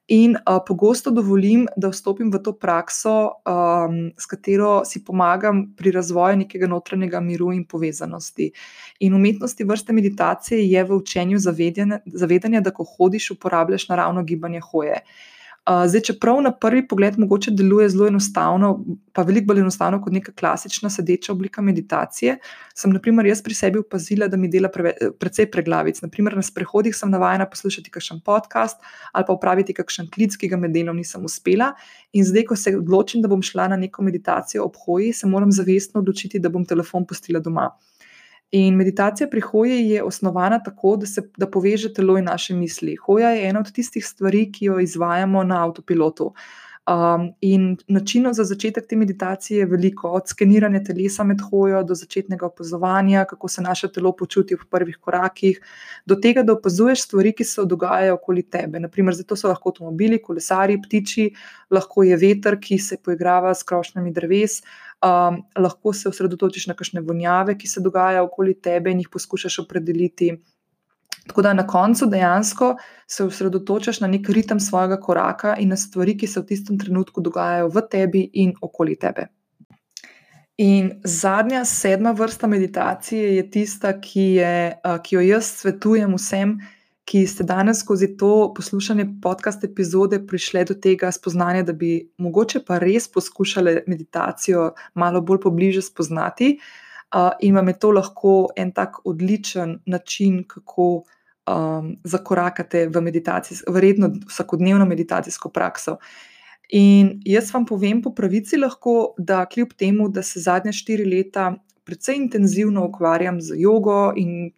In 0.08 0.36
uh, 0.36 0.60
pogosto 0.68 1.12
dovolim, 1.12 1.68
da 1.80 1.88
vstopim 1.88 2.32
v 2.32 2.41
to 2.43 2.51
prakso, 2.60 3.39
um, 3.47 4.12
s 4.20 4.28
katero 4.28 4.82
si 4.86 4.99
pomagam 5.04 5.64
pri 5.78 5.93
razvoju 5.95 6.41
nekega 6.43 6.68
notranjega 6.68 7.22
miru 7.24 7.54
in 7.56 7.64
povezanosti. 7.64 8.49
In 8.99 9.16
umetnosti 9.16 9.64
vrste 9.64 9.93
meditacije 9.93 10.60
je 10.70 10.84
v 10.84 10.95
učenju 10.95 11.39
zavedanja, 11.39 12.60
da 12.62 12.72
ko 12.72 12.84
hodiš, 12.84 13.32
uporabljaš 13.38 13.88
naravno 13.89 14.24
gibanje 14.24 14.60
hoje. 14.60 14.99
Uh, 15.04 15.34
Zdaj, 15.64 16.01
čeprav 16.01 16.41
na 16.43 16.51
prvi 16.51 16.82
pogled 16.88 17.16
mogoče 17.20 17.51
deluje 17.55 17.86
zelo 17.89 18.07
enostavno, 18.07 18.74
pa 19.16 19.24
veliko 19.24 19.47
bolj 19.47 19.61
enostavno 19.61 20.01
kot 20.03 20.11
neka 20.14 20.34
klasična 20.36 20.89
sedeča 20.91 21.32
oblika 21.32 21.61
meditacije, 21.61 22.36
sem 22.76 22.91
naprimer 22.91 23.26
jaz 23.26 23.39
pri 23.43 23.55
sebi 23.55 23.80
opazila, 23.80 24.28
da 24.28 24.38
mi 24.38 24.49
dela 24.51 24.68
preve, 24.68 24.91
precej 25.20 25.47
preglavic. 25.51 26.01
Naprimer, 26.03 26.36
na 26.36 26.43
sprehodih 26.43 26.95
sem 26.95 27.11
navajena 27.11 27.47
poslušati 27.47 27.91
kakšen 27.95 28.20
podcast 28.26 28.84
ali 29.14 29.24
pa 29.28 29.34
upraviti 29.34 29.74
kakšen 29.74 30.11
klic, 30.11 30.36
ki 30.36 30.51
ga 30.51 30.59
med 30.59 30.76
delom 30.76 30.99
nisem 30.99 31.24
uspela. 31.24 31.72
In 32.11 32.28
zdaj, 32.28 32.43
ko 32.51 32.59
se 32.59 32.76
odločim, 32.78 33.24
da 33.24 33.32
bom 33.32 33.41
šla 33.41 33.70
na 33.72 33.80
neko 33.80 34.03
meditacijo 34.03 34.66
ob 34.68 34.76
hoji, 34.86 35.14
se 35.14 35.32
moram 35.32 35.51
zavestno 35.51 36.03
odločiti, 36.03 36.43
da 36.43 36.51
bom 36.51 36.66
telefon 36.68 37.07
pustila 37.07 37.39
doma. 37.39 37.70
In 38.54 38.76
meditacija 38.78 39.28
pri 39.30 39.41
hoji 39.41 39.78
je 39.89 40.04
osnovana 40.04 40.60
tako, 40.64 40.95
da 41.01 41.08
se 41.10 41.24
da 41.38 41.47
poveže 41.49 41.89
telo 41.93 42.18
in 42.18 42.28
naše 42.30 42.54
misli. 42.54 42.95
Hoja 42.95 43.32
je 43.34 43.47
ena 43.49 43.60
od 43.60 43.72
tistih 43.74 44.06
stvari, 44.06 44.43
ki 44.51 44.66
jo 44.66 44.80
izvajamo 44.80 45.43
na 45.43 45.64
avtopilotu. 45.66 46.34
Um, 46.84 47.30
in 47.40 47.78
načinov 47.88 48.34
za 48.36 48.44
začetek 48.44 48.90
te 48.90 48.98
meditacije 49.00 49.60
je 49.62 49.66
veliko, 49.66 50.10
od 50.18 50.28
skeniranja 50.28 50.82
telesa 50.84 51.24
med 51.24 51.40
hojo 51.40 51.80
do 51.88 51.96
začetnega 51.96 52.46
opazovanja, 52.46 53.24
kako 53.26 53.48
se 53.48 53.62
naše 53.62 53.88
telo 53.88 54.12
počuti 54.12 54.58
v 54.60 54.68
prvih 54.70 54.98
korakih, 55.00 55.62
do 56.06 56.18
tega, 56.20 56.44
da 56.44 56.58
opazuješ 56.58 57.06
stvari, 57.08 57.32
ki 57.32 57.48
se 57.48 57.64
dogajajo 57.66 58.18
okoli 58.20 58.44
tebe. 58.44 58.84
Naprimer, 58.84 59.16
zato 59.16 59.40
so 59.40 59.48
lahko 59.48 59.72
avtomobili, 59.72 60.20
kolesari, 60.22 60.76
ptiči, 60.84 61.30
lahko 61.72 62.04
je 62.04 62.18
veter, 62.20 62.60
ki 62.60 62.78
se 62.78 63.00
poigrava 63.00 63.56
s 63.56 63.64
krošnjami 63.64 64.12
dreves, 64.12 64.60
um, 65.00 65.40
lahko 65.56 65.94
se 65.96 66.12
osredotočiš 66.12 66.68
na 66.68 66.76
kakšne 66.76 67.02
vonjave, 67.02 67.56
ki 67.58 67.68
se 67.68 67.80
dogajajo 67.80 68.28
okoli 68.28 68.60
tebe 68.60 68.92
in 68.92 69.00
jih 69.00 69.14
poskušaš 69.14 69.62
opredeliti. 69.64 70.34
Tako 71.28 71.41
da 71.41 71.53
na 71.53 71.67
koncu 71.67 72.05
dejansko 72.05 72.76
se 73.07 73.24
osredotočaš 73.24 73.99
na 73.99 74.07
nek 74.07 74.30
ritem 74.30 74.59
svojega 74.59 74.99
koraka 74.99 75.55
in 75.59 75.69
na 75.69 75.78
stvari, 75.78 76.17
ki 76.17 76.28
se 76.28 76.39
v 76.39 76.45
tistem 76.45 76.80
trenutku 76.80 77.21
dogajajo 77.21 77.69
v 77.71 77.88
tebi 77.91 78.30
in 78.34 78.53
okoli 78.61 78.95
tebe. 78.99 79.28
In 80.57 80.91
zadnja, 81.03 81.65
sedma 81.65 82.11
vrsta 82.11 82.47
meditacije 82.47 83.36
je 83.36 83.49
tista, 83.51 83.95
ki, 84.01 84.28
je, 84.38 84.76
ki 85.03 85.15
jo 85.15 85.21
jaz 85.21 85.49
svetujem 85.63 86.13
vsem, 86.13 86.57
ki 87.09 87.26
ste 87.28 87.43
danes 87.43 87.82
skozi 87.84 88.13
to 88.17 88.53
poslušanje 88.55 89.07
podcast 89.24 89.63
epizode 89.63 90.21
prišli 90.28 90.65
do 90.65 90.74
tega 90.74 91.11
spoznanja, 91.11 91.63
da 91.63 91.74
bi 91.74 92.11
mogoče 92.17 92.61
pa 92.67 92.78
res 92.80 93.09
poskušali 93.11 93.82
meditacijo 93.88 94.71
malo 94.93 95.21
bolj 95.21 95.41
pobliže 95.47 95.82
spoznati. 95.82 96.57
Uh, 96.59 96.83
in 97.39 97.55
vam 97.55 97.68
je 97.68 97.80
to 97.80 97.91
lahko 97.91 98.49
en 98.55 98.72
tak 98.72 99.05
odličen 99.05 99.80
način, 99.86 100.43
kako 100.47 101.03
um, 101.47 101.95
zakorakate 102.03 102.88
v 102.88 103.01
meditacijo, 103.01 103.57
vredno 103.68 104.09
vsakodnevno 104.28 104.86
meditacijsko 104.86 105.49
prakso. 105.49 105.97
In 106.70 107.20
jaz 107.26 107.53
vam 107.53 107.66
povem 107.66 108.01
po 108.01 108.14
pravici, 108.16 108.57
lahko, 108.57 109.14
da 109.18 109.45
kljub 109.45 109.74
temu, 109.78 110.09
da 110.09 110.24
se 110.24 110.39
zadnja 110.39 110.72
štiri 110.72 111.05
leta 111.05 111.53
precej 111.84 112.16
intenzivno 112.16 112.86
ukvarjam 112.88 113.41
z 113.41 113.59
jogo 113.59 114.14
in 114.16 114.51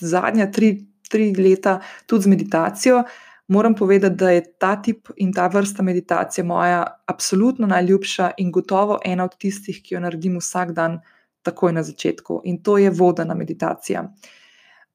zadnja 0.00 0.50
tri 0.50 0.86
tri 1.12 1.34
leta 1.36 1.80
tudi 2.06 2.22
z 2.22 2.32
meditacijo. 2.32 3.04
Moram 3.48 3.74
povedati, 3.74 4.16
da 4.16 4.30
je 4.30 4.44
ta 4.58 4.76
tip 4.82 5.08
in 5.16 5.32
ta 5.32 5.46
vrsta 5.46 5.82
meditacije 5.82 6.44
moja 6.44 6.84
absolutno 7.06 7.66
najljubša 7.66 8.30
in 8.38 8.52
gotovo 8.52 8.98
ena 9.04 9.24
od 9.24 9.36
tistih, 9.36 9.82
ki 9.82 9.94
jo 9.94 10.00
naredim 10.00 10.38
vsak 10.40 10.72
dan, 10.72 11.00
takoj 11.42 11.72
na 11.72 11.82
začetku. 11.82 12.40
In 12.44 12.62
to 12.62 12.78
je 12.78 12.90
vodena 12.90 13.34
meditacija. 13.34 14.06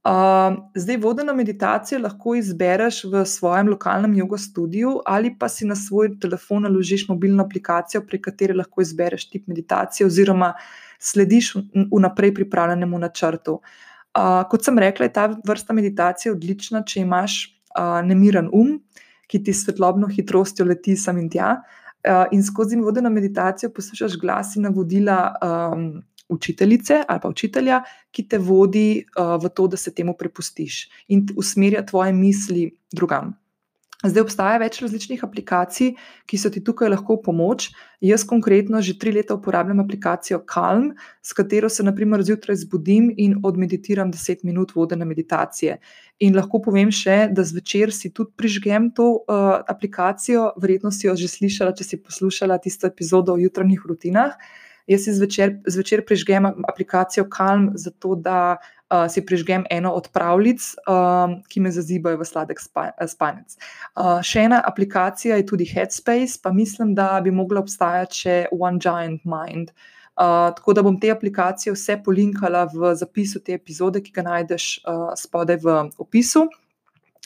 Uh, 0.07 0.55
zdaj, 0.75 0.97
vodeno 1.03 1.33
meditacijo 1.35 1.99
lahko 1.99 2.35
izbereš 2.39 3.01
v 3.11 3.25
svojem 3.25 3.67
lokalnem 3.73 4.13
yoga 4.15 4.37
studiu, 4.39 5.01
ali 5.05 5.33
pa 5.39 5.49
si 5.49 5.65
na 5.67 5.75
svoj 5.75 6.13
telefon 6.19 6.63
naložiš 6.63 7.09
mobilno 7.09 7.43
aplikacijo, 7.43 8.05
prek 8.07 8.23
katere 8.29 8.55
lahko 8.55 8.81
izbereš 8.81 9.27
tip 9.29 9.47
meditacije, 9.47 10.07
oziroma 10.07 10.53
slediš 10.99 11.55
vnaprej 11.91 12.33
pripravljenemu 12.33 12.99
načrtu. 12.99 13.59
Uh, 14.17 14.45
kot 14.49 14.63
sem 14.63 14.79
rekla, 14.79 15.05
je 15.05 15.13
ta 15.13 15.27
vrsta 15.47 15.73
meditacije 15.73 16.31
odlična, 16.31 16.85
če 16.87 17.01
imaš 17.03 17.41
uh, 17.75 17.99
nemiren 18.07 18.47
um, 18.53 18.77
ki 19.27 19.43
ti 19.43 19.53
svetlobno 19.53 20.07
hitrostjo 20.07 20.65
leti 20.65 20.95
sem 20.95 21.19
in 21.19 21.29
tja. 21.29 21.57
Uh, 22.07 22.23
in 22.31 22.43
skozi 22.43 22.77
vodeno 22.79 23.09
meditacijo 23.09 23.69
poslušaš 23.75 24.15
glas 24.21 24.55
in 24.55 24.63
navodila 24.69 25.33
um, 25.43 25.89
učiteljice 26.29 27.03
ali 27.07 27.19
pa 27.23 27.29
učitelja, 27.29 27.81
ki 28.11 28.27
te 28.27 28.37
vodi 28.37 29.03
uh, 29.03 29.35
v 29.43 29.49
to, 29.49 29.67
da 29.67 29.77
se 29.77 29.93
temu 29.93 30.15
prepustiš 30.19 30.87
in 31.07 31.27
usmerja 31.35 31.85
tvoje 31.85 32.13
misli 32.13 32.71
drugam. 32.93 33.35
Zdaj 34.05 34.21
obstaja 34.21 34.57
več 34.61 34.75
različnih 34.77 35.23
aplikacij, 35.25 35.95
ki 36.29 36.37
so 36.37 36.51
ti 36.53 36.61
tukaj 36.61 36.91
lahko 36.91 37.15
v 37.15 37.23
pomoč. 37.25 37.71
Jaz 38.05 38.21
konkretno 38.29 38.77
že 38.85 38.93
tri 39.01 39.09
leta 39.15 39.33
uporabljam 39.33 39.79
aplikacijo 39.81 40.43
Calm, 40.45 40.91
s 41.25 41.33
katero 41.33 41.65
se 41.69 41.81
naprimer 41.81 42.21
zjutraj 42.21 42.59
zbudim 42.61 43.09
in 43.17 43.39
odmeditiram 43.41 44.11
10 44.13 44.45
minut 44.45 44.75
vodene 44.75 45.05
meditacije. 45.05 45.79
In 46.21 46.37
lahko 46.37 46.61
povem 46.61 46.93
še, 46.93 47.31
da 47.33 47.41
zvečer 47.41 47.89
si 47.89 48.13
tudi 48.13 48.37
prižgem 48.37 48.91
to 48.93 49.09
uh, 49.17 49.65
aplikacijo, 49.65 50.51
verjetno 50.61 50.93
si 50.93 51.09
jo 51.09 51.17
že 51.17 51.33
slišala, 51.33 51.73
če 51.73 51.83
si 51.83 51.97
poslušala 51.97 52.61
tisto 52.61 52.85
epizodo 52.85 53.33
o 53.33 53.41
jutranjih 53.41 53.81
rutinah. 53.81 54.37
Jaz 54.87 55.03
si 55.03 55.11
zvečer, 55.11 55.57
zvečer 55.67 56.05
prižgem 56.07 56.45
aplikacijo 56.47 57.25
Calm, 57.27 57.71
zato 57.75 58.15
da 58.15 58.55
uh, 58.55 59.11
si 59.11 59.19
prižgem 59.25 59.65
eno 59.69 59.91
od 59.91 60.07
pravljic, 60.15 60.63
um, 60.87 61.41
ki 61.51 61.59
me 61.59 61.71
zazibajo 61.71 62.21
v 62.21 62.27
sladek 62.27 62.61
spa, 62.63 62.91
spanec. 63.03 63.57
Uh, 63.95 64.23
še 64.23 64.45
ena 64.47 64.61
aplikacija 64.63 65.35
je 65.35 65.45
tudi 65.49 65.67
Headspace, 65.67 66.39
pa 66.43 66.53
mislim, 66.55 66.93
da 66.95 67.19
bi 67.23 67.33
mogla 67.35 67.59
obstajati 67.59 68.21
še 68.21 68.35
One 68.55 68.79
Giant 68.79 69.25
Mind. 69.27 69.73
Uh, 70.17 70.55
tako 70.55 70.73
da 70.73 70.81
bom 70.81 70.95
te 70.97 71.11
aplikacije 71.11 71.73
vse 71.75 71.97
polinkala 72.05 72.63
v 72.71 72.93
zapisu 72.95 73.43
te 73.43 73.53
epizode, 73.59 73.99
ki 74.01 74.15
ga 74.15 74.23
najdeš 74.25 74.69
uh, 74.87 75.11
spodaj 75.19 75.59
v 75.65 75.75
opisu. 75.99 76.45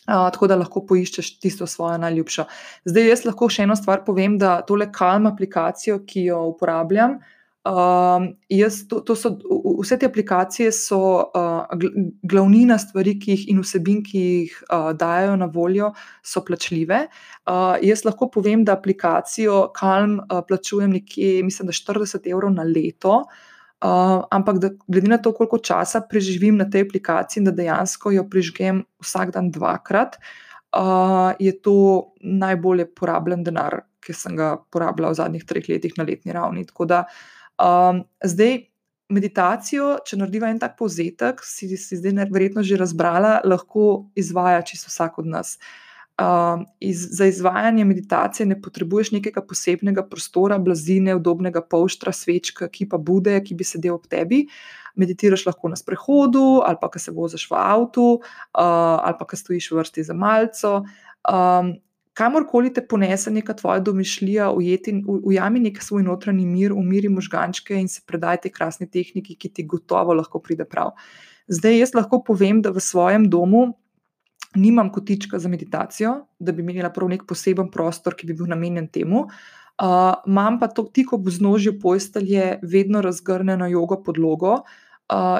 Uh, 0.09 0.31
tako 0.33 0.49
da 0.49 0.57
lahko 0.57 0.81
poiščeš 0.89 1.29
tisto 1.37 1.67
svojo 1.69 2.01
najljubšo. 2.01 2.47
Zdaj, 2.89 3.05
jaz 3.05 3.21
lahko 3.29 3.51
še 3.53 3.67
eno 3.69 3.77
stvar 3.77 4.01
povem, 4.01 4.39
da 4.41 4.57
tole 4.65 4.89
Calm 4.89 5.29
aplikacijo, 5.29 5.99
ki 6.09 6.25
jo 6.25 6.41
uporabljam, 6.49 7.19
uh, 7.21 7.37
Um, 7.61 8.37
jaz, 8.49 8.87
to, 8.89 9.03
to 9.05 9.13
so, 9.13 9.35
vse 9.83 9.99
te 10.01 10.07
aplikacije 10.09 10.71
so 10.73 10.97
uh, 11.29 11.67
glavnina 12.25 12.79
stvari, 12.81 13.13
ki 13.21 13.35
jih 13.35 13.43
in 13.53 13.59
vsebin, 13.61 13.99
ki 14.01 14.21
jih 14.21 14.55
uh, 14.63 14.87
dajo 14.97 15.35
na 15.37 15.45
voljo, 15.45 15.91
so 16.25 16.41
plačljive. 16.41 17.03
Uh, 17.45 17.75
jaz 17.85 18.01
lahko 18.07 18.31
povem, 18.33 18.63
da 18.65 18.73
aplikacijo 18.79 19.67
Calm 19.77 20.17
uh, 20.23 20.39
plačujem 20.47 20.95
nekje, 20.97 21.43
mislim, 21.45 21.69
da 21.69 21.75
40 21.77 22.25
evrov 22.31 22.53
na 22.55 22.65
leto. 22.65 23.19
Uh, 23.81 24.23
ampak, 24.33 24.57
da, 24.61 24.71
glede 24.87 25.11
na 25.11 25.19
to, 25.21 25.33
koliko 25.37 25.59
časa 25.61 26.01
preživim 26.09 26.57
na 26.57 26.65
tej 26.69 26.87
aplikaciji, 26.87 27.43
da 27.45 27.53
dejansko 27.53 28.13
jo 28.15 28.23
prižgem 28.29 28.79
vsak 29.05 29.35
dan 29.35 29.51
dvakrat, 29.53 30.17
uh, 30.73 31.37
je 31.37 31.53
to 31.61 31.75
najbolje 32.21 32.87
porabljen 32.97 33.45
denar, 33.45 33.83
ki 34.01 34.17
sem 34.17 34.33
ga 34.37 34.55
porabila 34.73 35.13
v 35.13 35.19
zadnjih 35.21 35.45
treh 35.45 35.69
letih 35.69 35.93
na 36.01 36.07
letni 36.09 36.33
ravni. 36.33 36.65
Tako 36.65 36.89
da 36.89 37.03
uh, 37.05 37.37
Um, 37.61 38.03
zdaj, 38.25 38.57
meditacijo, 39.11 39.99
če 40.07 40.17
narediva 40.17 40.49
en 40.49 40.59
tak 40.61 40.77
povzetek, 40.79 41.43
si, 41.45 41.69
si 41.77 41.99
zdaj 41.99 42.31
verjetno 42.31 42.63
že 42.65 42.79
razbrala, 42.79 43.41
lahko 43.45 44.07
izvaja 44.17 44.63
čisto 44.65 44.89
vsak 44.89 45.19
od 45.21 45.29
nas. 45.29 45.57
Um, 46.21 46.65
iz, 46.83 47.01
za 47.17 47.25
izvajanje 47.25 47.85
meditacije 47.85 48.45
ne 48.45 48.57
potrebuješ 48.61 49.11
nekega 49.15 49.41
posebnega 49.41 50.03
prostora, 50.09 50.59
blazine, 50.59 51.15
udobnega 51.17 51.63
polštra, 51.65 52.13
svečka, 52.13 52.67
ki 52.69 52.89
pa 52.89 52.99
bude, 53.01 53.37
ki 53.41 53.55
bi 53.57 53.65
sedel 53.65 53.95
ob 53.95 54.05
tebi. 54.11 54.43
Meditiraš 54.99 55.45
lahko 55.47 55.71
na 55.71 55.79
sprehodu, 55.79 56.61
ali 56.67 56.77
pa, 56.81 56.91
ko 56.91 56.99
se 56.99 57.13
voziš 57.15 57.47
v 57.49 57.57
avtu, 57.57 58.07
uh, 58.19 58.97
ali 59.01 59.17
pa, 59.17 59.25
ko 59.25 59.39
stojiš 59.39 59.71
v 59.71 59.79
vrsti 59.79 60.07
za 60.11 60.17
malce. 60.17 60.75
Um, 61.25 61.77
kamorkoli 62.13 62.73
te 62.73 62.83
ponese 62.87 63.31
neka 63.31 63.53
tvoja 63.53 63.79
domišljija, 63.79 64.51
ujeti, 64.51 64.93
ujami 65.07 65.59
nek 65.59 65.81
svoj 65.83 66.03
notranji 66.03 66.45
mir, 66.45 66.73
umiri 66.73 67.09
možgančke 67.09 67.77
in 67.79 67.87
se 67.87 68.01
predaj 68.07 68.41
te 68.45 68.51
krasni 68.51 68.89
tehniki, 68.89 69.35
ki 69.35 69.49
ti 69.49 69.63
gotovo 69.63 70.13
lahko 70.13 70.41
pride 70.43 70.65
prav. 70.65 70.91
Zdaj, 71.47 71.79
jaz 71.79 71.95
lahko 71.95 72.21
povem, 72.23 72.61
da 72.61 72.71
v 72.71 72.83
svojem 72.83 73.29
domu 73.29 73.71
nimam 74.55 74.91
kotička 74.91 75.39
za 75.39 75.49
meditacijo, 75.49 76.13
da 76.39 76.51
bi 76.51 76.63
imela 76.63 76.91
prav 76.91 77.09
nek 77.09 77.23
poseben 77.27 77.71
prostor, 77.71 78.15
ki 78.15 78.27
bi 78.27 78.35
bil 78.35 78.51
namenjen 78.51 78.87
temu. 78.91 79.27
Uh, 79.81 80.13
imam 80.27 80.59
pa 80.59 80.67
to 80.67 80.83
tik 80.93 81.13
ob 81.15 81.29
znožju 81.31 81.79
postelje, 81.79 82.59
vedno 82.61 83.01
razgrnjeno 83.01 83.67
jogo 83.71 83.97
podlogo 84.03 84.51
uh, 84.59 84.90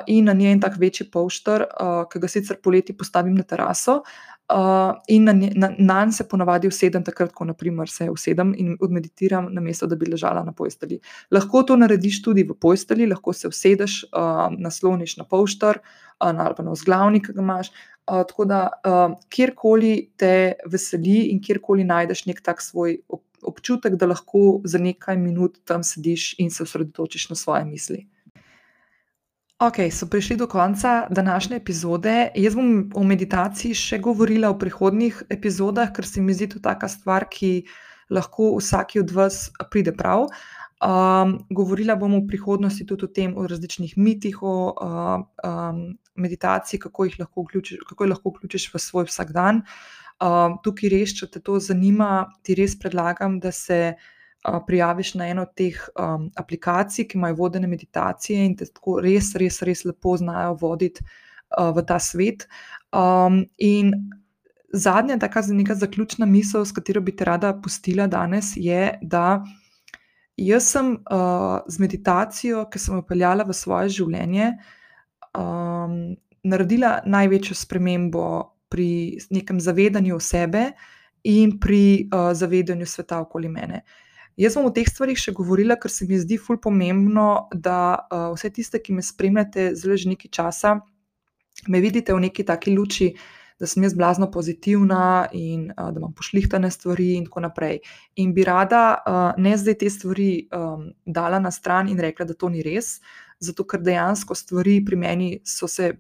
in 0.08 0.26
na 0.26 0.34
njej 0.34 0.52
en 0.52 0.60
tak 0.62 0.78
večji 0.80 1.06
polšter, 1.12 1.64
uh, 1.64 2.04
ki 2.12 2.20
ga 2.20 2.28
sicer 2.28 2.58
poleti 2.64 2.98
postavim 2.98 3.36
na 3.36 3.44
teraso. 3.44 4.02
Uh, 4.02 4.32
Uh, 4.52 4.98
in 5.08 5.24
na, 5.24 5.34
na, 5.34 5.70
na 5.78 6.00
njen 6.04 6.12
se 6.12 6.26
ponavadi 6.28 6.68
usedem, 6.68 7.04
takrat, 7.08 7.32
ko 7.32 7.46
naprimer, 7.48 7.90
se 7.90 8.10
usedem 8.12 8.52
in 8.58 8.74
odmeditiram, 8.84 9.48
namesto 9.54 9.88
da 9.88 9.96
bi 9.96 10.10
ležala 10.12 10.44
na 10.44 10.52
posteli. 10.52 10.98
Lahko 11.32 11.62
to 11.64 11.78
narediš 11.80 12.20
tudi 12.26 12.44
v 12.44 12.58
posteli, 12.60 13.08
lahko 13.08 13.32
se 13.34 13.48
usedeš, 13.48 14.02
uh, 14.12 14.50
nasloniš 14.52 15.16
na 15.22 15.24
polštar 15.24 15.80
uh, 15.80 16.28
ali 16.28 16.56
pa 16.58 16.68
na 16.68 16.76
vzglavnik, 16.76 17.30
ki 17.30 17.38
ga 17.38 17.46
imaš. 17.46 17.72
Uh, 17.72 18.26
tako 18.28 18.46
da, 18.50 18.62
uh, 18.84 19.16
kjerkoli 19.32 19.94
te 20.20 20.34
veseli 20.68 21.30
in 21.32 21.40
kjerkoli 21.40 21.88
najdeš 21.88 22.26
nek 22.28 22.42
tak 22.44 22.62
svoj 22.62 22.98
občutek, 23.48 23.96
da 23.96 24.10
lahko 24.12 24.60
za 24.68 24.82
nekaj 24.84 25.18
minut 25.18 25.62
tam 25.64 25.84
sediš 25.84 26.34
in 26.44 26.52
se 26.52 26.64
osredotočiš 26.68 27.30
na 27.30 27.40
svoje 27.40 27.64
misli. 27.66 28.04
Ok, 29.62 29.78
so 29.92 30.08
prišli 30.10 30.36
do 30.38 30.48
konca 30.48 31.08
današnje 31.10 31.58
epizode. 31.58 32.32
Jaz 32.36 32.56
bom 32.58 32.90
o 32.98 33.04
meditaciji 33.06 33.76
še 33.78 34.00
govorila 34.02 34.50
v 34.50 34.58
prihodnjih 34.64 35.20
epizodah, 35.30 35.92
ker 35.94 36.08
se 36.08 36.22
mi 36.22 36.34
zdi 36.34 36.48
to 36.50 36.62
taka 36.64 36.88
stvar, 36.90 37.28
ki 37.30 37.68
lahko 38.10 38.56
vsaki 38.56 39.04
od 39.04 39.14
vas 39.14 39.52
pride 39.70 39.94
prav. 39.94 40.26
Um, 40.82 41.36
govorila 41.54 41.94
bom 41.94 42.16
v 42.16 42.24
prihodnosti 42.32 42.88
tudi 42.90 43.06
o 43.06 43.12
tem, 43.20 43.36
o 43.38 43.46
različnih 43.46 43.94
mitih 44.02 44.42
o 44.42 44.56
um, 44.74 45.84
meditaciji, 46.18 46.80
kako 46.82 47.06
jih 47.06 47.20
lahko 47.22 47.46
vključiš, 47.46 47.84
kako 47.86 48.08
jih 48.08 48.14
lahko 48.16 48.34
vključiš 48.34 48.66
v 48.74 48.82
svoj 48.82 49.06
vsakdan. 49.12 49.62
Um, 50.18 50.58
tukaj 50.66 50.90
res, 50.90 51.14
če 51.14 51.30
te 51.36 51.44
to 51.46 51.62
zanima, 51.62 52.32
ti 52.42 52.58
res 52.58 52.74
predlagam, 52.82 53.38
da 53.38 53.54
se 53.54 53.94
prijaviš 54.68 55.14
na 55.14 55.28
eno 55.28 55.42
od 55.42 55.54
teh 55.56 55.78
um, 56.00 56.30
aplikacij, 56.36 57.08
ki 57.08 57.18
imajo 57.18 57.36
vodene 57.36 57.68
meditacije 57.68 58.46
in 58.46 58.56
te 58.58 58.66
tako 58.66 59.00
res, 59.02 59.36
res, 59.36 59.62
res 59.62 59.86
lepo 59.86 60.16
znajo 60.18 60.56
voditi 60.62 61.04
uh, 61.04 61.70
v 61.76 61.86
ta 61.86 62.00
svet. 62.00 62.48
Um, 62.94 63.46
in 63.58 63.94
zadnja, 64.74 65.20
taka 65.20 65.44
neka 65.48 65.76
zaključna 65.76 66.26
misel, 66.26 66.66
s 66.66 66.74
katero 66.74 67.02
bi 67.02 67.16
te 67.16 67.26
rada 67.26 67.54
pustila 67.54 68.08
danes, 68.08 68.54
je, 68.56 68.98
da 69.02 69.44
jaz 70.38 70.72
sem 70.74 70.96
uh, 70.96 71.60
z 71.68 71.80
meditacijo, 71.80 72.66
ki 72.72 72.80
sem 72.80 72.98
jo 72.98 73.06
peljala 73.06 73.46
v 73.46 73.54
svoje 73.54 73.94
življenje, 74.02 74.56
um, 75.38 76.16
naredila 76.44 77.02
največjo 77.06 77.56
spremembo 77.56 78.26
pri 78.70 79.20
nekem 79.30 79.60
zavedanju 79.62 80.20
sebe. 80.20 80.72
In 81.22 81.60
pri 81.62 82.10
uh, 82.10 82.32
zavedanju 82.34 82.86
sveta 82.90 83.20
okoli 83.22 83.46
mene. 83.46 83.84
Uh, 83.86 84.11
Jaz 84.42 84.56
bom 84.58 84.66
o 84.66 84.72
teh 84.74 84.88
stvarih 84.90 85.20
še 85.22 85.36
govorila, 85.38 85.76
ker 85.78 85.92
se 85.94 86.08
mi 86.10 86.18
zdi 86.18 86.40
ful 86.42 86.58
pomembno, 86.62 87.52
da 87.54 87.76
uh, 87.94 88.32
vse 88.34 88.50
tiste, 88.56 88.80
ki 88.82 88.96
me 88.98 89.04
spremljate 89.06 89.68
zelo 89.78 89.98
že 90.00 90.10
nekaj 90.10 90.32
časa, 90.34 90.72
me 91.70 91.82
vidite 91.84 92.16
v 92.16 92.24
neki 92.24 92.48
taki 92.48 92.74
luči, 92.74 93.12
da 93.62 93.70
sem 93.70 93.86
jaz 93.86 93.94
blazno 93.94 94.32
pozitivna 94.34 95.28
in 95.38 95.68
uh, 95.76 95.92
da 95.94 96.02
imam 96.02 96.16
pošlihtane 96.18 96.72
stvari 96.74 97.12
in 97.20 97.30
tako 97.30 97.46
naprej. 97.46 97.84
In 98.24 98.34
bi 98.34 98.48
rada 98.48 98.82
uh, 98.98 99.20
ne 99.38 99.54
zdaj 99.62 99.78
te 99.84 99.94
stvari 99.94 100.32
um, 100.50 100.90
dala 101.06 101.38
na 101.38 101.54
stran 101.54 101.94
in 101.94 102.02
rekla, 102.02 102.26
da 102.26 102.34
to 102.34 102.50
ni 102.50 102.66
res, 102.66 102.96
zato 103.38 103.68
ker 103.70 103.86
dejansko 103.86 104.34
stvari 104.34 104.80
pri 104.82 104.98
meni 105.06 105.32
so 105.46 105.70
se 105.70 105.94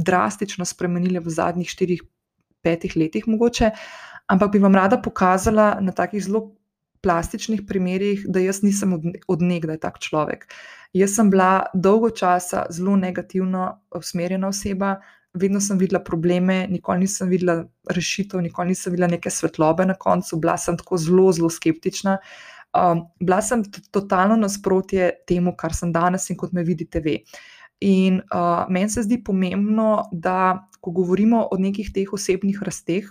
drastično 0.00 0.64
spremenile 0.64 1.20
v 1.20 1.36
zadnjih 1.36 1.68
štirih, 1.68 2.00
petih 2.64 2.96
letih 2.96 3.28
mogoče. 3.28 3.74
Ampak 4.32 4.56
bi 4.56 4.64
vam 4.64 4.72
rada 4.72 4.96
pokazala 4.96 5.74
na 5.84 5.92
takih 5.92 6.24
zelo 6.24 6.46
plastičnih 7.04 7.66
primerih, 7.68 8.24
da 8.28 8.40
jaz 8.40 8.62
nisem 8.64 8.96
odnegdaj 9.28 9.78
tak 9.84 10.00
človek. 10.00 10.48
Jaz 10.94 11.16
sem 11.18 11.30
bila 11.30 11.66
dolgo 11.74 12.08
časa 12.10 12.64
zelo 12.70 12.96
negativno 12.96 13.66
usmerjena 13.94 14.48
oseba, 14.48 14.96
vedno 15.34 15.60
sem 15.60 15.78
videla 15.78 16.00
probleme, 16.04 16.66
nikoli 16.70 17.04
nisem 17.04 17.28
videla 17.28 17.64
rešitev, 17.90 18.40
nikoli 18.40 18.72
nisem 18.72 18.94
videla 18.94 19.10
neke 19.10 19.30
svetlobe 19.30 19.86
na 19.86 19.96
koncu, 19.98 20.38
bila 20.38 20.56
sem 20.58 20.78
tako 20.78 20.98
zelo, 20.98 21.32
zelo 21.32 21.50
skeptična. 21.50 22.18
Um, 22.74 23.04
bila 23.20 23.42
sem 23.42 23.62
totalno 23.90 24.36
nasprotje 24.36 25.10
temu, 25.26 25.54
kar 25.58 25.74
sem 25.74 25.92
danes 25.92 26.30
in 26.30 26.38
kot 26.38 26.54
me 26.54 26.62
vidite, 26.66 27.02
ve. 27.02 27.20
In 27.82 28.20
uh, 28.30 28.64
meni 28.70 28.90
se 28.90 29.02
zdi 29.02 29.18
pomembno, 29.24 30.08
da 30.12 30.68
ko 30.80 30.94
govorimo 30.94 31.48
o 31.50 31.58
nekih 31.58 31.90
teh 31.94 32.12
osebnih 32.12 32.62
rasteh 32.62 33.10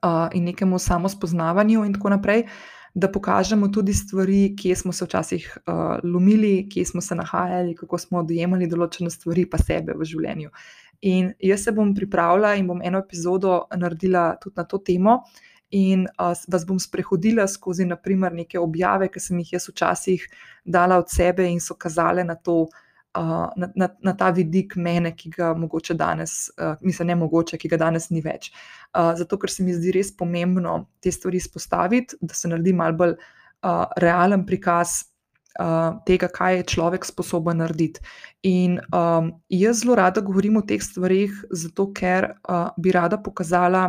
uh, 0.00 0.28
in 0.32 0.44
nekemu 0.48 0.78
samospoznavanju, 0.78 1.84
in 1.84 1.94
tako 1.94 2.16
naprej, 2.16 2.46
da 2.94 3.08
pokažemo 3.12 3.68
tudi 3.68 3.94
stvari, 3.94 4.56
kje 4.56 4.76
smo 4.76 4.92
se 4.92 5.04
včasih 5.04 5.58
uh, 5.66 5.74
lomili, 6.04 6.68
kje 6.68 6.84
smo 6.84 7.00
se 7.00 7.14
nahajali, 7.14 7.74
kako 7.76 7.98
smo 7.98 8.22
dojemali 8.22 8.66
določene 8.66 9.10
stvari, 9.10 9.46
pa 9.50 9.58
sebe 9.58 9.94
v 9.98 10.06
življenju. 10.06 10.50
In 11.06 11.30
jaz 11.40 11.64
se 11.64 11.72
bom 11.72 11.94
pripravila 11.94 12.56
in 12.58 12.66
bom 12.68 12.82
eno 12.84 13.00
epizodo 13.00 13.62
naredila 13.76 14.34
tudi 14.42 14.58
na 14.58 14.64
to 14.64 14.82
temo. 14.84 15.20
In 15.70 16.02
uh, 16.18 16.34
vas 16.50 16.66
bom 16.66 16.78
sprehodila 16.82 17.46
skozi, 17.48 17.86
naprimer, 17.86 18.34
neke 18.34 18.58
objave, 18.58 19.08
ki 19.08 19.22
sem 19.22 19.38
jih 19.38 19.54
jaz 19.54 19.68
včasih 19.70 20.26
dala 20.66 20.98
od 20.98 21.10
sebe 21.10 21.46
in 21.46 21.62
so 21.62 21.78
kazale 21.78 22.26
na, 22.26 22.34
to, 22.34 22.64
uh, 22.66 22.89
na, 23.14 23.68
na, 23.74 23.88
na 24.02 24.14
ta 24.14 24.30
vidik 24.30 24.76
mene, 24.76 25.12
ki 25.16 25.32
ga 25.34 25.50
mogoče 25.58 25.94
danes, 25.98 26.50
uh, 26.58 26.78
mislim, 26.80 27.10
ne 27.10 27.16
mogoče, 27.24 27.58
ki 27.58 27.68
ga 27.72 27.80
danes 27.80 28.10
ni 28.10 28.22
več. 28.22 28.52
Uh, 28.94 29.12
zato, 29.18 29.38
ker 29.38 29.50
se 29.50 29.66
mi 29.66 29.74
zdi 29.74 29.94
res 29.96 30.12
pomembno 30.16 30.76
te 31.02 31.12
stvari 31.12 31.40
izpostaviti, 31.42 32.20
da 32.20 32.34
se 32.34 32.50
naredi 32.50 32.74
mal 32.76 32.94
bolj 32.98 33.16
uh, 33.16 33.86
realen 34.02 34.46
prikaz 34.46 35.00
uh, 35.58 35.98
tega, 36.06 36.30
kaj 36.30 36.60
je 36.60 36.68
človek 36.76 37.08
sposoben 37.08 37.62
narediti. 37.64 38.04
In 38.46 38.78
um, 38.94 39.34
jaz 39.50 39.82
zelo 39.82 39.98
rada 39.98 40.22
govorim 40.22 40.60
o 40.62 40.64
teh 40.66 40.82
stvarih, 40.82 41.34
zato 41.50 41.90
ker 41.96 42.30
uh, 42.30 42.70
bi 42.78 42.94
rada 42.94 43.18
pokazala, 43.18 43.88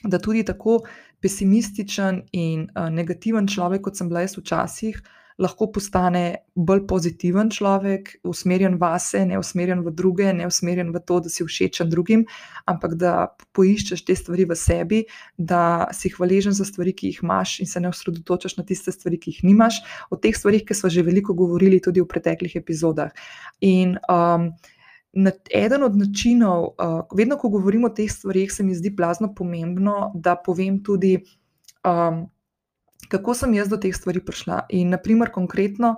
da 0.00 0.16
tudi 0.16 0.46
tako 0.48 0.80
pesimističen 1.20 2.22
in 2.32 2.70
uh, 2.72 2.88
negativen 2.88 3.44
človek, 3.44 3.84
kot 3.84 4.00
sem 4.00 4.08
bila 4.08 4.24
jaz 4.24 4.38
včasih, 4.40 4.96
uh, 4.96 5.16
lahko 5.40 5.70
postane 5.72 6.44
bolj 6.54 6.82
pozitiven 6.88 7.48
človek, 7.50 8.12
usmerjen 8.28 8.76
vase, 8.80 9.22
ne 9.26 9.38
usmerjen 9.40 9.80
v 9.86 9.92
druge, 9.96 10.28
ne 10.36 10.46
usmerjen 10.46 10.92
v 10.92 11.00
to, 11.06 11.20
da 11.24 11.32
si 11.32 11.44
všečen 11.46 11.88
drugim, 11.90 12.26
ampak 12.68 12.96
da 13.00 13.14
poiščeš 13.56 14.04
te 14.04 14.16
stvari 14.18 14.44
v 14.50 14.56
sebi, 14.58 15.00
da 15.38 15.88
si 15.96 16.12
hvaležen 16.12 16.52
za 16.56 16.66
stvari, 16.68 16.92
ki 16.96 17.12
jih 17.12 17.22
imaš, 17.24 17.56
in 17.64 17.70
se 17.70 17.80
ne 17.80 17.88
osredotočaš 17.88 18.58
na 18.58 18.66
tiste 18.68 18.92
stvari, 18.92 19.20
ki 19.20 19.32
jih 19.34 19.46
nimaš. 19.48 19.80
O 20.12 20.18
teh 20.20 20.36
stvarih, 20.36 20.66
ki 20.66 20.76
smo 20.76 20.92
že 20.92 21.06
veliko 21.06 21.34
govorili 21.36 21.80
tudi 21.80 22.04
v 22.04 22.08
preteklih 22.10 22.58
epizodah. 22.60 23.14
In 23.64 23.96
um, 24.12 24.50
eden 25.48 25.86
od 25.88 25.96
načinov, 25.96 26.74
uh, 26.76 27.00
vedno, 27.16 27.40
ko 27.40 27.48
govorimo 27.48 27.88
o 27.88 27.94
teh 27.96 28.12
stvarih, 28.12 28.52
se 28.52 28.66
mi 28.66 28.76
zdi 28.76 28.92
blazno 28.92 29.32
pomembno, 29.34 30.12
da 30.14 30.36
povem 30.36 30.82
tudi. 30.84 31.16
Um, 31.80 32.28
kako 33.10 33.34
sem 33.34 33.54
jaz 33.54 33.68
do 33.68 33.78
teh 33.80 33.94
stvari 33.96 34.22
prišla. 34.24 34.64
In, 34.78 34.94
naprimer, 34.94 35.32
konkretno, 35.34 35.96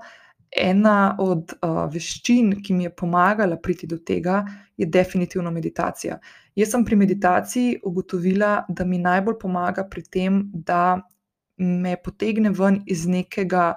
ena 0.52 1.16
od 1.20 1.54
uh, 1.54 1.86
veščin, 1.92 2.58
ki 2.64 2.76
mi 2.76 2.88
je 2.88 2.92
pomagala 2.96 3.56
priti 3.56 3.88
do 3.88 3.98
tega, 3.98 4.42
je 4.76 4.86
definitivno 4.86 5.50
meditacija. 5.50 6.18
Jaz 6.56 6.74
sem 6.74 6.84
pri 6.84 6.98
meditaciji 7.00 7.78
ugotovila, 7.88 8.66
da 8.68 8.84
mi 8.84 9.00
najbolj 9.00 9.38
pomaga 9.40 9.86
pri 9.88 10.02
tem, 10.02 10.42
da 10.52 11.00
me 11.56 11.96
potegne 11.96 12.52
ven 12.52 12.82
iz 12.86 13.06
nekega 13.08 13.72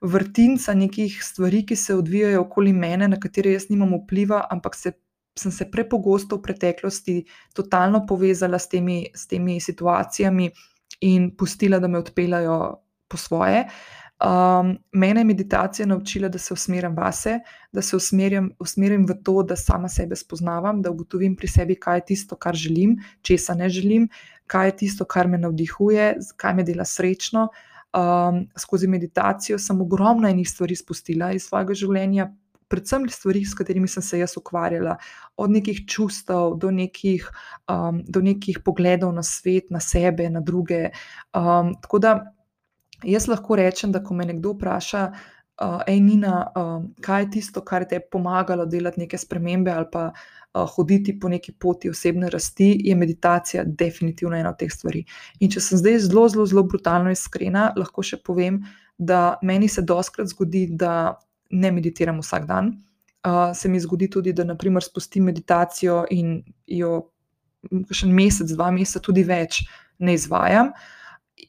vrtinca, 0.00 0.74
nekih 0.74 1.20
stvari, 1.22 1.62
ki 1.66 1.76
se 1.76 1.94
odvijajo 1.94 2.42
okoli 2.46 2.72
mene, 2.72 3.08
na 3.08 3.20
katere 3.20 3.54
jaz 3.54 3.68
nimam 3.70 3.94
vpliva, 4.00 4.46
ampak 4.50 4.78
se. 4.78 4.96
Sem 5.38 5.52
se 5.54 5.64
prepogosto 5.70 6.36
v 6.36 6.42
preteklosti 6.42 7.12
totalno 7.54 8.00
povezala 8.04 8.58
s 8.58 8.66
temi, 8.68 8.96
s 9.14 9.28
temi 9.30 9.60
situacijami, 9.62 10.48
in 11.00 11.30
pustila, 11.36 11.78
da 11.78 11.88
me 11.88 11.98
odpeljajo 11.98 12.60
po 13.08 13.16
svoje. 13.16 13.64
Um, 14.20 14.78
mene 14.92 15.20
je 15.20 15.24
meditacija 15.24 15.86
naučila, 15.86 16.28
da 16.28 16.38
se 16.38 16.54
usmerjam 16.54 16.96
vase, 16.96 17.38
da 17.72 17.82
se 17.82 17.96
usmerjam, 17.96 18.50
usmerjam 18.58 19.06
v 19.08 19.14
to, 19.24 19.42
da 19.42 19.56
sama 19.56 19.88
sebe 19.88 20.16
spoznavam, 20.16 20.82
da 20.82 20.90
ugotovim 20.90 21.36
pri 21.36 21.48
sebi, 21.48 21.74
kaj 21.74 21.96
je 21.96 22.04
tisto, 22.12 22.36
kar 22.36 22.54
želim, 22.54 22.98
česa 23.22 23.54
ne 23.54 23.68
želim, 23.68 24.08
kaj 24.46 24.68
je 24.68 24.76
tisto, 24.76 25.04
kar 25.04 25.28
me 25.28 25.38
navdihuje, 25.38 26.14
kaj 26.36 26.54
me 26.54 26.62
dela 26.62 26.84
srečno. 26.84 27.48
Um, 27.96 28.44
skozi 28.58 28.86
meditacijo 28.88 29.58
sem 29.58 29.80
ogromno 29.80 30.28
enih 30.28 30.48
stvari 30.48 30.76
spustila 30.76 31.32
iz 31.32 31.48
svojega 31.48 31.74
življenja, 31.74 32.28
predvsem 32.70 33.08
stvari, 33.10 33.44
s 33.44 33.54
katerimi 33.58 33.88
sem 33.88 34.02
se 34.02 34.20
jaz 34.20 34.36
ukvarjala, 34.38 34.96
od 35.36 35.50
nekih 35.50 35.82
čustev 35.90 36.54
do 36.60 36.70
nekih, 36.70 37.26
um, 37.70 38.02
do 38.06 38.22
nekih 38.22 38.62
pogledov 38.64 39.12
na 39.14 39.22
svet, 39.26 39.70
na 39.70 39.80
sebe, 39.80 40.30
na 40.30 40.40
druge. 40.40 40.90
Um, 41.34 41.74
tako 41.82 41.98
da 41.98 42.14
jaz 43.04 43.28
lahko 43.28 43.58
rečem, 43.58 43.92
da 43.92 44.02
ko 44.04 44.14
me 44.14 44.26
nekdo 44.28 44.54
vpraša, 44.54 45.06
uh, 45.60 45.80
Nina, 45.88 46.50
um, 46.56 46.92
kaj 47.00 47.22
je 47.22 47.30
tisto, 47.38 47.64
kar 47.64 47.84
te 47.88 47.98
je 47.98 48.06
pomagalo 48.10 48.66
delati 48.66 49.06
neke 49.06 49.18
spremembe 49.18 49.72
ali 49.72 49.90
pa. 49.92 50.10
Uh, 50.10 50.66
hoditi 50.66 51.12
po 51.14 51.28
neki 51.30 51.52
poti 51.52 51.90
osebne 51.90 52.26
rasti 52.30 52.72
je 52.82 52.94
meditacija, 52.98 53.62
definitivno 53.64 54.34
ena 54.36 54.50
od 54.50 54.56
teh 54.58 54.72
stvari. 54.72 55.04
In 55.38 55.50
če 55.50 55.60
sem 55.62 55.78
zdaj 55.78 55.98
zelo, 56.08 56.24
zelo, 56.28 56.46
zelo 56.50 56.64
brutalno 56.66 57.12
iskrena, 57.14 57.68
lahko 57.78 58.02
še 58.02 58.18
povem, 58.18 58.58
da 58.98 59.38
meni 59.46 59.68
se 59.70 59.84
doskrat 59.86 60.32
zgodi, 60.32 60.64
da 60.74 61.20
ne 61.50 61.72
meditiram 61.72 62.20
vsak 62.20 62.46
dan. 62.46 62.72
Uh, 63.26 63.50
se 63.54 63.68
mi 63.68 63.80
zgodi 63.80 64.08
tudi, 64.10 64.32
da 64.32 64.44
naprimer 64.44 64.82
spustim 64.82 65.26
meditacijo 65.28 66.04
in 66.10 66.38
jo 66.66 67.10
še 67.92 68.06
en 68.06 68.14
mesec, 68.16 68.54
dva 68.54 68.70
meseca, 68.72 69.02
tudi 69.04 69.26
več 69.28 69.60
ne 70.00 70.14
izvajam. 70.16 70.72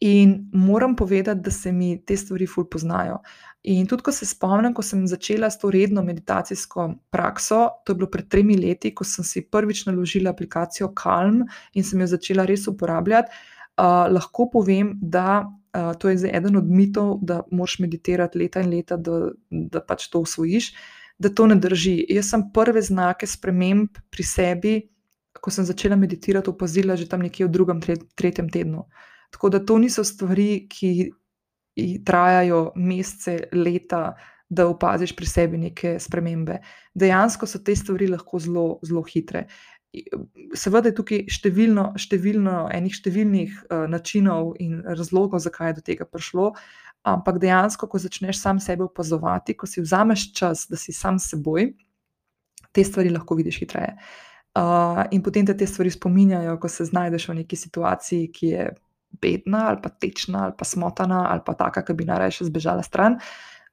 In 0.08 0.50
moram 0.56 0.96
povedati, 0.96 1.42
da 1.44 1.52
se 1.52 1.72
mi 1.72 1.94
te 2.06 2.18
stvari 2.18 2.48
ful 2.48 2.68
poznajo. 2.72 3.22
In 3.72 3.86
tudi, 3.88 4.04
ko 4.08 4.12
se 4.16 4.26
spomnim, 4.26 4.74
ko 4.74 4.82
sem 4.82 5.04
začela 5.08 5.50
s 5.52 5.60
to 5.62 5.70
redno 5.72 6.02
meditacijsko 6.04 6.88
prakso, 7.14 7.62
to 7.86 7.94
je 7.94 8.00
bilo 8.00 8.10
pred 8.10 8.28
tremi 8.32 8.58
leti, 8.58 8.94
ko 8.96 9.06
sem 9.06 9.26
si 9.28 9.44
prvič 9.46 9.86
naložila 9.86 10.34
aplikacijo 10.34 10.90
Calm 10.98 11.44
in 11.78 11.86
sem 11.86 12.02
jo 12.02 12.10
začela 12.16 12.48
res 12.50 12.66
uporabljati, 12.72 13.30
uh, 13.78 14.08
lahko 14.10 14.50
povem, 14.56 14.96
da 15.02 15.44
uh, 15.78 15.94
to 16.00 16.10
je 16.10 16.18
zdaj 16.18 16.32
eden 16.38 16.58
od 16.58 16.70
mitov, 16.70 17.20
da 17.22 17.42
moraš 17.52 17.80
meditirati 17.80 18.40
leta 18.40 18.62
in 18.62 18.70
leta, 18.70 18.98
da, 18.98 19.32
da 19.50 19.82
pač 19.82 20.08
to 20.10 20.20
usvojiš, 20.20 20.74
da 21.20 21.30
to 21.30 21.48
ne 21.48 21.56
drži. 21.56 21.98
Jaz 22.10 22.32
sem 22.34 22.48
prve 22.54 22.82
znake 22.82 23.28
sprememb 23.28 24.02
pri 24.10 24.24
sebi, 24.24 24.74
ko 25.42 25.52
sem 25.52 25.66
začela 25.66 25.96
meditirati, 25.96 26.50
opazila 26.50 26.96
že 26.96 27.08
tam 27.10 27.22
nekje 27.22 27.48
v 27.48 27.52
drugem, 27.52 27.82
tretjem 28.16 28.50
tednu. 28.50 28.86
Tako 29.32 29.50
da 29.50 29.62
to 29.66 29.78
niso 29.80 30.04
stvari, 30.04 30.68
ki 30.70 31.12
trajajo 32.06 32.72
mesece, 32.76 33.40
leta. 33.54 34.12
Da 34.52 34.66
opaziš 34.68 35.14
pri 35.16 35.28
sebi 35.32 35.58
neke 35.58 35.94
spremembe. 36.04 36.58
Dejansko 36.92 37.48
so 37.48 37.62
te 37.64 37.72
stvari 37.72 38.10
lahko 38.12 38.36
zelo, 38.44 38.66
zelo 38.84 39.00
hitre. 39.08 39.46
Seveda 40.56 40.88
je 40.88 40.96
tukaj 40.96 41.26
številno, 41.28 41.92
številno 42.00 42.56
enih 42.72 42.94
številnih 42.96 43.56
uh, 43.66 43.84
načinov 43.92 44.54
in 44.64 44.80
razlogov, 44.88 45.44
zakaj 45.44 45.72
je 45.74 45.78
do 45.80 45.84
tega 45.92 46.08
prišlo, 46.08 46.54
ampak 47.08 47.42
dejansko, 47.44 47.90
ko 47.92 48.00
začneš 48.00 48.40
sam 48.40 48.62
sebe 48.64 48.86
opazovati, 48.88 49.58
ko 49.58 49.68
si 49.68 49.84
vzameš 49.84 50.30
čas, 50.38 50.64
da 50.72 50.80
si 50.80 50.96
sam 50.96 51.20
s 51.20 51.34
seboj, 51.34 51.74
te 52.72 52.88
stvari 52.88 53.12
lahko 53.12 53.36
vidiš 53.36 53.60
hitreje. 53.66 53.98
Uh, 54.56 55.04
in 55.16 55.24
potem 55.24 55.48
te 55.48 55.56
te 55.56 55.68
stvari 55.68 55.92
spominjajo, 55.92 56.58
ko 56.60 56.72
se 56.72 56.88
znajdeš 56.88 57.28
v 57.28 57.40
neki 57.44 57.60
situaciji, 57.60 58.32
ki 58.32 58.48
je 58.56 58.66
bedna 59.22 59.68
ali 59.70 59.80
pa 59.84 59.90
tečna 59.92 60.46
ali 60.48 60.54
pa 60.56 60.64
smotana 60.68 61.26
ali 61.32 61.44
pa 61.46 61.56
taka, 61.60 61.84
ki 61.84 61.96
bi 62.00 62.08
naraje 62.08 62.40
še 62.40 62.48
zbežala 62.48 62.84
stran. 62.84 63.20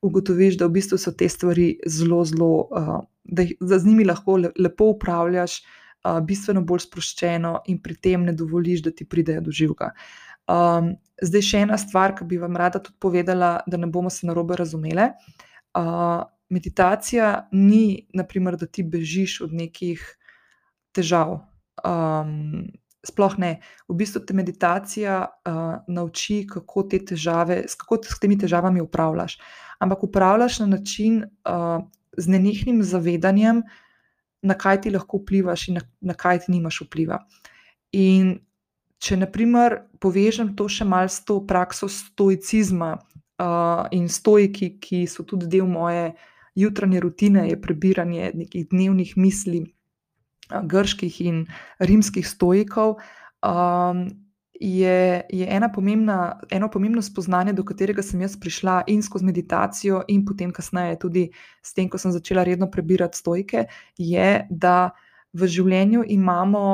Ugotoviš, 0.03 0.59
da 0.59 0.67
v 0.67 0.79
bistvu 0.79 0.99
so 0.99 1.11
te 1.15 1.27
stvari 1.31 1.77
zelo, 1.87 2.25
zelo, 2.27 2.55
uh, 2.71 3.03
da, 3.23 3.47
da 3.61 3.79
z 3.79 3.87
njimi 3.87 4.07
lahko 4.07 4.39
lepo 4.55 4.95
upravljaš, 4.95 5.63
uh, 5.63 5.88
bistveno 6.25 6.63
bolj 6.67 6.87
sproščeno 6.87 7.53
in 7.73 7.83
pri 7.83 7.97
tem 7.97 8.25
ne 8.27 8.35
dovoliš, 8.37 8.83
da 8.87 8.95
ti 8.95 9.07
pridejo 9.09 9.45
do 9.47 9.55
živega. 9.55 9.93
Um, 10.49 10.95
zdaj, 11.21 11.45
še 11.45 11.63
ena 11.67 11.77
stvar, 11.81 12.15
ki 12.17 12.25
bi 12.29 12.41
vam 12.41 12.57
rada 12.57 12.81
tudi 12.81 12.97
povedala, 13.01 13.59
da 13.67 13.81
ne 13.81 13.89
bomo 13.93 14.11
se 14.11 14.27
na 14.27 14.37
robe 14.37 14.57
razumeli. 14.57 15.11
Uh, 15.77 16.25
meditacija 16.49 17.49
ni, 17.53 18.09
naprimer, 18.17 18.57
da 18.57 18.67
ti 18.67 18.83
bežiš 18.83 19.43
od 19.45 19.53
nekih 19.53 20.05
težav. 20.97 21.39
Um, 21.85 22.71
sploh 23.07 23.37
ne. 23.39 23.59
V 23.89 23.97
bistvu 24.01 24.25
te 24.27 24.35
meditacija 24.35 25.21
uh, 25.29 25.61
nauči, 25.89 26.43
kako 26.49 26.89
te 26.91 27.01
težave, 27.13 27.63
kako 27.79 28.01
s 28.05 28.19
temi 28.21 28.39
težavami 28.39 28.83
upravljaš. 28.85 29.39
Ampak 29.79 30.09
upravljaš 30.09 30.59
na 30.65 30.67
način 30.79 31.23
uh, 31.23 31.85
z 32.17 32.29
nenehnim 32.29 32.83
zavedanjem, 32.83 33.63
na 34.43 34.55
kaj 34.55 34.83
ti 34.85 34.91
lahko 34.95 35.21
vplivaš 35.23 35.69
in 35.69 35.79
na, 35.79 35.83
na 36.01 36.15
kaj 36.15 36.45
ti 36.45 36.53
nimaš 36.55 36.83
vpliva. 36.87 37.21
In 37.97 38.37
če, 39.03 39.17
na 39.19 39.29
primer, 39.31 39.81
povežem 40.03 40.55
to 40.57 40.69
še 40.71 40.87
malo 40.89 41.11
s 41.11 41.23
to 41.27 41.41
prakso 41.47 41.89
stoicizma 41.91 42.95
uh, 42.99 43.87
in 43.95 44.09
stojki, 44.11 44.77
ki 44.83 45.07
so 45.11 45.25
tudi 45.27 45.49
del 45.51 45.67
moje 45.71 46.13
jutranje 46.59 47.01
rutine, 47.01 47.49
je 47.49 47.61
prebiranje 47.61 48.33
nekih 48.35 48.69
dnevnih 48.71 49.17
misli 49.17 49.63
uh, 49.65 50.63
grških 50.63 51.21
in 51.27 51.45
rimskih 51.79 52.27
stojkov. 52.27 52.99
Um, 53.43 54.28
je, 54.61 55.23
je 55.29 55.47
ena 55.49 55.73
pomembna, 55.73 56.41
eno 56.51 56.69
pomembno 56.71 57.03
spoznanje, 57.03 57.53
do 57.53 57.65
katerega 57.65 58.03
sem 58.03 58.21
jaz 58.21 58.37
prišla 58.37 58.83
in 58.87 59.03
skozi 59.03 59.25
meditacijo, 59.25 60.03
in 60.09 60.25
potem 60.27 60.53
kasneje 60.53 60.99
tudi 60.99 61.29
s 61.63 61.75
tem, 61.75 61.89
ko 61.89 61.99
sem 61.99 62.13
začela 62.13 62.45
redno 62.45 62.71
prebirati 62.71 63.19
stojke, 63.19 63.67
je, 63.99 64.47
da 64.51 64.91
v 65.33 65.47
življenju 65.47 66.05
imamo 66.09 66.65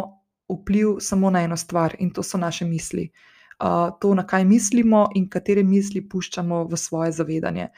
vpliv 0.49 0.99
samo 1.01 1.30
na 1.30 1.45
eno 1.45 1.57
stvar 1.57 1.97
in 1.99 2.11
to 2.11 2.22
so 2.22 2.39
naše 2.39 2.64
misli. 2.64 3.11
Uh, 3.62 3.93
to, 4.01 4.14
na 4.14 4.24
kaj 4.26 4.45
mislimo 4.45 5.07
in 5.14 5.28
katere 5.30 5.62
misli 5.62 6.03
puščamo 6.09 6.64
v 6.68 6.76
svoje 6.76 7.12
zavedanje. 7.12 7.68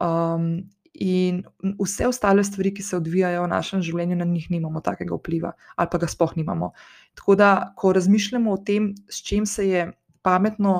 Um, 0.00 0.68
in 0.98 1.42
vse 1.78 2.06
ostale 2.08 2.44
stvari, 2.44 2.72
ki 2.74 2.82
se 2.82 2.96
odvijajo 2.96 3.44
v 3.44 3.50
našem 3.52 3.82
življenju, 3.82 4.16
na 4.18 4.26
njih 4.26 4.48
nimamo 4.50 4.80
takega 4.82 5.14
vpliva, 5.14 5.52
ali 5.76 5.90
pa 5.92 5.98
ga 5.98 6.08
sploh 6.10 6.34
nimamo. 6.36 6.72
Tako 7.18 7.34
da, 7.34 7.72
ko 7.76 7.92
razmišljamo 7.92 8.52
o 8.52 8.56
tem, 8.56 8.94
s 9.10 9.22
čim 9.26 9.46
se 9.46 9.68
je 9.68 9.92
pametno 10.22 10.74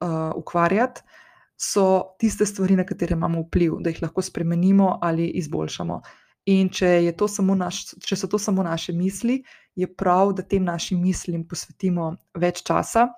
uh, 0.00 0.08
ukvarjati, 0.36 1.02
so 1.56 2.16
tiste 2.18 2.46
stvari, 2.46 2.76
na 2.76 2.84
katere 2.84 3.12
imamo 3.12 3.42
vpliv, 3.42 3.76
da 3.80 3.90
jih 3.90 4.02
lahko 4.02 4.22
spremenimo 4.22 4.98
ali 5.02 5.26
izboljšamo. 5.40 6.00
In 6.46 6.68
če, 6.68 7.12
naš, 7.56 7.82
če 8.00 8.16
so 8.16 8.28
to 8.30 8.38
samo 8.38 8.62
naše 8.62 8.92
misli, 8.92 9.42
je 9.74 9.88
prav, 9.94 10.32
da 10.32 10.42
tem 10.42 10.64
našim 10.64 11.02
mislim 11.02 11.44
posvetimo 11.48 12.14
več 12.34 12.62
časa, 12.64 13.08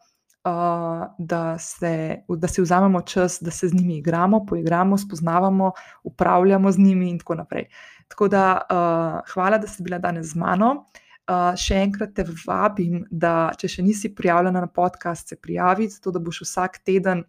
uh, 0.49 1.07
da, 1.19 1.59
se, 1.59 2.25
da 2.29 2.49
si 2.49 2.63
vzamemo 2.63 3.03
čas, 3.03 3.39
da 3.43 3.51
se 3.51 3.69
z 3.69 3.75
njimi 3.75 3.99
igramo, 3.99 4.47
poigramo, 4.47 4.99
spoznavamo, 4.99 5.73
upravljamo 6.03 6.73
z 6.73 6.79
njimi 6.79 7.11
in 7.11 7.19
tako 7.19 7.35
naprej. 7.35 7.69
Tako 8.09 8.29
da, 8.29 8.47
uh, 8.65 9.35
hvala, 9.35 9.59
da 9.59 9.69
si 9.69 9.83
bila 9.83 9.99
danes 9.99 10.33
z 10.33 10.41
mano. 10.41 10.89
Uh, 11.29 11.53
še 11.61 11.83
enkrat 11.85 12.15
te 12.17 12.25
vabim, 12.47 13.03
da 13.11 13.51
če 13.61 13.69
še 13.69 13.83
nisi 13.85 14.09
prijavljena 14.17 14.63
na 14.65 14.71
podcast, 14.73 15.29
se 15.29 15.37
prijavi, 15.37 15.91
zato 15.93 16.15
da 16.15 16.23
boš 16.25 16.47
vsak 16.47 16.79
teden 16.89 17.27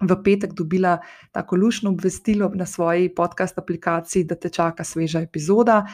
v 0.00 0.16
petek 0.24 0.52
dobila 0.52 0.98
tako 1.32 1.56
lušno 1.56 1.90
obvestilo 1.90 2.50
na 2.54 2.66
svoji 2.66 3.08
podcast 3.14 3.58
aplikaciji, 3.58 4.24
da 4.24 4.34
te 4.34 4.50
čaka 4.50 4.84
sveža 4.84 5.20
epizoda. 5.20 5.84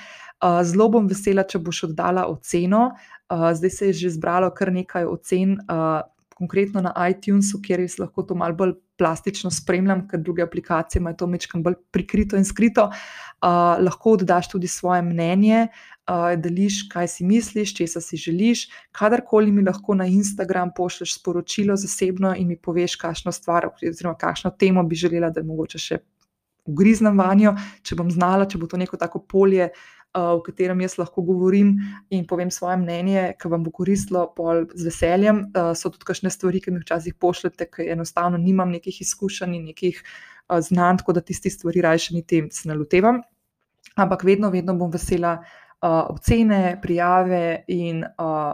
Zelo 0.64 0.88
bom 0.88 1.08
vesela, 1.10 1.44
če 1.44 1.58
boš 1.58 1.84
oddala 1.90 2.26
oceno. 2.30 2.92
Zdaj 3.30 3.70
se 3.70 3.86
je 3.86 3.92
že 3.92 4.10
zbralo 4.16 4.50
kar 4.54 4.72
nekaj 4.72 5.04
ocen. 5.04 5.58
Konkretno 6.38 6.80
na 6.82 6.94
iTunesu, 7.10 7.60
kjer 7.62 7.80
jaz 7.82 7.98
lahko 7.98 8.22
to 8.22 8.34
malo 8.38 8.54
bolj 8.54 8.76
plastično 8.98 9.50
spremljam, 9.50 10.02
ker 10.08 10.20
druge 10.20 10.42
aplikacije 10.42 11.00
imajo 11.00 11.16
to 11.22 11.26
mečkam 11.26 11.62
bolj 11.62 11.78
prikrito 11.90 12.36
in 12.36 12.44
skrito. 12.44 12.88
Uh, 12.88 13.78
lahko 13.84 14.16
oddaš 14.18 14.50
tudi 14.50 14.66
svoje 14.68 15.02
mnenje, 15.02 15.68
uh, 15.68 16.34
deliš, 16.36 16.82
kaj 16.92 17.08
si 17.08 17.24
misliš, 17.24 17.76
česa 17.76 18.00
si 18.00 18.16
želiš. 18.16 18.66
Kadarkoli 18.92 19.52
mi 19.52 19.62
lahko 19.62 19.94
na 19.94 20.06
Instagram 20.06 20.74
pošlješ 20.76 21.20
sporočilo 21.20 21.76
zasebno 21.76 22.34
in 22.36 22.48
mi 22.48 22.56
poveš, 22.56 22.96
kakšno 22.96 23.32
stvar, 23.32 23.70
oziroma 23.90 24.18
kakšno 24.18 24.50
temo 24.50 24.82
bi 24.82 24.96
želela, 24.96 25.30
da 25.30 25.42
mogoče 25.42 25.78
še 25.78 26.02
ugriznem 26.68 27.16
vanjo, 27.18 27.54
če 27.82 27.96
bom 27.96 28.10
znala, 28.12 28.46
če 28.48 28.58
bo 28.60 28.68
to 28.68 28.76
neko 28.80 28.98
tako 29.00 29.22
polje. 29.24 29.70
Uh, 30.16 30.38
v 30.38 30.46
katerem 30.46 30.80
jaz 30.80 30.94
lahko 30.96 31.20
govorim 31.22 31.74
in 32.10 32.24
povem 32.26 32.48
svoje 32.50 32.78
mnenje, 32.80 33.34
ki 33.36 33.50
vam 33.52 33.62
bo 33.62 33.70
koristilo, 33.70 34.22
pol 34.32 34.64
z 34.72 34.88
veseljem. 34.88 35.42
Uh, 35.52 35.74
so 35.76 35.92
tudi 35.92 36.08
kakšne 36.08 36.32
stvari, 36.32 36.62
ki 36.64 36.72
mi 36.72 36.80
včasih 36.80 37.14
pošljete, 37.20 37.68
ker 37.68 37.90
enostavno 37.92 38.40
nimam 38.40 38.72
nekih 38.72 39.02
izkušenj 39.04 39.54
in 39.58 39.68
nekih 39.68 40.00
uh, 40.00 40.60
znanj, 40.64 41.02
tako 41.02 41.12
da 41.12 41.20
tisti 41.20 41.52
stvari 41.52 41.84
raje 41.84 42.16
niti 42.16 42.46
se 42.50 42.68
ne 42.68 42.74
lotevam. 42.74 43.20
Ampak 43.96 44.24
vedno, 44.24 44.50
vedno 44.50 44.74
bom 44.78 44.90
vesela 44.90 45.42
ocene, 45.82 46.78
prijave 46.82 47.64
in 47.68 48.04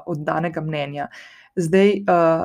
oddanega 0.07 0.61
mnenja. 0.61 1.09
Zdaj, 1.57 1.93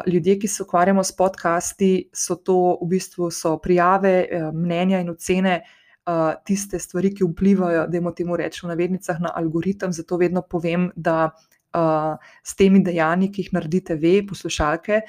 ljudje, 0.08 0.40
ki 0.40 0.48
se 0.48 0.64
ukvarjamo 0.64 1.04
s 1.04 1.16
podcasti, 1.16 2.10
so 2.14 2.36
to 2.36 2.78
v 2.82 2.88
bistvu 2.94 3.32
so 3.32 3.58
prijave, 3.58 4.28
mnenja 4.54 5.02
in 5.04 5.10
ocene 5.10 5.62
uh, 6.10 6.34
tiste 6.46 6.80
stvari, 6.80 7.14
ki 7.16 7.28
vplivajo, 7.28 7.86
da 7.88 7.98
imamo 7.98 8.16
temu 8.18 8.38
reči 8.40 8.66
v 8.66 8.72
navednicah 8.74 9.22
na 9.22 9.34
algoritem. 9.36 9.94
Zato 9.94 10.18
vedno 10.18 10.42
povem, 10.42 10.90
da 10.96 11.30
uh, 11.30 12.32
s 12.44 12.56
temi 12.56 12.82
dejanji, 12.86 13.32
ki 13.32 13.46
jih 13.46 13.54
naredite, 13.60 13.96
vi, 14.00 14.20
poslušalke, 14.28 15.02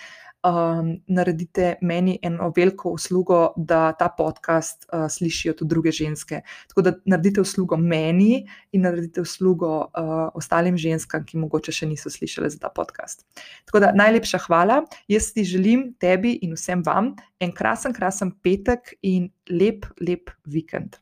um, 0.44 0.94
naredite 1.06 1.74
meni 1.80 2.18
eno 2.22 2.52
veliko 2.56 2.90
uslugo, 2.90 3.52
da 3.56 3.92
ta 3.92 4.08
podcast 4.18 4.86
uh, 4.92 5.06
slišijo 5.10 5.54
tudi 5.54 5.68
druge 5.68 5.92
ženske. 5.92 6.40
Tako 6.68 6.82
da 6.82 6.92
naredite 7.04 7.40
uslugo 7.40 7.76
meni 7.76 8.46
in 8.72 8.82
naredite 8.82 9.20
uslugo 9.20 9.78
uh, 9.78 10.28
ostalim 10.34 10.78
ženskam, 10.78 11.24
ki 11.26 11.38
mogoče 11.38 11.72
še 11.72 11.90
niso 11.90 12.10
slišali 12.10 12.50
za 12.50 12.58
ta 12.58 12.72
podcast. 12.74 13.26
Tako 13.64 13.84
da 13.84 13.92
najlepša 13.96 14.44
hvala. 14.46 14.82
Jaz 15.08 15.32
ti 15.34 15.44
želim 15.44 15.90
tebi 16.00 16.38
in 16.42 16.56
vsem 16.56 16.82
vam 16.86 17.14
en 17.40 17.52
krasen, 17.52 17.94
krasen 17.96 18.34
petek 18.42 18.94
in 19.02 19.30
lep, 19.50 19.86
lep 20.00 20.30
vikend. 20.44 21.00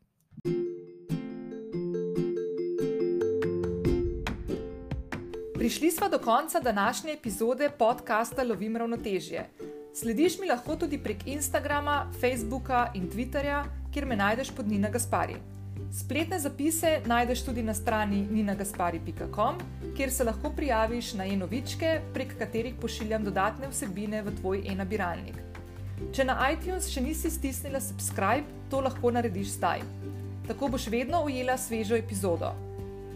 Prišli 5.69 5.91
smo 5.91 6.09
do 6.09 6.19
konca 6.19 6.61
današnje 6.61 7.13
epizode 7.13 7.71
podcasta 7.79 8.43
Lovim 8.43 8.77
ravnotežje. 8.77 9.49
Slediš 9.95 10.39
mi 10.41 10.47
lahko 10.49 10.77
tudi 10.77 10.99
prek 10.99 11.27
Instagrama, 11.27 12.13
Facebooka 12.21 12.93
in 12.95 13.11
Twitterja, 13.11 13.65
kjer 13.93 14.07
me 14.07 14.17
najdeš 14.17 14.51
pod 14.57 14.69
Nina 14.69 14.89
Gaspari. 14.89 15.35
Spletne 15.93 16.39
zapise 16.39 17.01
najdeš 17.07 17.45
tudi 17.45 17.63
na 17.63 17.75
strani 17.75 18.27
ninagaspari.com, 18.31 19.59
kjer 19.97 20.13
se 20.13 20.25
lahko 20.25 20.51
prijaviš 20.57 21.13
na 21.15 21.27
e-novičke, 21.27 22.01
prek 22.15 22.33
katerih 22.39 22.75
pošiljam 22.81 23.25
dodatne 23.25 23.69
vsebine 23.69 24.23
v 24.23 24.33
tvoj 24.41 24.63
e-nabiralnik. 24.73 25.37
Če 26.13 26.25
na 26.25 26.39
iTunes 26.53 26.89
še 26.89 27.01
nisi 27.01 27.31
stisnila 27.31 27.81
subscribe, 27.81 28.49
to 28.71 28.81
lahko 28.81 29.11
narediš 29.11 29.59
zdaj. 29.59 29.85
Tako 30.49 30.69
boš 30.69 30.89
vedno 30.89 31.27
ujela 31.29 31.59
svežo 31.59 31.97
epizodo. 31.97 32.55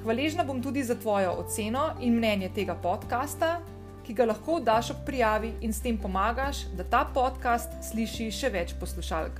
Hvaležna 0.02 0.44
bom 0.44 0.62
tudi 0.62 0.82
za 0.82 0.94
tvojo 0.94 1.30
oceno 1.38 1.92
in 2.00 2.16
mnenje 2.16 2.48
tega 2.54 2.74
podcasta, 2.74 3.60
ki 4.02 4.16
ga 4.18 4.24
lahko 4.26 4.58
daš 4.60 4.90
ob 4.90 5.04
prijavi 5.06 5.52
in 5.60 5.72
s 5.72 5.82
tem 5.82 5.98
pomagaš, 5.98 6.64
da 6.74 6.82
ta 6.82 7.04
podcast 7.14 7.70
sliši 7.86 8.26
še 8.34 8.50
več 8.50 8.74
poslušalk. 8.80 9.38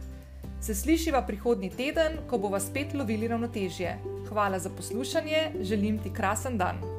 Se 0.62 0.74
slišiva 0.74 1.24
prihodnji 1.26 1.72
teden, 1.74 2.20
ko 2.30 2.38
bova 2.38 2.62
spet 2.62 2.94
lovili 2.94 3.26
ravnotežje. 3.26 3.98
Hvala 4.30 4.62
za 4.62 4.70
poslušanje, 4.70 5.48
želim 5.66 5.98
ti 5.98 6.14
krasen 6.14 6.58
dan. 6.58 6.91